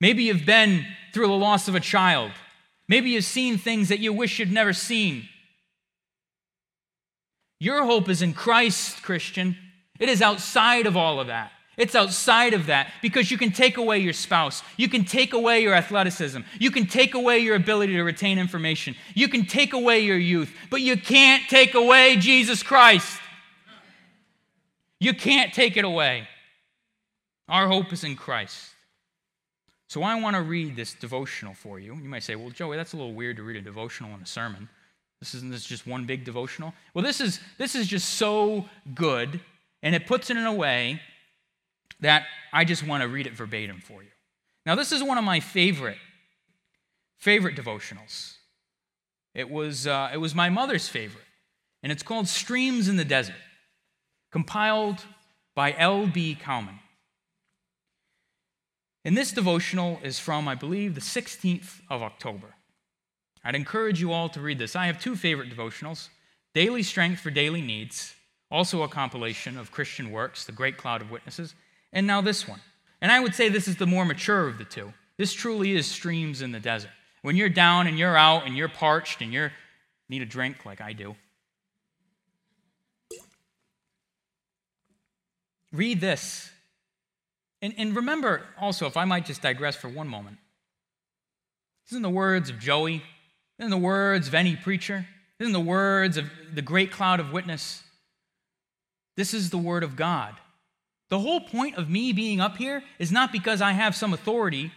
Maybe 0.02 0.24
you've 0.24 0.46
been 0.46 0.86
through 1.14 1.28
the 1.28 1.34
loss 1.34 1.70
of 1.70 1.76
a 1.76 1.80
child. 1.80 2.32
Maybe 2.88 3.12
you've 3.12 3.24
seen 3.24 3.58
things 3.58 3.90
that 3.90 4.00
you 4.00 4.14
wish 4.14 4.40
you'd 4.40 4.52
never 4.52 4.74
seen. 4.74 5.28
Your 7.60 7.86
hope 7.86 8.10
is 8.10 8.22
in 8.22 8.34
Christ, 8.34 9.04
Christian. 9.04 9.56
It 10.00 10.10
is 10.10 10.22
outside 10.22 10.86
of 10.86 10.98
all 10.98 11.20
of 11.20 11.28
that. 11.28 11.52
It's 11.76 11.96
outside 11.96 12.54
of 12.54 12.68
that 12.68 12.92
because 13.02 13.32
you 13.32 13.38
can 13.38 13.52
take 13.52 13.78
away 13.78 14.00
your 14.00 14.14
spouse. 14.14 14.62
You 14.78 14.88
can 14.90 15.06
take 15.06 15.34
away 15.34 15.62
your 15.62 15.74
athleticism. 15.74 16.42
You 16.60 16.70
can 16.70 16.86
take 16.86 17.16
away 17.16 17.40
your 17.40 17.56
ability 17.56 17.94
to 17.94 18.04
retain 18.04 18.38
information. 18.38 18.96
You 19.16 19.28
can 19.28 19.46
take 19.46 19.74
away 19.74 20.02
your 20.02 20.18
youth, 20.18 20.54
but 20.70 20.82
you 20.82 20.98
can't 20.98 21.50
take 21.50 21.74
away 21.74 22.18
Jesus 22.18 22.62
Christ. 22.62 23.20
You 25.00 25.14
can't 25.14 25.54
take 25.54 25.78
it 25.78 25.86
away. 25.86 26.28
Our 27.48 27.68
hope 27.68 27.92
is 27.92 28.04
in 28.04 28.16
Christ. 28.16 28.73
So 29.94 30.02
I 30.02 30.20
want 30.20 30.36
to 30.36 30.42
read 30.42 30.76
this 30.76 30.96
devotional 30.96 31.54
for 31.54 31.80
you. 31.80 31.94
You 31.94 32.10
might 32.10 32.24
say, 32.24 32.34
well, 32.34 32.50
Joey, 32.50 32.78
that's 32.78 32.94
a 32.94 32.98
little 32.98 33.14
weird 33.14 33.38
to 33.38 33.44
read 33.44 33.58
a 33.58 33.62
devotional 33.62 34.12
in 34.16 34.24
a 34.24 34.26
sermon. 34.26 34.68
This 35.20 35.36
isn't 35.36 35.52
this 35.52 35.64
just 35.64 35.86
one 35.86 36.06
big 36.06 36.26
devotional? 36.26 36.74
Well, 36.96 37.04
this 37.04 37.22
is 37.22 37.40
this 37.60 37.76
is 37.76 37.86
just 37.86 38.16
so 38.16 38.66
good, 38.96 39.40
and 39.84 39.94
it 39.94 40.08
puts 40.08 40.32
it 40.32 40.38
in 40.38 40.48
a 40.48 40.52
way 40.54 41.00
that 42.00 42.26
I 42.52 42.66
just 42.66 42.88
want 42.88 43.04
to 43.04 43.08
read 43.08 43.28
it 43.28 43.34
verbatim 43.34 43.82
for 43.82 44.02
you. 44.02 44.10
Now, 44.66 44.74
this 44.74 44.92
is 44.92 45.04
one 45.04 45.20
of 45.20 45.24
my 45.24 45.40
favorite 45.40 46.00
favorite 47.20 47.56
devotionals. 47.56 48.38
It 49.36 49.48
was 49.48 49.86
uh, 49.86 50.10
it 50.12 50.18
was 50.18 50.34
my 50.34 50.50
mother's 50.50 50.88
favorite, 50.88 51.28
and 51.84 51.92
it's 51.92 52.02
called 52.02 52.28
Streams 52.28 52.90
in 52.90 52.98
the 52.98 53.06
Desert, 53.06 53.36
compiled 54.32 55.06
by 55.54 55.76
L.B. 55.78 56.34
Cowman. 56.42 56.80
And 59.06 59.18
this 59.18 59.32
devotional 59.32 60.00
is 60.04 60.20
from, 60.20 60.48
I 60.48 60.56
believe, 60.56 60.96
the 60.96 61.02
16th 61.02 61.82
of 61.90 62.02
October. 62.02 62.56
I'd 63.44 63.56
encourage 63.56 64.00
you 64.00 64.14
all 64.14 64.30
to 64.30 64.40
read 64.40 64.60
this. 64.60 64.76
I 64.76 64.86
have 64.86 65.00
two 65.00 65.16
favorite 65.16 65.50
devotionals 65.50 66.10
Daily 66.54 66.84
Strength 66.84 67.20
for 67.20 67.32
Daily 67.32 67.62
Needs, 67.62 68.14
also 68.52 68.84
a 68.84 68.88
compilation 68.88 69.58
of 69.58 69.72
Christian 69.72 70.12
works, 70.12 70.46
The 70.46 70.52
Great 70.52 70.78
Cloud 70.78 71.02
of 71.02 71.12
Witnesses, 71.12 71.56
and 71.92 72.06
now 72.06 72.22
this 72.22 72.48
one. 72.48 72.62
And 73.02 73.12
I 73.12 73.20
would 73.20 73.36
say 73.36 73.50
this 73.50 73.68
is 73.68 73.76
the 73.76 73.88
more 73.88 74.06
mature 74.06 74.48
of 74.48 74.58
the 74.58 74.64
two. 74.64 74.94
This 75.18 75.34
truly 75.34 75.74
is 75.74 75.88
streams 75.88 76.42
in 76.42 76.52
the 76.52 76.60
desert. 76.60 76.92
When 77.24 77.36
you're 77.36 77.50
down 77.50 77.88
and 77.88 77.98
you're 77.98 78.16
out 78.16 78.46
and 78.46 78.56
you're 78.56 78.70
parched 78.70 79.22
and 79.22 79.34
you 79.34 79.50
need 80.10 80.22
a 80.22 80.26
drink 80.26 80.66
like 80.66 80.80
I 80.80 80.94
do, 80.94 81.16
read 85.72 86.00
this 86.00 86.53
and, 87.64 87.74
and 87.78 87.96
remember 87.96 88.42
also, 88.60 88.86
if 88.88 88.98
I 88.98 89.06
might 89.06 89.26
just 89.26 89.42
digress 89.42 89.78
for 89.78 89.88
one 89.88 90.10
moment, 90.10 90.38
this 91.86 91.94
isn't 91.94 92.04
the 92.04 92.10
words 92.10 92.50
of 92.50 92.60
Joey, 92.60 92.98
this 92.98 93.66
isn't 93.66 93.72
the 93.72 93.78
words 93.78 94.28
of 94.28 94.36
any 94.36 94.58
preacher, 94.58 95.08
this 95.40 95.48
isn't 95.48 95.54
the 95.54 95.60
words 95.62 96.18
of 96.18 96.30
the 96.54 96.62
great 96.62 96.92
cloud 96.92 97.22
of 97.22 97.32
witness. 97.32 97.82
This 99.16 99.34
is 99.34 99.50
the 99.50 99.58
word 99.58 99.84
of 99.84 99.96
God. 99.96 100.36
The 101.10 101.20
whole 101.20 101.40
point 101.40 101.78
of 101.78 101.90
me 101.90 102.12
being 102.12 102.42
up 102.42 102.58
here 102.58 102.84
is 103.00 103.12
not 103.12 103.32
because 103.32 103.62
I 103.62 103.72
have 103.72 103.96
some 103.96 104.14
authority 104.14 104.72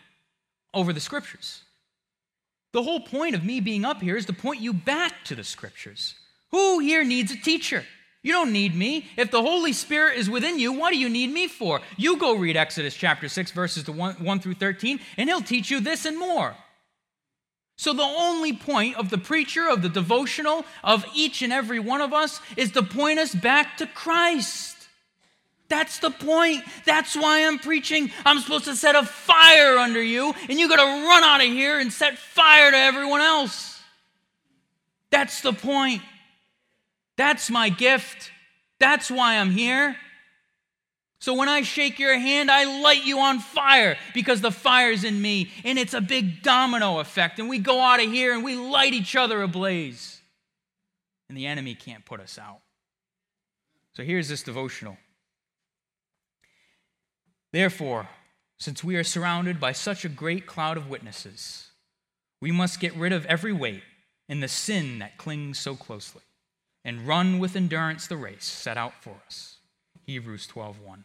over 0.72 0.93
the 0.93 1.01
scriptures. 1.01 1.62
The 2.72 2.82
whole 2.82 3.01
point 3.01 3.34
of 3.34 3.45
me 3.45 3.61
being 3.61 3.84
up 3.84 4.01
here 4.01 4.16
is 4.16 4.26
to 4.26 4.32
point 4.32 4.61
you 4.61 4.72
back 4.72 5.24
to 5.24 5.34
the 5.34 5.45
scriptures. 5.45 6.14
Who 6.53 6.78
here 6.78 7.03
needs 7.03 7.32
a 7.32 7.37
teacher? 7.37 7.84
You 8.26 8.32
don't 8.32 8.50
need 8.50 8.74
me. 8.74 9.06
If 9.16 9.30
the 9.30 9.40
Holy 9.40 9.72
Spirit 9.72 10.18
is 10.18 10.28
within 10.28 10.58
you, 10.58 10.72
what 10.72 10.90
do 10.90 10.98
you 10.98 11.08
need 11.08 11.32
me 11.32 11.46
for? 11.46 11.80
You 11.96 12.16
go 12.16 12.34
read 12.34 12.56
Exodus 12.56 12.96
chapter 12.96 13.28
6, 13.28 13.52
verses 13.52 13.88
1, 13.88 14.14
1 14.14 14.40
through 14.40 14.54
13, 14.54 14.98
and 15.16 15.28
he'll 15.28 15.40
teach 15.40 15.70
you 15.70 15.78
this 15.78 16.04
and 16.04 16.18
more. 16.18 16.56
So, 17.76 17.92
the 17.92 18.02
only 18.02 18.52
point 18.52 18.96
of 18.96 19.10
the 19.10 19.18
preacher, 19.18 19.68
of 19.68 19.80
the 19.80 19.88
devotional, 19.88 20.64
of 20.82 21.06
each 21.14 21.40
and 21.40 21.52
every 21.52 21.78
one 21.78 22.00
of 22.00 22.12
us 22.12 22.40
is 22.56 22.72
to 22.72 22.82
point 22.82 23.20
us 23.20 23.32
back 23.32 23.76
to 23.76 23.86
Christ. 23.86 24.76
That's 25.68 26.00
the 26.00 26.10
point. 26.10 26.64
That's 26.84 27.14
why 27.14 27.46
I'm 27.46 27.60
preaching. 27.60 28.10
I'm 28.24 28.40
supposed 28.40 28.64
to 28.64 28.74
set 28.74 28.96
a 28.96 29.04
fire 29.04 29.78
under 29.78 30.02
you, 30.02 30.34
and 30.48 30.58
you 30.58 30.68
got 30.68 30.84
to 30.84 31.06
run 31.06 31.22
out 31.22 31.42
of 31.42 31.46
here 31.46 31.78
and 31.78 31.92
set 31.92 32.18
fire 32.18 32.72
to 32.72 32.76
everyone 32.76 33.20
else. 33.20 33.80
That's 35.10 35.42
the 35.42 35.52
point. 35.52 36.02
That's 37.16 37.50
my 37.50 37.68
gift. 37.68 38.30
That's 38.78 39.10
why 39.10 39.38
I'm 39.38 39.50
here. 39.50 39.96
So 41.18 41.34
when 41.34 41.48
I 41.48 41.62
shake 41.62 41.98
your 41.98 42.18
hand, 42.18 42.50
I 42.50 42.82
light 42.82 43.04
you 43.04 43.18
on 43.20 43.40
fire 43.40 43.96
because 44.12 44.42
the 44.42 44.50
fire's 44.50 45.02
in 45.02 45.20
me. 45.20 45.50
And 45.64 45.78
it's 45.78 45.94
a 45.94 46.00
big 46.00 46.42
domino 46.42 46.98
effect. 46.98 47.38
And 47.38 47.48
we 47.48 47.58
go 47.58 47.80
out 47.80 48.02
of 48.02 48.10
here 48.10 48.34
and 48.34 48.44
we 48.44 48.54
light 48.54 48.92
each 48.92 49.16
other 49.16 49.42
ablaze. 49.42 50.20
And 51.28 51.36
the 51.36 51.46
enemy 51.46 51.74
can't 51.74 52.04
put 52.04 52.20
us 52.20 52.38
out. 52.38 52.60
So 53.94 54.02
here's 54.02 54.28
this 54.28 54.42
devotional. 54.42 54.98
Therefore, 57.52 58.08
since 58.58 58.84
we 58.84 58.96
are 58.96 59.04
surrounded 59.04 59.58
by 59.58 59.72
such 59.72 60.04
a 60.04 60.10
great 60.10 60.46
cloud 60.46 60.76
of 60.76 60.90
witnesses, 60.90 61.70
we 62.42 62.52
must 62.52 62.78
get 62.78 62.94
rid 62.94 63.12
of 63.12 63.24
every 63.26 63.52
weight 63.52 63.82
and 64.28 64.42
the 64.42 64.48
sin 64.48 64.98
that 64.98 65.16
clings 65.16 65.58
so 65.58 65.74
closely 65.74 66.22
and 66.87 67.05
run 67.05 67.41
with 67.41 67.57
endurance 67.57 68.07
the 68.07 68.16
race 68.16 68.45
set 68.45 68.78
out 68.78 69.03
for 69.03 69.16
us. 69.26 69.57
Hebrews 70.07 70.47
12:1. 70.47 71.05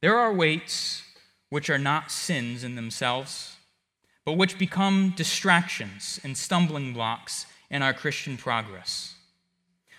There 0.00 0.18
are 0.18 0.32
weights 0.32 1.04
which 1.48 1.70
are 1.70 1.78
not 1.78 2.10
sins 2.10 2.64
in 2.64 2.74
themselves, 2.74 3.54
but 4.24 4.32
which 4.32 4.58
become 4.58 5.10
distractions 5.10 6.18
and 6.24 6.36
stumbling 6.36 6.92
blocks 6.92 7.46
in 7.70 7.82
our 7.82 7.94
Christian 7.94 8.36
progress. 8.36 9.14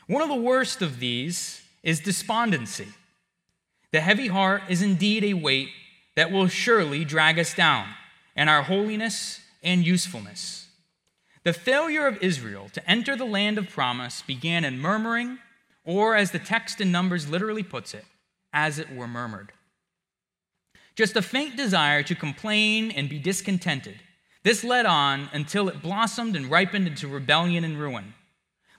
One 0.08 0.22
of 0.22 0.28
the 0.28 0.36
worst 0.36 0.82
of 0.82 1.00
these 1.00 1.62
is 1.82 2.02
despondency. 2.02 2.94
The 3.92 4.02
heavy 4.02 4.28
heart 4.28 4.64
is 4.68 4.82
indeed 4.82 5.24
a 5.24 5.36
weight 5.36 5.70
that 6.16 6.32
will 6.32 6.50
surely 6.50 7.06
drag 7.06 7.40
us 7.40 7.54
down 7.54 7.96
in 8.36 8.50
our 8.50 8.64
holiness 8.64 9.40
and 9.64 9.86
usefulness. 9.86 10.65
The 11.46 11.54
failure 11.54 12.08
of 12.08 12.18
Israel 12.24 12.70
to 12.74 12.90
enter 12.90 13.16
the 13.16 13.24
land 13.24 13.60
of 13.60 13.70
promise 13.70 14.24
began 14.24 14.66
in 14.66 14.80
murmuring, 14.80 15.38
or 15.86 16.16
as 16.16 16.32
the 16.32 16.40
text 16.40 16.82
in 16.82 16.92
Numbers 16.92 17.30
literally 17.30 17.62
puts 17.62 17.94
it, 17.94 18.04
as 18.52 18.80
it 18.80 18.92
were 18.92 19.08
murmured. 19.08 19.52
Just 20.96 21.16
a 21.16 21.22
faint 21.22 21.56
desire 21.56 22.02
to 22.02 22.16
complain 22.16 22.90
and 22.90 23.08
be 23.08 23.20
discontented. 23.20 24.00
This 24.42 24.64
led 24.64 24.88
on 24.88 25.30
until 25.34 25.70
it 25.70 25.84
blossomed 25.84 26.36
and 26.36 26.50
ripened 26.50 26.88
into 26.88 27.08
rebellion 27.08 27.64
and 27.64 27.80
ruin. 27.80 28.16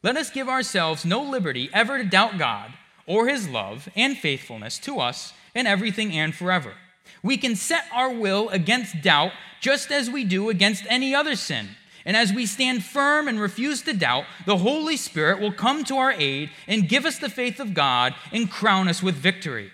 Let 0.03 0.17
us 0.17 0.31
give 0.31 0.49
ourselves 0.49 1.05
no 1.05 1.23
liberty 1.23 1.71
ever 1.73 1.99
to 1.99 2.05
doubt 2.05 2.37
God 2.37 2.73
or 3.07 3.29
his 3.29 3.49
love 3.49 3.89
and 3.95 4.19
faithfulness 4.19 4.79
to 4.81 4.99
us 4.99 5.33
in 5.55 5.69
everything 5.69 6.11
and 6.13 6.35
forever. 6.35 6.75
We 7.23 7.37
can 7.37 7.55
set 7.55 7.85
our 7.93 8.13
will 8.13 8.49
against 8.49 9.03
doubt 9.03 9.31
just 9.61 9.93
as 9.93 10.11
we 10.11 10.25
do 10.25 10.51
against 10.51 10.85
any 10.89 11.15
other 11.15 11.37
sin. 11.37 11.69
And 12.07 12.17
as 12.17 12.33
we 12.33 12.47
stand 12.47 12.85
firm 12.85 13.27
and 13.27 13.41
refuse 13.41 13.83
to 13.83 13.93
doubt, 13.93 14.27
the 14.47 14.59
Holy 14.59 14.97
Spirit 14.97 15.41
will 15.41 15.53
come 15.53 15.83
to 15.85 15.97
our 15.97 16.13
aid 16.13 16.51
and 16.69 16.89
give 16.89 17.05
us 17.05 17.19
the 17.19 17.29
faith 17.29 17.59
of 17.59 17.75
God 17.75 18.15
and 18.33 18.49
crown 18.49 18.87
us 18.87 19.03
with 19.03 19.17
victory. 19.17 19.73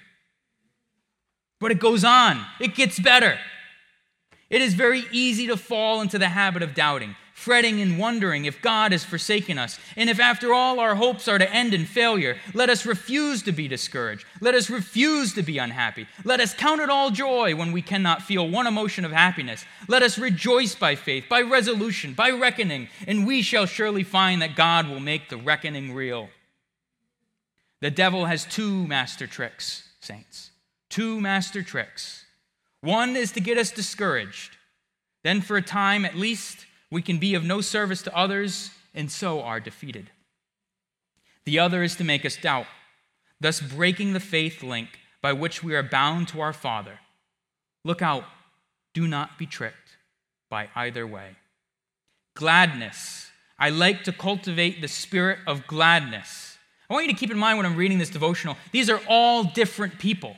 But 1.61 1.71
it 1.71 1.79
goes 1.79 2.05
on, 2.05 2.45
it 2.59 2.75
gets 2.75 2.99
better. 2.99 3.39
It 4.49 4.63
is 4.63 4.73
very 4.73 5.05
easy 5.13 5.47
to 5.47 5.59
fall 5.59 6.01
into 6.01 6.19
the 6.19 6.29
habit 6.29 6.63
of 6.63 6.75
doubting, 6.75 7.17
fretting 7.35 7.81
and 7.81 7.99
wondering 7.99 8.45
if 8.45 8.63
God 8.63 8.93
has 8.93 9.05
forsaken 9.05 9.59
us. 9.59 9.79
And 9.97 10.09
if 10.09 10.21
after 10.21 10.53
all 10.53 10.79
our 10.79 10.95
hopes 10.95 11.29
are 11.29 11.39
to 11.39 11.53
end 11.53 11.75
in 11.75 11.85
failure, 11.87 12.37
let 12.55 12.71
us 12.71 12.87
refuse 12.87 13.43
to 13.43 13.53
be 13.53 13.69
discouraged. 13.69 14.25
Let 14.41 14.55
us 14.55 14.71
refuse 14.71 15.35
to 15.35 15.43
be 15.43 15.59
unhappy. 15.59 16.07
Let 16.25 16.41
us 16.41 16.55
count 16.55 16.81
it 16.81 16.91
all 16.91 17.11
joy 17.11 17.55
when 17.55 17.73
we 17.73 17.83
cannot 17.83 18.23
feel 18.23 18.49
one 18.49 18.67
emotion 18.67 19.05
of 19.05 19.13
happiness. 19.13 19.65
Let 19.89 20.03
us 20.03 20.19
rejoice 20.19 20.75
by 20.75 20.95
faith, 20.95 21.25
by 21.29 21.43
resolution, 21.43 22.15
by 22.15 22.31
reckoning, 22.31 22.89
and 23.07 23.27
we 23.27 23.43
shall 23.43 23.67
surely 23.67 24.05
find 24.05 24.41
that 24.43 24.57
God 24.57 24.89
will 24.89 25.01
make 25.01 25.29
the 25.29 25.37
reckoning 25.37 25.95
real. 25.95 26.29
The 27.81 27.91
devil 27.91 28.27
has 28.27 28.45
two 28.45 28.87
master 28.87 29.27
tricks, 29.27 29.89
saints. 30.01 30.51
Two 30.89 31.21
master 31.21 31.63
tricks. 31.63 32.25
One 32.83 33.17
is 33.17 33.33
to 33.33 33.41
get 33.41 33.59
us 33.59 33.71
discouraged. 33.71 34.57
Then, 35.25 35.41
for 35.41 35.57
a 35.57 35.63
time 35.63 36.05
at 36.05 36.17
least, 36.17 36.67
we 36.93 37.01
can 37.01 37.17
be 37.17 37.35
of 37.35 37.43
no 37.43 37.63
service 37.63 38.03
to 38.03 38.15
others 38.15 38.71
and 38.95 39.11
so 39.11 39.41
are 39.41 39.61
defeated. 39.61 40.11
The 41.47 41.59
other 41.59 41.83
is 41.83 41.97
to 41.97 42.05
make 42.05 42.27
us 42.27 42.37
doubt, 42.37 42.67
thus 43.41 43.63
breaking 43.63 44.13
the 44.13 44.21
faith 44.21 44.63
link 44.63 44.91
by 45.23 45.33
which 45.33 45.65
we 45.65 45.75
are 45.75 45.83
bound 45.83 46.29
to 46.29 46.43
our 46.43 46.53
Father. 46.53 47.01
Look 47.83 48.03
out, 48.03 48.25
do 48.93 49.09
not 49.09 49.39
be 49.39 49.47
tricked 49.47 49.97
by 50.51 50.69
either 50.75 51.07
way. 51.07 51.37
Gladness. 52.35 53.31
I 53.59 53.71
like 53.71 54.05
to 54.05 54.13
cultivate 54.13 54.83
the 54.83 54.89
spirit 54.89 55.39
of 55.47 55.67
gladness. 55.67 56.59
I 56.91 56.93
want 56.93 57.07
you 57.07 57.13
to 57.15 57.19
keep 57.19 57.31
in 57.31 57.39
mind 57.39 57.57
when 57.57 57.65
I'm 57.65 57.77
reading 57.77 57.97
this 57.97 58.11
devotional, 58.11 58.59
these 58.71 58.91
are 58.91 59.01
all 59.09 59.45
different 59.45 59.99
people. 59.99 60.37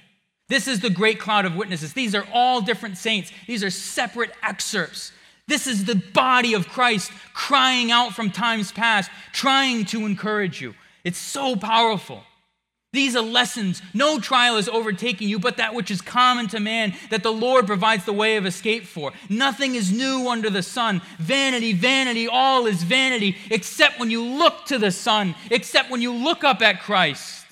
This 0.49 0.69
is 0.69 0.79
the 0.79 0.91
great 0.91 1.19
cloud 1.19 1.47
of 1.47 1.57
witnesses. 1.57 1.95
These 1.95 2.15
are 2.15 2.27
all 2.33 2.61
different 2.61 2.97
saints. 2.97 3.33
These 3.49 3.65
are 3.65 3.71
separate 3.71 4.31
excerpts. 4.41 5.11
This 5.47 5.67
is 5.67 5.85
the 5.85 5.97
body 5.97 6.55
of 6.55 6.69
Christ 6.69 7.13
crying 7.35 7.91
out 7.91 8.15
from 8.15 8.31
times 8.31 8.73
past, 8.73 9.11
trying 9.33 9.85
to 9.87 10.07
encourage 10.07 10.61
you. 10.61 10.75
It's 11.05 11.19
so 11.19 11.55
powerful. 11.55 12.23
These 12.95 13.17
are 13.17 13.23
lessons. 13.23 13.83
No 13.93 14.21
trial 14.21 14.57
is 14.57 14.69
overtaking 14.69 15.29
you, 15.29 15.41
but 15.41 15.57
that 15.57 15.75
which 15.75 15.91
is 15.91 16.01
common 16.01 16.47
to 16.49 16.61
man, 16.61 16.95
that 17.11 17.25
the 17.25 17.33
Lord 17.33 17.67
provides 17.67 18.05
the 18.05 18.13
way 18.13 18.37
of 18.37 18.47
escape 18.47 18.85
for. 18.85 19.13
Nothing 19.29 19.75
is 19.75 19.91
new 19.91 20.29
under 20.29 20.49
the 20.49 20.63
sun. 20.63 21.03
Vanity, 21.19 21.73
vanity, 21.73 22.29
all 22.29 22.67
is 22.67 22.85
vanity, 22.85 23.37
except 23.51 23.99
when 23.99 24.13
you 24.13 24.25
look 24.25 24.65
to 24.67 24.79
the 24.79 24.93
sun, 24.93 25.35
except 25.51 25.91
when 25.91 26.03
you 26.03 26.13
look 26.13 26.45
up 26.45 26.63
at 26.63 26.83
Christ. 26.83 27.45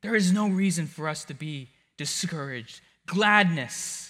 There 0.00 0.14
is 0.14 0.32
no 0.32 0.48
reason 0.48 0.86
for 0.86 1.06
us 1.06 1.24
to 1.26 1.34
be 1.34 1.68
discouraged. 1.98 2.80
Gladness. 3.06 4.03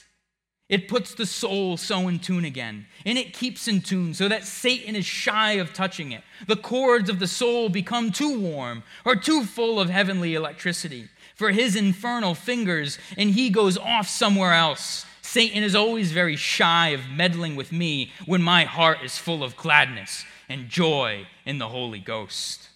It 0.68 0.88
puts 0.88 1.14
the 1.14 1.26
soul 1.26 1.76
so 1.76 2.08
in 2.08 2.18
tune 2.18 2.44
again, 2.44 2.86
and 3.04 3.18
it 3.18 3.34
keeps 3.34 3.68
in 3.68 3.82
tune 3.82 4.14
so 4.14 4.28
that 4.28 4.44
Satan 4.44 4.96
is 4.96 5.04
shy 5.04 5.52
of 5.52 5.74
touching 5.74 6.12
it. 6.12 6.22
The 6.46 6.56
chords 6.56 7.10
of 7.10 7.18
the 7.18 7.26
soul 7.26 7.68
become 7.68 8.10
too 8.10 8.40
warm 8.40 8.82
or 9.04 9.14
too 9.14 9.44
full 9.44 9.78
of 9.78 9.90
heavenly 9.90 10.34
electricity 10.34 11.08
for 11.34 11.50
his 11.50 11.76
infernal 11.76 12.34
fingers, 12.34 12.98
and 13.18 13.30
he 13.30 13.50
goes 13.50 13.76
off 13.76 14.08
somewhere 14.08 14.54
else. 14.54 15.04
Satan 15.20 15.62
is 15.62 15.74
always 15.74 16.12
very 16.12 16.36
shy 16.36 16.88
of 16.88 17.08
meddling 17.10 17.56
with 17.56 17.72
me 17.72 18.12
when 18.24 18.42
my 18.42 18.64
heart 18.64 18.98
is 19.04 19.18
full 19.18 19.42
of 19.42 19.56
gladness 19.56 20.24
and 20.48 20.68
joy 20.68 21.26
in 21.44 21.58
the 21.58 21.68
Holy 21.68 21.98
Ghost. 21.98 22.68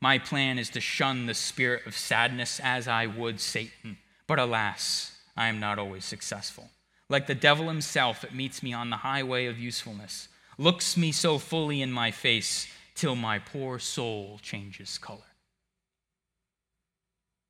My 0.00 0.18
plan 0.18 0.58
is 0.58 0.70
to 0.70 0.80
shun 0.80 1.26
the 1.26 1.34
spirit 1.34 1.86
of 1.86 1.96
sadness 1.96 2.60
as 2.62 2.86
I 2.86 3.06
would 3.06 3.40
Satan. 3.40 3.98
But 4.26 4.38
alas, 4.38 5.13
I 5.36 5.48
am 5.48 5.60
not 5.60 5.78
always 5.78 6.04
successful. 6.04 6.70
Like 7.08 7.26
the 7.26 7.34
devil 7.34 7.68
himself, 7.68 8.24
it 8.24 8.34
meets 8.34 8.62
me 8.62 8.72
on 8.72 8.90
the 8.90 8.96
highway 8.96 9.46
of 9.46 9.58
usefulness, 9.58 10.28
looks 10.56 10.96
me 10.96 11.12
so 11.12 11.38
fully 11.38 11.82
in 11.82 11.92
my 11.92 12.10
face 12.10 12.66
till 12.94 13.16
my 13.16 13.38
poor 13.38 13.78
soul 13.78 14.38
changes 14.40 14.98
color. 14.98 15.20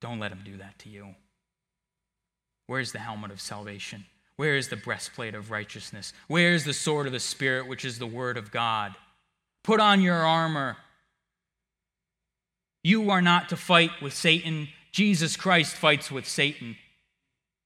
Don't 0.01 0.19
let 0.19 0.31
him 0.31 0.41
do 0.43 0.57
that 0.57 0.77
to 0.79 0.89
you. 0.89 1.15
Where's 2.67 2.91
the 2.91 2.99
helmet 2.99 3.31
of 3.31 3.39
salvation? 3.39 4.05
Where 4.35 4.55
is 4.55 4.67
the 4.67 4.75
breastplate 4.75 5.35
of 5.35 5.51
righteousness? 5.51 6.11
Where 6.27 6.53
is 6.53 6.65
the 6.65 6.73
sword 6.73 7.05
of 7.05 7.13
the 7.13 7.19
Spirit, 7.19 7.67
which 7.67 7.85
is 7.85 7.99
the 7.99 8.07
word 8.07 8.37
of 8.37 8.51
God? 8.51 8.95
Put 9.63 9.79
on 9.79 10.01
your 10.01 10.15
armor 10.17 10.77
you 12.85 13.09
are 13.09 13.21
not 13.21 13.49
to 13.49 13.57
fight 13.57 13.99
with 13.99 14.13
Satan. 14.13 14.67
Jesus 14.91 15.35
Christ 15.35 15.75
fights 15.75 16.11
with 16.11 16.27
Satan. 16.27 16.77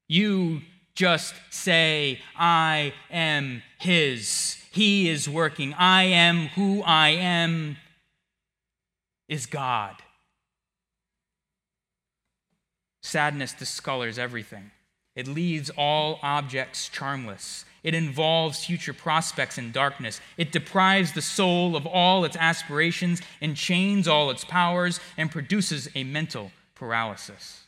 You 0.09 0.61
just 0.95 1.33
say, 1.49 2.19
I 2.35 2.93
am 3.09 3.63
his. 3.79 4.57
He 4.71 5.07
is 5.07 5.29
working. 5.29 5.73
I 5.75 6.03
am 6.03 6.47
who 6.47 6.81
I 6.83 7.09
am 7.09 7.77
is 9.29 9.45
God. 9.45 9.95
Sadness 13.03 13.53
discolors 13.53 14.17
everything. 14.17 14.71
It 15.15 15.27
leaves 15.27 15.69
all 15.77 16.19
objects 16.21 16.89
charmless. 16.89 17.65
It 17.83 17.93
involves 17.93 18.65
future 18.65 18.93
prospects 18.93 19.57
in 19.57 19.71
darkness. 19.71 20.19
It 20.37 20.51
deprives 20.51 21.13
the 21.13 21.21
soul 21.21 21.75
of 21.75 21.85
all 21.85 22.25
its 22.25 22.35
aspirations, 22.35 23.21
enchains 23.41 24.07
all 24.07 24.31
its 24.31 24.43
powers, 24.43 24.99
and 25.17 25.31
produces 25.31 25.87
a 25.95 26.03
mental 26.03 26.51
paralysis. 26.75 27.65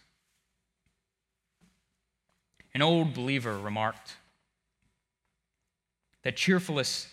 An 2.73 2.81
old 2.81 3.13
believer 3.13 3.57
remarked 3.57 4.15
that 6.23 6.37
cheerfulness, 6.37 7.07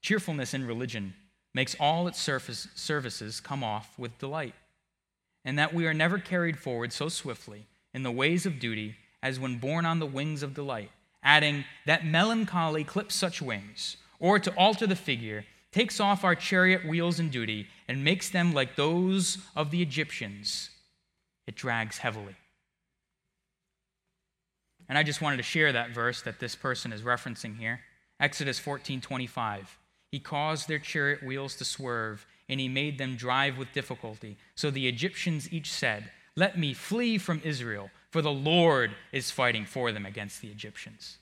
cheerfulness 0.00 0.54
in 0.54 0.66
religion 0.66 1.14
makes 1.52 1.76
all 1.78 2.08
its 2.08 2.20
surface, 2.20 2.68
services 2.74 3.40
come 3.40 3.62
off 3.62 3.96
with 3.98 4.18
delight, 4.18 4.54
and 5.44 5.58
that 5.58 5.74
we 5.74 5.86
are 5.86 5.94
never 5.94 6.18
carried 6.18 6.58
forward 6.58 6.92
so 6.92 7.08
swiftly 7.08 7.66
in 7.92 8.02
the 8.02 8.10
ways 8.10 8.46
of 8.46 8.58
duty 8.58 8.96
as 9.22 9.38
when 9.38 9.58
borne 9.58 9.86
on 9.86 10.00
the 10.00 10.06
wings 10.06 10.42
of 10.42 10.54
delight 10.54 10.90
adding, 11.24 11.64
That 11.86 12.04
melancholy 12.04 12.84
clips 12.84 13.14
such 13.14 13.42
wings, 13.42 13.96
or 14.20 14.38
to 14.38 14.54
alter 14.54 14.86
the 14.86 14.94
figure, 14.94 15.44
takes 15.72 15.98
off 15.98 16.22
our 16.22 16.36
chariot 16.36 16.86
wheels 16.86 17.18
in 17.18 17.30
duty 17.30 17.66
and 17.88 18.04
makes 18.04 18.28
them 18.28 18.52
like 18.52 18.76
those 18.76 19.38
of 19.56 19.70
the 19.70 19.82
Egyptians. 19.82 20.70
It 21.46 21.56
drags 21.56 21.98
heavily. 21.98 22.36
And 24.88 24.98
I 24.98 25.02
just 25.02 25.22
wanted 25.22 25.38
to 25.38 25.42
share 25.42 25.72
that 25.72 25.90
verse 25.90 26.22
that 26.22 26.40
this 26.40 26.54
person 26.54 26.92
is 26.92 27.02
referencing 27.02 27.58
here. 27.58 27.80
Exodus 28.20 28.58
14:25. 28.58 29.78
He 30.10 30.20
caused 30.20 30.68
their 30.68 30.78
chariot 30.78 31.22
wheels 31.22 31.56
to 31.56 31.64
swerve, 31.64 32.26
and 32.48 32.60
he 32.60 32.68
made 32.68 32.98
them 32.98 33.16
drive 33.16 33.58
with 33.58 33.72
difficulty. 33.72 34.36
So 34.54 34.70
the 34.70 34.86
Egyptians 34.86 35.52
each 35.52 35.70
said, 35.70 36.12
"Let 36.36 36.58
me 36.58 36.74
flee 36.74 37.18
from 37.18 37.40
Israel, 37.42 37.90
for 38.10 38.22
the 38.22 38.30
Lord 38.30 38.94
is 39.10 39.30
fighting 39.30 39.66
for 39.66 39.90
them 39.90 40.06
against 40.06 40.40
the 40.40 40.50
Egyptians. 40.50 41.18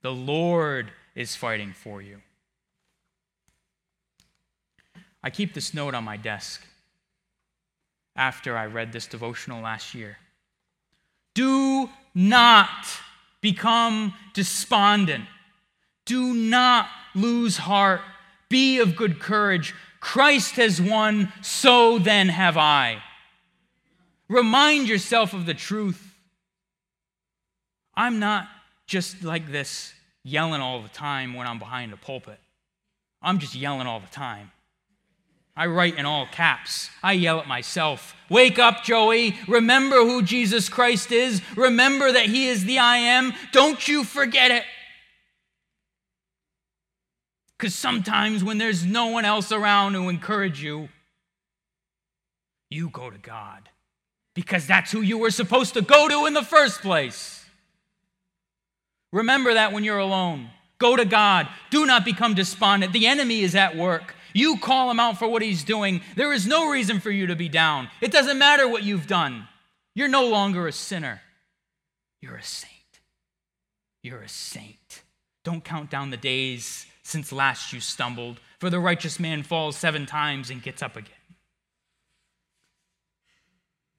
The 0.00 0.12
Lord 0.12 0.92
is 1.14 1.36
fighting 1.36 1.72
for 1.74 2.00
you. 2.00 2.22
I 5.22 5.30
keep 5.30 5.52
this 5.54 5.74
note 5.74 5.94
on 5.94 6.04
my 6.04 6.16
desk 6.16 6.66
after 8.16 8.56
I 8.56 8.66
read 8.66 8.92
this 8.92 9.06
devotional 9.06 9.62
last 9.62 9.94
year. 9.94 10.18
Do 11.34 11.90
not 12.14 12.68
become 13.40 14.14
despondent. 14.34 15.24
Do 16.04 16.34
not 16.34 16.88
lose 17.14 17.56
heart. 17.56 18.00
Be 18.48 18.78
of 18.78 18.96
good 18.96 19.20
courage. 19.20 19.74
Christ 20.00 20.56
has 20.56 20.80
won, 20.80 21.32
so 21.42 21.98
then 21.98 22.28
have 22.28 22.56
I. 22.56 23.02
Remind 24.28 24.88
yourself 24.88 25.32
of 25.32 25.46
the 25.46 25.54
truth. 25.54 26.14
I'm 27.94 28.18
not 28.18 28.48
just 28.86 29.22
like 29.22 29.50
this 29.50 29.92
yelling 30.24 30.60
all 30.60 30.82
the 30.82 30.88
time 30.88 31.34
when 31.34 31.46
I'm 31.46 31.58
behind 31.58 31.92
a 31.92 31.96
pulpit. 31.96 32.38
I'm 33.20 33.38
just 33.38 33.54
yelling 33.54 33.86
all 33.86 34.00
the 34.00 34.06
time. 34.08 34.50
I 35.54 35.66
write 35.66 35.98
in 35.98 36.06
all 36.06 36.26
caps. 36.26 36.90
I 37.02 37.12
yell 37.12 37.38
at 37.38 37.46
myself. 37.46 38.14
Wake 38.30 38.58
up, 38.58 38.82
Joey. 38.84 39.36
Remember 39.46 39.96
who 39.96 40.22
Jesus 40.22 40.68
Christ 40.68 41.12
is. 41.12 41.42
Remember 41.56 42.10
that 42.10 42.26
He 42.26 42.48
is 42.48 42.64
the 42.64 42.78
I 42.78 42.96
am. 42.96 43.34
Don't 43.52 43.86
you 43.86 44.04
forget 44.04 44.50
it. 44.50 44.64
Because 47.58 47.74
sometimes 47.74 48.42
when 48.42 48.58
there's 48.58 48.84
no 48.84 49.06
one 49.06 49.24
else 49.24 49.52
around 49.52 49.92
to 49.92 50.08
encourage 50.08 50.62
you, 50.62 50.88
you 52.70 52.88
go 52.88 53.10
to 53.10 53.18
God 53.18 53.68
because 54.34 54.66
that's 54.66 54.90
who 54.90 55.02
you 55.02 55.18
were 55.18 55.30
supposed 55.30 55.74
to 55.74 55.82
go 55.82 56.08
to 56.08 56.26
in 56.26 56.34
the 56.34 56.42
first 56.42 56.80
place. 56.80 57.44
Remember 59.12 59.54
that 59.54 59.72
when 59.72 59.84
you're 59.84 59.98
alone. 59.98 60.48
Go 60.78 60.96
to 60.96 61.04
God. 61.04 61.46
Do 61.70 61.86
not 61.86 62.04
become 62.04 62.34
despondent. 62.34 62.92
The 62.92 63.06
enemy 63.06 63.42
is 63.42 63.54
at 63.54 63.76
work. 63.76 64.14
You 64.34 64.58
call 64.58 64.90
him 64.90 65.00
out 65.00 65.18
for 65.18 65.28
what 65.28 65.42
he's 65.42 65.64
doing. 65.64 66.00
There 66.16 66.32
is 66.32 66.46
no 66.46 66.70
reason 66.70 67.00
for 67.00 67.10
you 67.10 67.26
to 67.26 67.36
be 67.36 67.48
down. 67.48 67.88
It 68.00 68.12
doesn't 68.12 68.38
matter 68.38 68.68
what 68.68 68.82
you've 68.82 69.06
done. 69.06 69.48
You're 69.94 70.08
no 70.08 70.26
longer 70.26 70.66
a 70.66 70.72
sinner, 70.72 71.20
you're 72.20 72.36
a 72.36 72.42
saint. 72.42 72.70
You're 74.02 74.22
a 74.22 74.28
saint. 74.28 75.02
Don't 75.44 75.62
count 75.62 75.90
down 75.90 76.10
the 76.10 76.16
days 76.16 76.86
since 77.02 77.32
last 77.32 77.72
you 77.72 77.80
stumbled, 77.80 78.40
for 78.58 78.70
the 78.70 78.80
righteous 78.80 79.20
man 79.20 79.42
falls 79.42 79.76
seven 79.76 80.06
times 80.06 80.50
and 80.50 80.62
gets 80.62 80.82
up 80.82 80.96
again. 80.96 81.10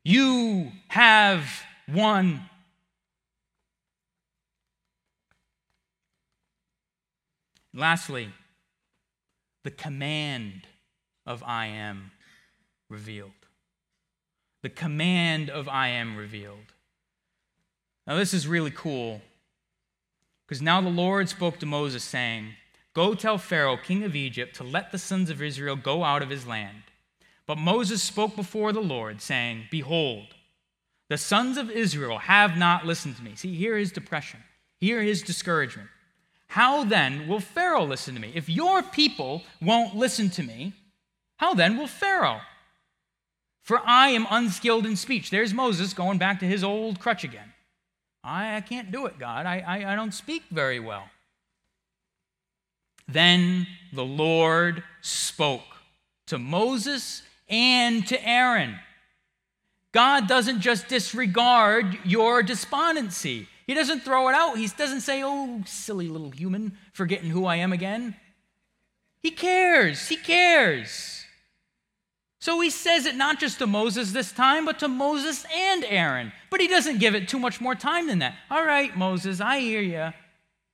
You 0.04 0.72
have 0.90 1.46
won. 1.88 2.42
Lastly, 7.74 8.30
the 9.64 9.72
command 9.72 10.68
of 11.26 11.44
I 11.46 11.68
am 11.68 12.12
revealed. 12.90 13.32
The 14.62 14.70
command 14.70 15.50
of 15.50 15.68
I 15.68 15.90
am 15.90 16.16
revealed. 16.16 16.74
Now, 18.08 18.16
this 18.16 18.34
is 18.34 18.48
really 18.48 18.72
cool 18.72 19.22
because 20.48 20.62
now 20.62 20.82
the 20.82 20.90
Lord 20.90 21.30
spoke 21.30 21.60
to 21.60 21.66
Moses, 21.66 22.04
saying, 22.04 22.50
Go 22.94 23.16
tell 23.16 23.38
Pharaoh, 23.38 23.78
king 23.78 24.04
of 24.04 24.16
Egypt, 24.16 24.56
to 24.58 24.64
let 24.64 24.92
the 24.92 24.98
sons 24.98 25.30
of 25.30 25.42
Israel 25.42 25.76
go 25.76 26.04
out 26.04 26.22
of 26.22 26.30
his 26.30 26.46
land. 26.46 26.84
But 27.48 27.58
Moses 27.58 28.04
spoke 28.04 28.36
before 28.36 28.72
the 28.72 28.82
Lord, 28.82 29.22
saying, 29.22 29.64
Behold, 29.72 30.28
the 31.10 31.18
sons 31.18 31.58
of 31.58 31.72
Israel 31.72 32.20
have 32.20 32.58
not 32.58 32.86
listened 32.86 33.18
to 33.18 33.24
me. 33.24 33.36
See, 33.36 33.56
here 33.56 33.78
is 33.78 33.92
depression. 33.92 34.42
Here 34.80 35.02
is 35.02 35.22
discouragement. 35.22 35.90
How 36.54 36.84
then 36.84 37.28
will 37.28 37.40
Pharaoh 37.40 37.84
listen 37.84 38.14
to 38.14 38.22
me? 38.22 38.32
If 38.36 38.48
your 38.48 38.84
people 38.84 39.42
won't 39.60 39.96
listen 39.96 40.30
to 40.30 40.44
me, 40.44 40.74
how 41.38 41.56
then 41.56 41.78
will 41.78 41.88
Pharaoh? 41.88 42.42
For 43.64 43.82
I 43.84 44.10
am 44.10 44.28
unskilled 44.30 44.86
in 44.86 44.96
speech. 44.96 45.32
There's 45.32 45.52
Moses 45.52 45.96
going 45.96 46.20
back 46.20 46.40
to 46.42 46.46
his 46.46 46.64
old 46.64 47.00
crutch 47.00 47.24
again. 47.24 47.52
I, 48.24 48.58
I 48.58 48.62
can't 48.62 48.92
do 48.92 49.08
it, 49.08 49.18
God. 49.18 49.48
I, 49.48 49.64
I, 49.66 49.94
I 49.94 49.96
don't 49.96 50.14
speak 50.14 50.44
very 50.52 50.80
well. 50.80 51.06
Then 53.08 53.66
the 53.92 54.06
Lord 54.06 54.84
spoke 55.02 55.66
to 56.28 56.38
Moses 56.38 57.24
and 57.50 58.06
to 58.06 58.30
Aaron. 58.30 58.76
God 59.92 60.28
doesn't 60.28 60.62
just 60.62 60.88
disregard 60.88 61.98
your 62.06 62.44
despondency. 62.44 63.48
He 63.66 63.74
doesn't 63.74 64.02
throw 64.02 64.30
it 64.30 64.36
out. 64.36 64.58
He 64.58 64.68
doesn't 64.68 65.02
say, 65.02 65.22
Oh, 65.24 65.64
silly 65.66 66.08
little 66.08 66.32
human, 66.32 66.78
forgetting 66.92 67.30
who 67.30 67.46
I 67.46 67.58
am 67.58 67.72
again. 67.74 68.16
He 69.22 69.32
cares. 69.32 70.08
He 70.08 70.18
cares. 70.18 71.26
So 72.40 72.60
he 72.60 72.70
says 72.70 73.06
it 73.06 73.16
not 73.16 73.40
just 73.40 73.60
to 73.60 73.68
Moses 73.68 74.12
this 74.12 74.34
time, 74.34 74.66
but 74.66 74.80
to 74.80 74.90
Moses 74.90 75.46
and 75.56 75.86
Aaron. 75.86 76.34
But 76.50 76.60
he 76.60 76.68
doesn't 76.68 77.00
give 77.00 77.16
it 77.16 77.30
too 77.30 77.40
much 77.40 77.62
more 77.62 77.74
time 77.74 78.08
than 78.08 78.20
that. 78.20 78.36
All 78.52 78.66
right, 78.66 78.96
Moses, 78.98 79.40
I 79.40 79.60
hear 79.60 79.82
you. 79.82 80.12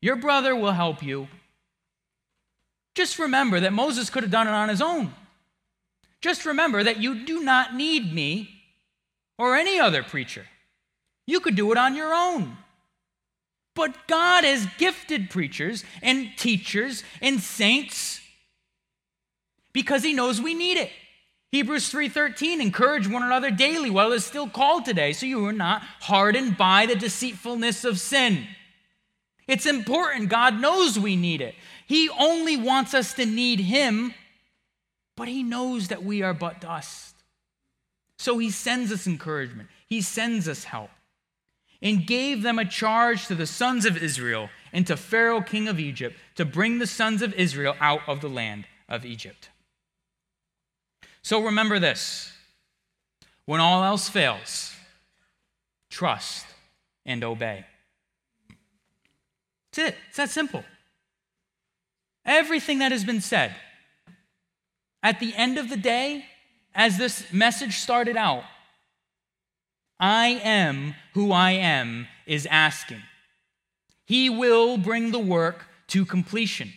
Your 0.01 0.15
brother 0.15 0.55
will 0.55 0.71
help 0.71 1.03
you. 1.03 1.27
Just 2.95 3.19
remember 3.19 3.59
that 3.59 3.71
Moses 3.71 4.09
could 4.09 4.23
have 4.23 4.31
done 4.31 4.47
it 4.47 4.51
on 4.51 4.69
his 4.69 4.81
own. 4.81 5.13
Just 6.21 6.45
remember 6.45 6.83
that 6.83 6.97
you 6.97 7.23
do 7.23 7.41
not 7.41 7.75
need 7.75 8.11
me 8.13 8.49
or 9.37 9.55
any 9.55 9.79
other 9.79 10.01
preacher. 10.01 10.47
You 11.27 11.39
could 11.39 11.55
do 11.55 11.71
it 11.71 11.77
on 11.77 11.95
your 11.95 12.13
own. 12.13 12.57
But 13.75 14.07
God 14.07 14.43
has 14.43 14.67
gifted 14.77 15.29
preachers 15.29 15.83
and 16.01 16.29
teachers 16.37 17.03
and 17.21 17.39
saints 17.39 18.19
because 19.73 20.03
he 20.03 20.13
knows 20.13 20.41
we 20.41 20.53
need 20.53 20.77
it. 20.77 20.91
Hebrews 21.51 21.89
3:13 21.89 22.61
encourage 22.61 23.07
one 23.07 23.23
another 23.23 23.49
daily 23.49 23.89
while 23.89 24.11
it's 24.11 24.25
still 24.25 24.49
called 24.49 24.85
today 24.85 25.13
so 25.13 25.25
you 25.25 25.45
are 25.45 25.53
not 25.53 25.81
hardened 26.01 26.57
by 26.57 26.85
the 26.85 26.95
deceitfulness 26.95 27.83
of 27.83 27.99
sin. 27.99 28.47
It's 29.47 29.65
important. 29.65 30.29
God 30.29 30.61
knows 30.61 30.99
we 30.99 31.15
need 31.15 31.41
it. 31.41 31.55
He 31.87 32.07
only 32.09 32.55
wants 32.55 32.93
us 32.93 33.13
to 33.15 33.25
need 33.25 33.61
him, 33.61 34.13
but 35.15 35.27
he 35.27 35.41
knows 35.41 35.87
that 35.87 36.03
we 36.03 36.21
are 36.21 36.35
but 36.35 36.61
dust. 36.61 37.15
So 38.19 38.37
he 38.37 38.51
sends 38.51 38.91
us 38.91 39.07
encouragement. 39.07 39.69
He 39.87 40.01
sends 40.01 40.47
us 40.47 40.65
help 40.65 40.91
and 41.81 42.05
gave 42.05 42.41
them 42.41 42.59
a 42.59 42.65
charge 42.65 43.27
to 43.27 43.35
the 43.35 43.47
sons 43.47 43.85
of 43.85 44.01
Israel 44.01 44.49
and 44.73 44.85
to 44.87 44.97
Pharaoh, 44.97 45.41
king 45.41 45.67
of 45.67 45.79
Egypt, 45.79 46.17
to 46.35 46.45
bring 46.45 46.79
the 46.79 46.87
sons 46.87 47.21
of 47.21 47.33
Israel 47.33 47.75
out 47.79 48.01
of 48.07 48.21
the 48.21 48.29
land 48.29 48.65
of 48.87 49.05
Egypt. 49.05 49.49
So 51.21 51.43
remember 51.43 51.79
this 51.79 52.33
when 53.45 53.59
all 53.59 53.83
else 53.83 54.09
fails, 54.09 54.75
trust 55.89 56.45
and 57.05 57.23
obey. 57.23 57.65
That's 59.71 59.89
it, 59.89 59.97
it's 60.09 60.17
that 60.17 60.29
simple. 60.29 60.63
Everything 62.25 62.79
that 62.79 62.91
has 62.91 63.03
been 63.03 63.21
said, 63.21 63.55
at 65.01 65.19
the 65.19 65.33
end 65.35 65.57
of 65.57 65.69
the 65.69 65.77
day, 65.77 66.25
as 66.75 66.97
this 66.97 67.31
message 67.33 67.77
started 67.77 68.17
out, 68.17 68.43
I 69.99 70.27
am 70.43 70.95
who 71.13 71.31
I 71.31 71.51
am 71.51 72.07
is 72.25 72.47
asking. 72.49 73.01
He 74.05 74.29
will 74.29 74.77
bring 74.77 75.11
the 75.11 75.19
work 75.19 75.65
to 75.87 76.05
completion. 76.05 76.73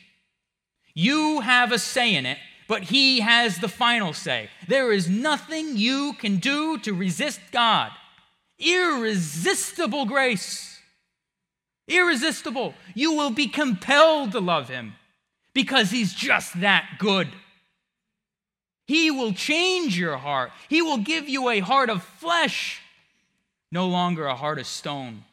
You 0.94 1.40
have 1.40 1.72
a 1.72 1.78
say 1.78 2.14
in 2.14 2.26
it, 2.26 2.38
but 2.68 2.84
He 2.84 3.20
has 3.20 3.58
the 3.58 3.68
final 3.68 4.12
say. 4.12 4.50
There 4.66 4.92
is 4.92 5.08
nothing 5.08 5.76
you 5.76 6.14
can 6.18 6.36
do 6.36 6.78
to 6.80 6.92
resist 6.92 7.40
God. 7.52 7.92
Irresistible 8.58 10.04
grace. 10.06 10.80
Irresistible. 11.88 12.74
You 12.94 13.14
will 13.14 13.30
be 13.30 13.48
compelled 13.48 14.32
to 14.32 14.40
love 14.40 14.68
Him 14.68 14.94
because 15.54 15.90
He's 15.90 16.12
just 16.12 16.60
that 16.60 16.96
good. 16.98 17.28
He 18.86 19.10
will 19.10 19.32
change 19.32 19.98
your 19.98 20.18
heart, 20.18 20.50
He 20.68 20.82
will 20.82 20.98
give 20.98 21.28
you 21.28 21.48
a 21.48 21.60
heart 21.60 21.88
of 21.88 22.02
flesh 22.02 22.81
no 23.72 23.88
longer 23.88 24.26
a 24.26 24.36
heart 24.36 24.58
of 24.58 24.66
stone. 24.66 25.24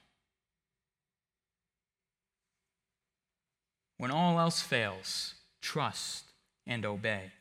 When 3.97 4.11
all 4.11 4.39
else 4.39 4.61
fails, 4.61 5.35
trust 5.61 6.23
and 6.65 6.85
obey. 6.85 7.33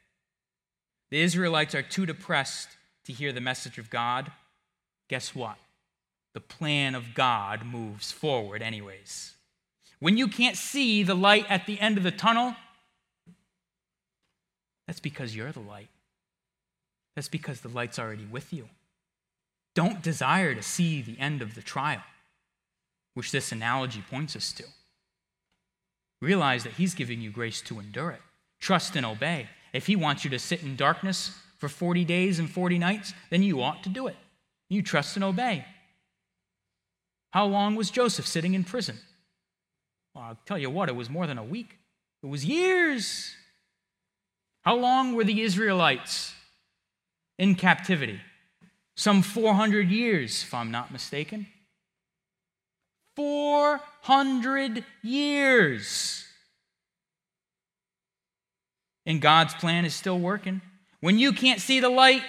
The 1.11 1.21
Israelites 1.21 1.75
are 1.77 1.83
too 1.83 2.05
depressed 2.05 2.69
to 3.05 3.13
hear 3.13 3.33
the 3.33 3.41
message 3.41 3.79
of 3.79 3.89
God. 3.89 4.33
Guess 5.09 5.37
what? 5.37 5.57
The 6.35 6.41
plan 6.41 6.97
of 6.97 7.15
God 7.15 7.65
moves 7.65 8.11
forward, 8.11 8.61
anyways. 8.61 9.35
When 10.01 10.19
you 10.19 10.27
can't 10.27 10.57
see 10.57 11.05
the 11.05 11.15
light 11.15 11.47
at 11.49 11.67
the 11.67 11.81
end 11.81 11.97
of 11.97 12.03
the 12.03 12.11
tunnel, 12.11 12.57
that's 14.87 15.01
because 15.01 15.35
you're 15.35 15.53
the 15.53 15.61
light. 15.61 15.89
That's 17.15 17.29
because 17.29 17.61
the 17.61 17.69
light's 17.69 17.99
already 17.99 18.27
with 18.27 18.53
you 18.53 18.69
don't 19.79 20.03
desire 20.03 20.57
to 20.57 20.61
see 20.61 21.01
the 21.01 21.17
end 21.21 21.41
of 21.41 21.55
the 21.55 21.63
trial, 21.63 22.03
which 23.15 23.31
this 23.31 23.53
analogy 23.53 24.03
points 24.11 24.35
us 24.35 24.51
to. 24.51 24.65
Realize 26.21 26.65
that 26.65 26.73
He's 26.73 26.97
giving 26.97 27.21
you 27.21 27.31
grace 27.31 27.61
to 27.61 27.79
endure 27.79 28.11
it. 28.11 28.21
Trust 28.59 28.97
and 28.97 29.07
obey. 29.07 29.47
If 29.73 29.87
He 29.87 29.95
wants 29.95 30.25
you 30.25 30.31
to 30.31 30.39
sit 30.41 30.65
in 30.65 30.75
darkness 30.75 31.31
for 31.59 31.69
40 31.69 32.05
days 32.05 32.41
and 32.41 32.51
40 32.51 32.77
nights, 32.77 33.15
then 33.31 33.45
you 33.45 33.63
ought 33.63 33.85
to 33.85 33.89
do 33.89 34.09
it. 34.09 34.17
You 34.69 34.83
trust 34.83 35.15
and 35.15 35.25
obey. 35.25 35.65
How 37.31 37.47
long 37.47 37.77
was 37.77 37.93
Joseph 37.93 38.27
sitting 38.27 38.55
in 38.55 38.65
prison? 38.65 38.99
Well, 40.13 40.25
I'll 40.25 40.39
tell 40.45 40.59
you 40.59 40.71
what, 40.71 40.89
it 40.89 40.97
was 40.97 41.09
more 41.09 41.29
than 41.29 41.39
a 41.39 41.45
week, 41.45 41.79
it 42.25 42.27
was 42.27 42.45
years. 42.45 43.33
How 44.63 44.75
long 44.75 45.15
were 45.15 45.23
the 45.23 45.41
Israelites 45.43 46.35
in 47.39 47.55
captivity? 47.55 48.19
Some 48.99 49.23
400 49.23 49.89
years, 49.91 50.43
if 50.43 50.53
I'm 50.53 50.73
not 50.73 50.91
mistaken. 50.91 51.47
400 53.15 54.85
years. 55.03 56.25
And 59.07 59.23
God's 59.23 59.55
plan 59.55 59.85
is 59.85 59.95
still 59.95 60.19
working. 60.19 60.63
When 61.01 61.17
you 61.17 61.33
can't 61.33 61.61
see 61.61 61.79
the 61.79 61.89
light, 61.89 62.23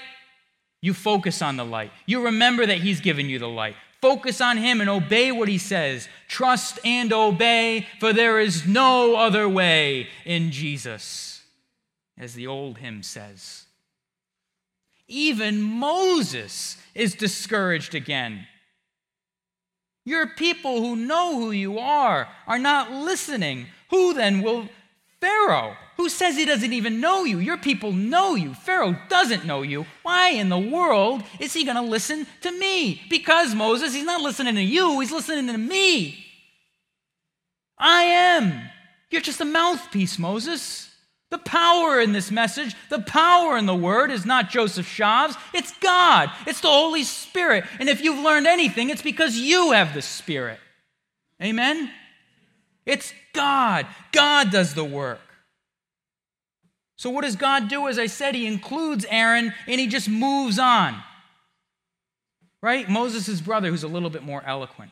you 0.80 0.94
focus 0.94 1.42
on 1.42 1.58
the 1.58 1.66
light. 1.66 1.92
You 2.06 2.26
remember 2.26 2.68
that 2.68 2.78
He's 2.78 3.02
given 3.02 3.30
you 3.30 3.40
the 3.40 3.50
light. 3.50 3.76
Focus 4.00 4.40
on 4.40 4.58
Him 4.58 4.80
and 4.80 4.92
obey 4.92 5.32
what 5.32 5.48
He 5.48 5.58
says. 5.58 6.08
Trust 6.28 6.78
and 6.86 7.12
obey, 7.12 7.88
for 8.00 8.14
there 8.14 8.40
is 8.40 8.68
no 8.68 9.16
other 9.16 9.50
way 9.50 10.08
in 10.24 10.52
Jesus, 10.52 11.42
as 12.16 12.36
the 12.36 12.46
old 12.46 12.78
hymn 12.78 13.02
says. 13.02 13.66
Even 15.10 15.62
Moses 15.62 16.78
is 16.96 17.16
discouraged 17.16 17.96
again. 17.96 18.48
Your 20.06 20.28
people 20.28 20.82
who 20.82 20.96
know 20.96 21.36
who 21.40 21.52
you 21.52 21.80
are 21.80 22.30
are 22.48 22.60
not 22.60 22.92
listening. 22.92 23.68
Who 23.90 24.14
then 24.14 24.42
will 24.42 24.70
Pharaoh, 25.20 25.76
who 25.98 26.08
says 26.10 26.38
he 26.38 26.46
doesn't 26.46 26.74
even 26.74 27.02
know 27.02 27.26
you? 27.26 27.40
Your 27.40 27.58
people 27.58 27.92
know 27.92 28.36
you. 28.36 28.54
Pharaoh 28.54 28.96
doesn't 29.10 29.46
know 29.46 29.64
you. 29.64 29.86
Why 30.04 30.30
in 30.30 30.50
the 30.50 30.58
world 30.58 31.24
is 31.40 31.54
he 31.54 31.66
going 31.66 31.76
to 31.76 31.82
listen 31.82 32.26
to 32.42 32.52
me? 32.52 33.02
Because 33.10 33.54
Moses, 33.54 33.94
he's 33.94 34.06
not 34.06 34.22
listening 34.22 34.56
to 34.56 34.62
you, 34.62 35.00
he's 35.00 35.12
listening 35.12 35.48
to 35.48 35.58
me. 35.58 36.26
I 37.78 38.04
am. 38.04 38.70
You're 39.10 39.22
just 39.22 39.42
a 39.42 39.46
mouthpiece, 39.46 40.20
Moses. 40.20 40.89
The 41.32 41.38
power 41.38 42.00
in 42.00 42.12
this 42.12 42.32
message, 42.32 42.76
the 42.90 43.02
power 43.02 43.58
in 43.58 43.68
the 43.68 43.76
word 43.76 44.10
is 44.10 44.26
not 44.26 44.50
Joseph 44.50 44.88
Shavs, 44.88 45.38
it's 45.54 45.78
God. 45.78 46.32
It's 46.48 46.62
the 46.62 46.70
Holy 46.70 47.04
Spirit. 47.04 47.66
And 47.80 47.88
if 47.88 48.02
you've 48.02 48.24
learned 48.24 48.48
anything, 48.48 48.90
it's 48.90 49.04
because 49.04 49.36
you 49.36 49.72
have 49.72 49.94
the 49.94 50.02
Spirit. 50.02 50.60
Amen? 51.42 51.92
It's 52.86 53.14
God. 53.34 53.86
God 54.12 54.52
does 54.52 54.74
the 54.74 54.84
work. 54.84 55.22
So, 56.96 57.12
what 57.12 57.24
does 57.24 57.36
God 57.36 57.70
do? 57.70 57.88
As 57.88 58.00
I 58.00 58.08
said, 58.08 58.34
He 58.34 58.48
includes 58.48 59.06
Aaron 59.10 59.54
and 59.68 59.80
He 59.80 59.88
just 59.88 60.10
moves 60.10 60.58
on. 60.58 60.96
Right? 62.62 62.90
Moses' 62.90 63.40
brother, 63.40 63.70
who's 63.70 63.84
a 63.84 63.88
little 63.88 64.10
bit 64.10 64.24
more 64.24 64.44
eloquent. 64.46 64.92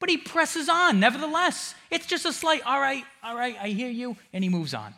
But 0.00 0.08
he 0.08 0.16
presses 0.16 0.68
on, 0.68 0.98
nevertheless. 0.98 1.74
It's 1.90 2.06
just 2.06 2.24
a 2.24 2.32
slight, 2.32 2.62
all 2.64 2.80
right, 2.80 3.04
all 3.22 3.36
right, 3.36 3.54
I 3.60 3.68
hear 3.68 3.90
you, 3.90 4.16
and 4.32 4.42
he 4.42 4.48
moves 4.48 4.72
on. 4.72 4.94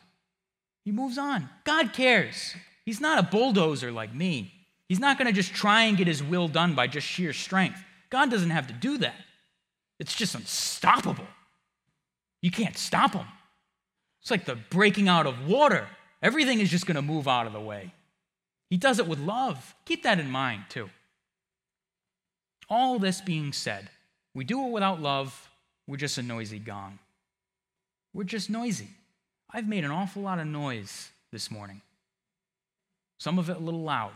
He 0.85 0.93
moves 0.93 1.18
on. 1.18 1.49
God 1.64 1.93
cares. 1.93 2.55
He's 2.85 3.01
not 3.01 3.18
a 3.18 3.22
bulldozer 3.22 3.93
like 3.93 4.14
me. 4.14 4.53
He's 4.89 5.01
not 5.01 5.16
going 5.16 5.26
to 5.26 5.33
just 5.33 5.55
try 5.55 5.85
and 5.85 5.97
get 5.97 6.07
his 6.07 6.22
will 6.22 6.49
done 6.49 6.74
by 6.74 6.87
just 6.87 7.07
sheer 7.07 7.33
strength. 7.33 7.83
God 8.11 8.30
doesn't 8.30 8.51
have 8.51 8.66
to 8.66 8.72
do 8.72 8.99
that. 8.99 9.14
It's 9.99 10.14
just 10.14 10.35
unstoppable. 10.35 11.26
You 12.43 12.51
can't 12.51 12.76
stop 12.76 13.14
him. 13.14 13.26
It's 14.20 14.30
like 14.30 14.45
the 14.45 14.57
breaking 14.57 15.09
out 15.09 15.26
of 15.26 15.47
water. 15.47 15.87
Everything 16.20 16.61
is 16.61 16.70
just 16.70 16.87
going 16.87 16.97
to 16.97 17.03
move 17.03 17.26
out 17.26 17.47
of 17.47 17.53
the 17.53 17.61
way. 17.61 17.93
He 18.68 18.76
does 18.76 18.99
it 18.99 19.07
with 19.07 19.18
love. 19.18 19.74
Keep 19.85 20.03
that 20.03 20.18
in 20.18 20.30
mind, 20.30 20.64
too. 20.68 20.91
All 22.68 22.99
this 22.99 23.20
being 23.20 23.53
said, 23.53 23.91
we 24.35 24.45
do 24.45 24.66
it 24.66 24.70
without 24.70 25.01
love, 25.01 25.51
we're 25.87 25.97
just 25.97 26.18
a 26.18 26.22
noisy 26.22 26.59
gong. 26.59 26.99
We're 28.14 28.24
just 28.24 28.51
noisy. 28.51 28.89
I've 29.53 29.68
made 29.68 29.84
an 29.84 29.90
awful 29.90 30.22
lot 30.22 30.38
of 30.38 30.46
noise 30.46 31.11
this 31.30 31.50
morning, 31.50 31.82
some 33.18 33.38
of 33.38 33.50
it 33.50 33.57
a 33.57 33.61
little 33.61 33.82
loud. 33.82 34.12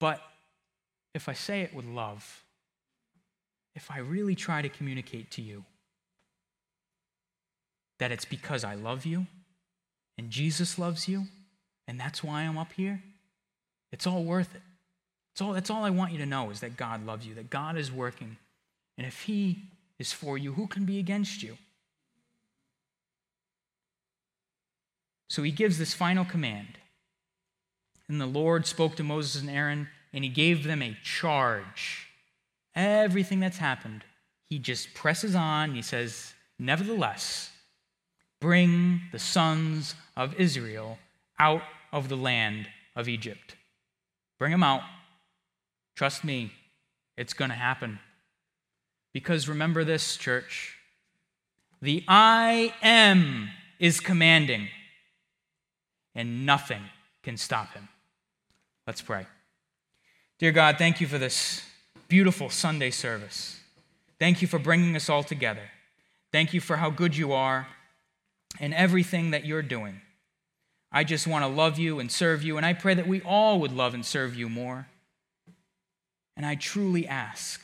But 0.00 0.20
if 1.14 1.28
I 1.28 1.32
say 1.32 1.62
it 1.62 1.74
with 1.74 1.86
love, 1.86 2.44
if 3.74 3.90
I 3.90 3.98
really 3.98 4.34
try 4.34 4.60
to 4.60 4.68
communicate 4.68 5.30
to 5.32 5.42
you 5.42 5.64
that 7.98 8.12
it's 8.12 8.24
because 8.24 8.64
I 8.64 8.74
love 8.74 9.06
you 9.06 9.26
and 10.18 10.30
Jesus 10.30 10.78
loves 10.78 11.08
you, 11.08 11.24
and 11.88 11.98
that's 11.98 12.22
why 12.22 12.42
I'm 12.42 12.58
up 12.58 12.72
here, 12.72 13.02
it's 13.92 14.06
all 14.06 14.24
worth 14.24 14.54
it. 14.54 14.62
It's 15.32 15.40
all, 15.40 15.52
that's 15.52 15.70
all 15.70 15.84
I 15.84 15.90
want 15.90 16.12
you 16.12 16.18
to 16.18 16.26
know 16.26 16.50
is 16.50 16.60
that 16.60 16.76
God 16.76 17.04
loves 17.04 17.26
you, 17.26 17.34
that 17.34 17.50
God 17.50 17.76
is 17.76 17.90
working. 17.90 18.36
And 18.96 19.06
if 19.06 19.22
He 19.22 19.64
is 19.98 20.12
for 20.12 20.36
you, 20.36 20.52
who 20.52 20.66
can 20.66 20.84
be 20.84 20.98
against 20.98 21.42
you? 21.42 21.56
So 25.28 25.42
He 25.42 25.50
gives 25.50 25.78
this 25.78 25.94
final 25.94 26.24
command. 26.24 26.78
And 28.08 28.20
the 28.20 28.26
Lord 28.26 28.66
spoke 28.66 28.96
to 28.96 29.02
Moses 29.02 29.40
and 29.40 29.50
Aaron, 29.50 29.88
and 30.12 30.24
He 30.24 30.30
gave 30.30 30.64
them 30.64 30.82
a 30.82 30.96
charge. 31.02 32.08
Everything 32.74 33.40
that's 33.40 33.58
happened, 33.58 34.04
He 34.48 34.58
just 34.58 34.94
presses 34.94 35.34
on. 35.34 35.74
He 35.74 35.82
says, 35.82 36.34
Nevertheless, 36.58 37.50
bring 38.40 39.02
the 39.12 39.18
sons 39.18 39.94
of 40.16 40.34
Israel 40.34 40.98
out 41.38 41.62
of 41.92 42.08
the 42.08 42.16
land 42.16 42.68
of 42.94 43.08
Egypt. 43.08 43.56
Bring 44.38 44.52
them 44.52 44.62
out. 44.62 44.82
Trust 45.96 46.24
me, 46.24 46.52
it's 47.16 47.34
going 47.34 47.50
to 47.50 47.56
happen. 47.56 47.98
Because 49.14 49.48
remember 49.48 49.82
this, 49.84 50.18
church 50.18 50.76
the 51.80 52.02
I 52.08 52.72
am 52.82 53.50
is 53.78 54.00
commanding, 54.00 54.68
and 56.14 56.46
nothing 56.46 56.82
can 57.22 57.36
stop 57.36 57.74
him. 57.74 57.88
Let's 58.86 59.02
pray. 59.02 59.26
Dear 60.38 60.52
God, 60.52 60.78
thank 60.78 61.00
you 61.00 61.06
for 61.06 61.18
this 61.18 61.62
beautiful 62.08 62.48
Sunday 62.48 62.90
service. 62.90 63.60
Thank 64.18 64.40
you 64.40 64.48
for 64.48 64.58
bringing 64.58 64.96
us 64.96 65.10
all 65.10 65.22
together. 65.22 65.70
Thank 66.32 66.54
you 66.54 66.60
for 66.60 66.76
how 66.76 66.88
good 66.88 67.16
you 67.16 67.32
are 67.32 67.68
and 68.58 68.72
everything 68.72 69.32
that 69.32 69.44
you're 69.44 69.62
doing. 69.62 70.00
I 70.90 71.04
just 71.04 71.26
want 71.26 71.44
to 71.44 71.48
love 71.48 71.78
you 71.78 71.98
and 71.98 72.10
serve 72.10 72.42
you, 72.42 72.56
and 72.56 72.64
I 72.64 72.72
pray 72.72 72.94
that 72.94 73.06
we 73.06 73.20
all 73.22 73.60
would 73.60 73.72
love 73.72 73.94
and 73.94 74.06
serve 74.06 74.34
you 74.34 74.48
more. 74.48 74.86
And 76.36 76.46
I 76.46 76.54
truly 76.54 77.06
ask 77.06 77.60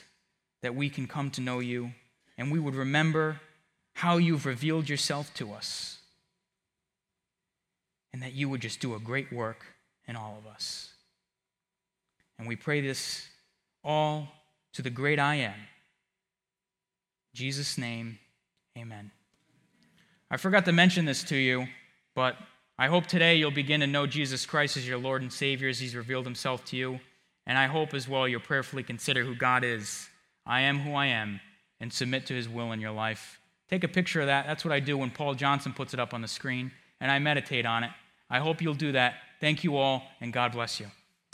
that 0.62 0.74
we 0.74 0.90
can 0.90 1.06
come 1.06 1.30
to 1.30 1.40
know 1.40 1.58
you 1.58 1.92
and 2.36 2.50
we 2.50 2.58
would 2.58 2.74
remember 2.74 3.40
how 3.94 4.16
you've 4.16 4.46
revealed 4.46 4.88
yourself 4.88 5.32
to 5.34 5.52
us, 5.52 5.98
and 8.12 8.22
that 8.22 8.32
you 8.32 8.48
would 8.48 8.62
just 8.62 8.80
do 8.80 8.94
a 8.94 8.98
great 8.98 9.30
work 9.32 9.66
in 10.08 10.16
all 10.16 10.38
of 10.38 10.50
us. 10.50 10.90
And 12.38 12.48
we 12.48 12.56
pray 12.56 12.80
this 12.80 13.28
all 13.84 14.28
to 14.72 14.82
the 14.82 14.90
great 14.90 15.18
I 15.18 15.36
am. 15.36 15.52
In 15.52 17.34
Jesus' 17.34 17.76
name, 17.76 18.18
amen. 18.78 19.10
I 20.30 20.36
forgot 20.36 20.64
to 20.64 20.72
mention 20.72 21.04
this 21.04 21.22
to 21.24 21.36
you, 21.36 21.66
but 22.14 22.36
I 22.78 22.86
hope 22.86 23.06
today 23.06 23.36
you'll 23.36 23.50
begin 23.50 23.80
to 23.80 23.86
know 23.86 24.06
Jesus 24.06 24.46
Christ 24.46 24.76
as 24.76 24.88
your 24.88 24.98
Lord 24.98 25.22
and 25.22 25.32
Savior 25.32 25.68
as 25.68 25.78
He's 25.78 25.94
revealed 25.94 26.24
Himself 26.24 26.64
to 26.66 26.76
you. 26.76 27.00
And 27.46 27.58
I 27.58 27.66
hope 27.66 27.94
as 27.94 28.08
well 28.08 28.26
you'll 28.26 28.40
prayerfully 28.40 28.82
consider 28.82 29.24
who 29.24 29.34
God 29.34 29.64
is. 29.64 30.08
I 30.50 30.62
am 30.62 30.80
who 30.80 30.94
I 30.94 31.06
am, 31.06 31.40
and 31.78 31.92
submit 31.92 32.26
to 32.26 32.34
His 32.34 32.48
will 32.48 32.72
in 32.72 32.80
your 32.80 32.90
life. 32.90 33.38
Take 33.68 33.84
a 33.84 33.88
picture 33.88 34.20
of 34.20 34.26
that. 34.26 34.46
That's 34.48 34.64
what 34.64 34.72
I 34.72 34.80
do 34.80 34.98
when 34.98 35.10
Paul 35.10 35.36
Johnson 35.36 35.72
puts 35.72 35.94
it 35.94 36.00
up 36.00 36.12
on 36.12 36.22
the 36.22 36.28
screen, 36.28 36.72
and 37.00 37.08
I 37.08 37.20
meditate 37.20 37.64
on 37.64 37.84
it. 37.84 37.90
I 38.28 38.40
hope 38.40 38.60
you'll 38.60 38.74
do 38.74 38.90
that. 38.92 39.14
Thank 39.40 39.62
you 39.62 39.76
all, 39.76 40.02
and 40.20 40.32
God 40.32 40.50
bless 40.50 40.80
you. 40.80 40.86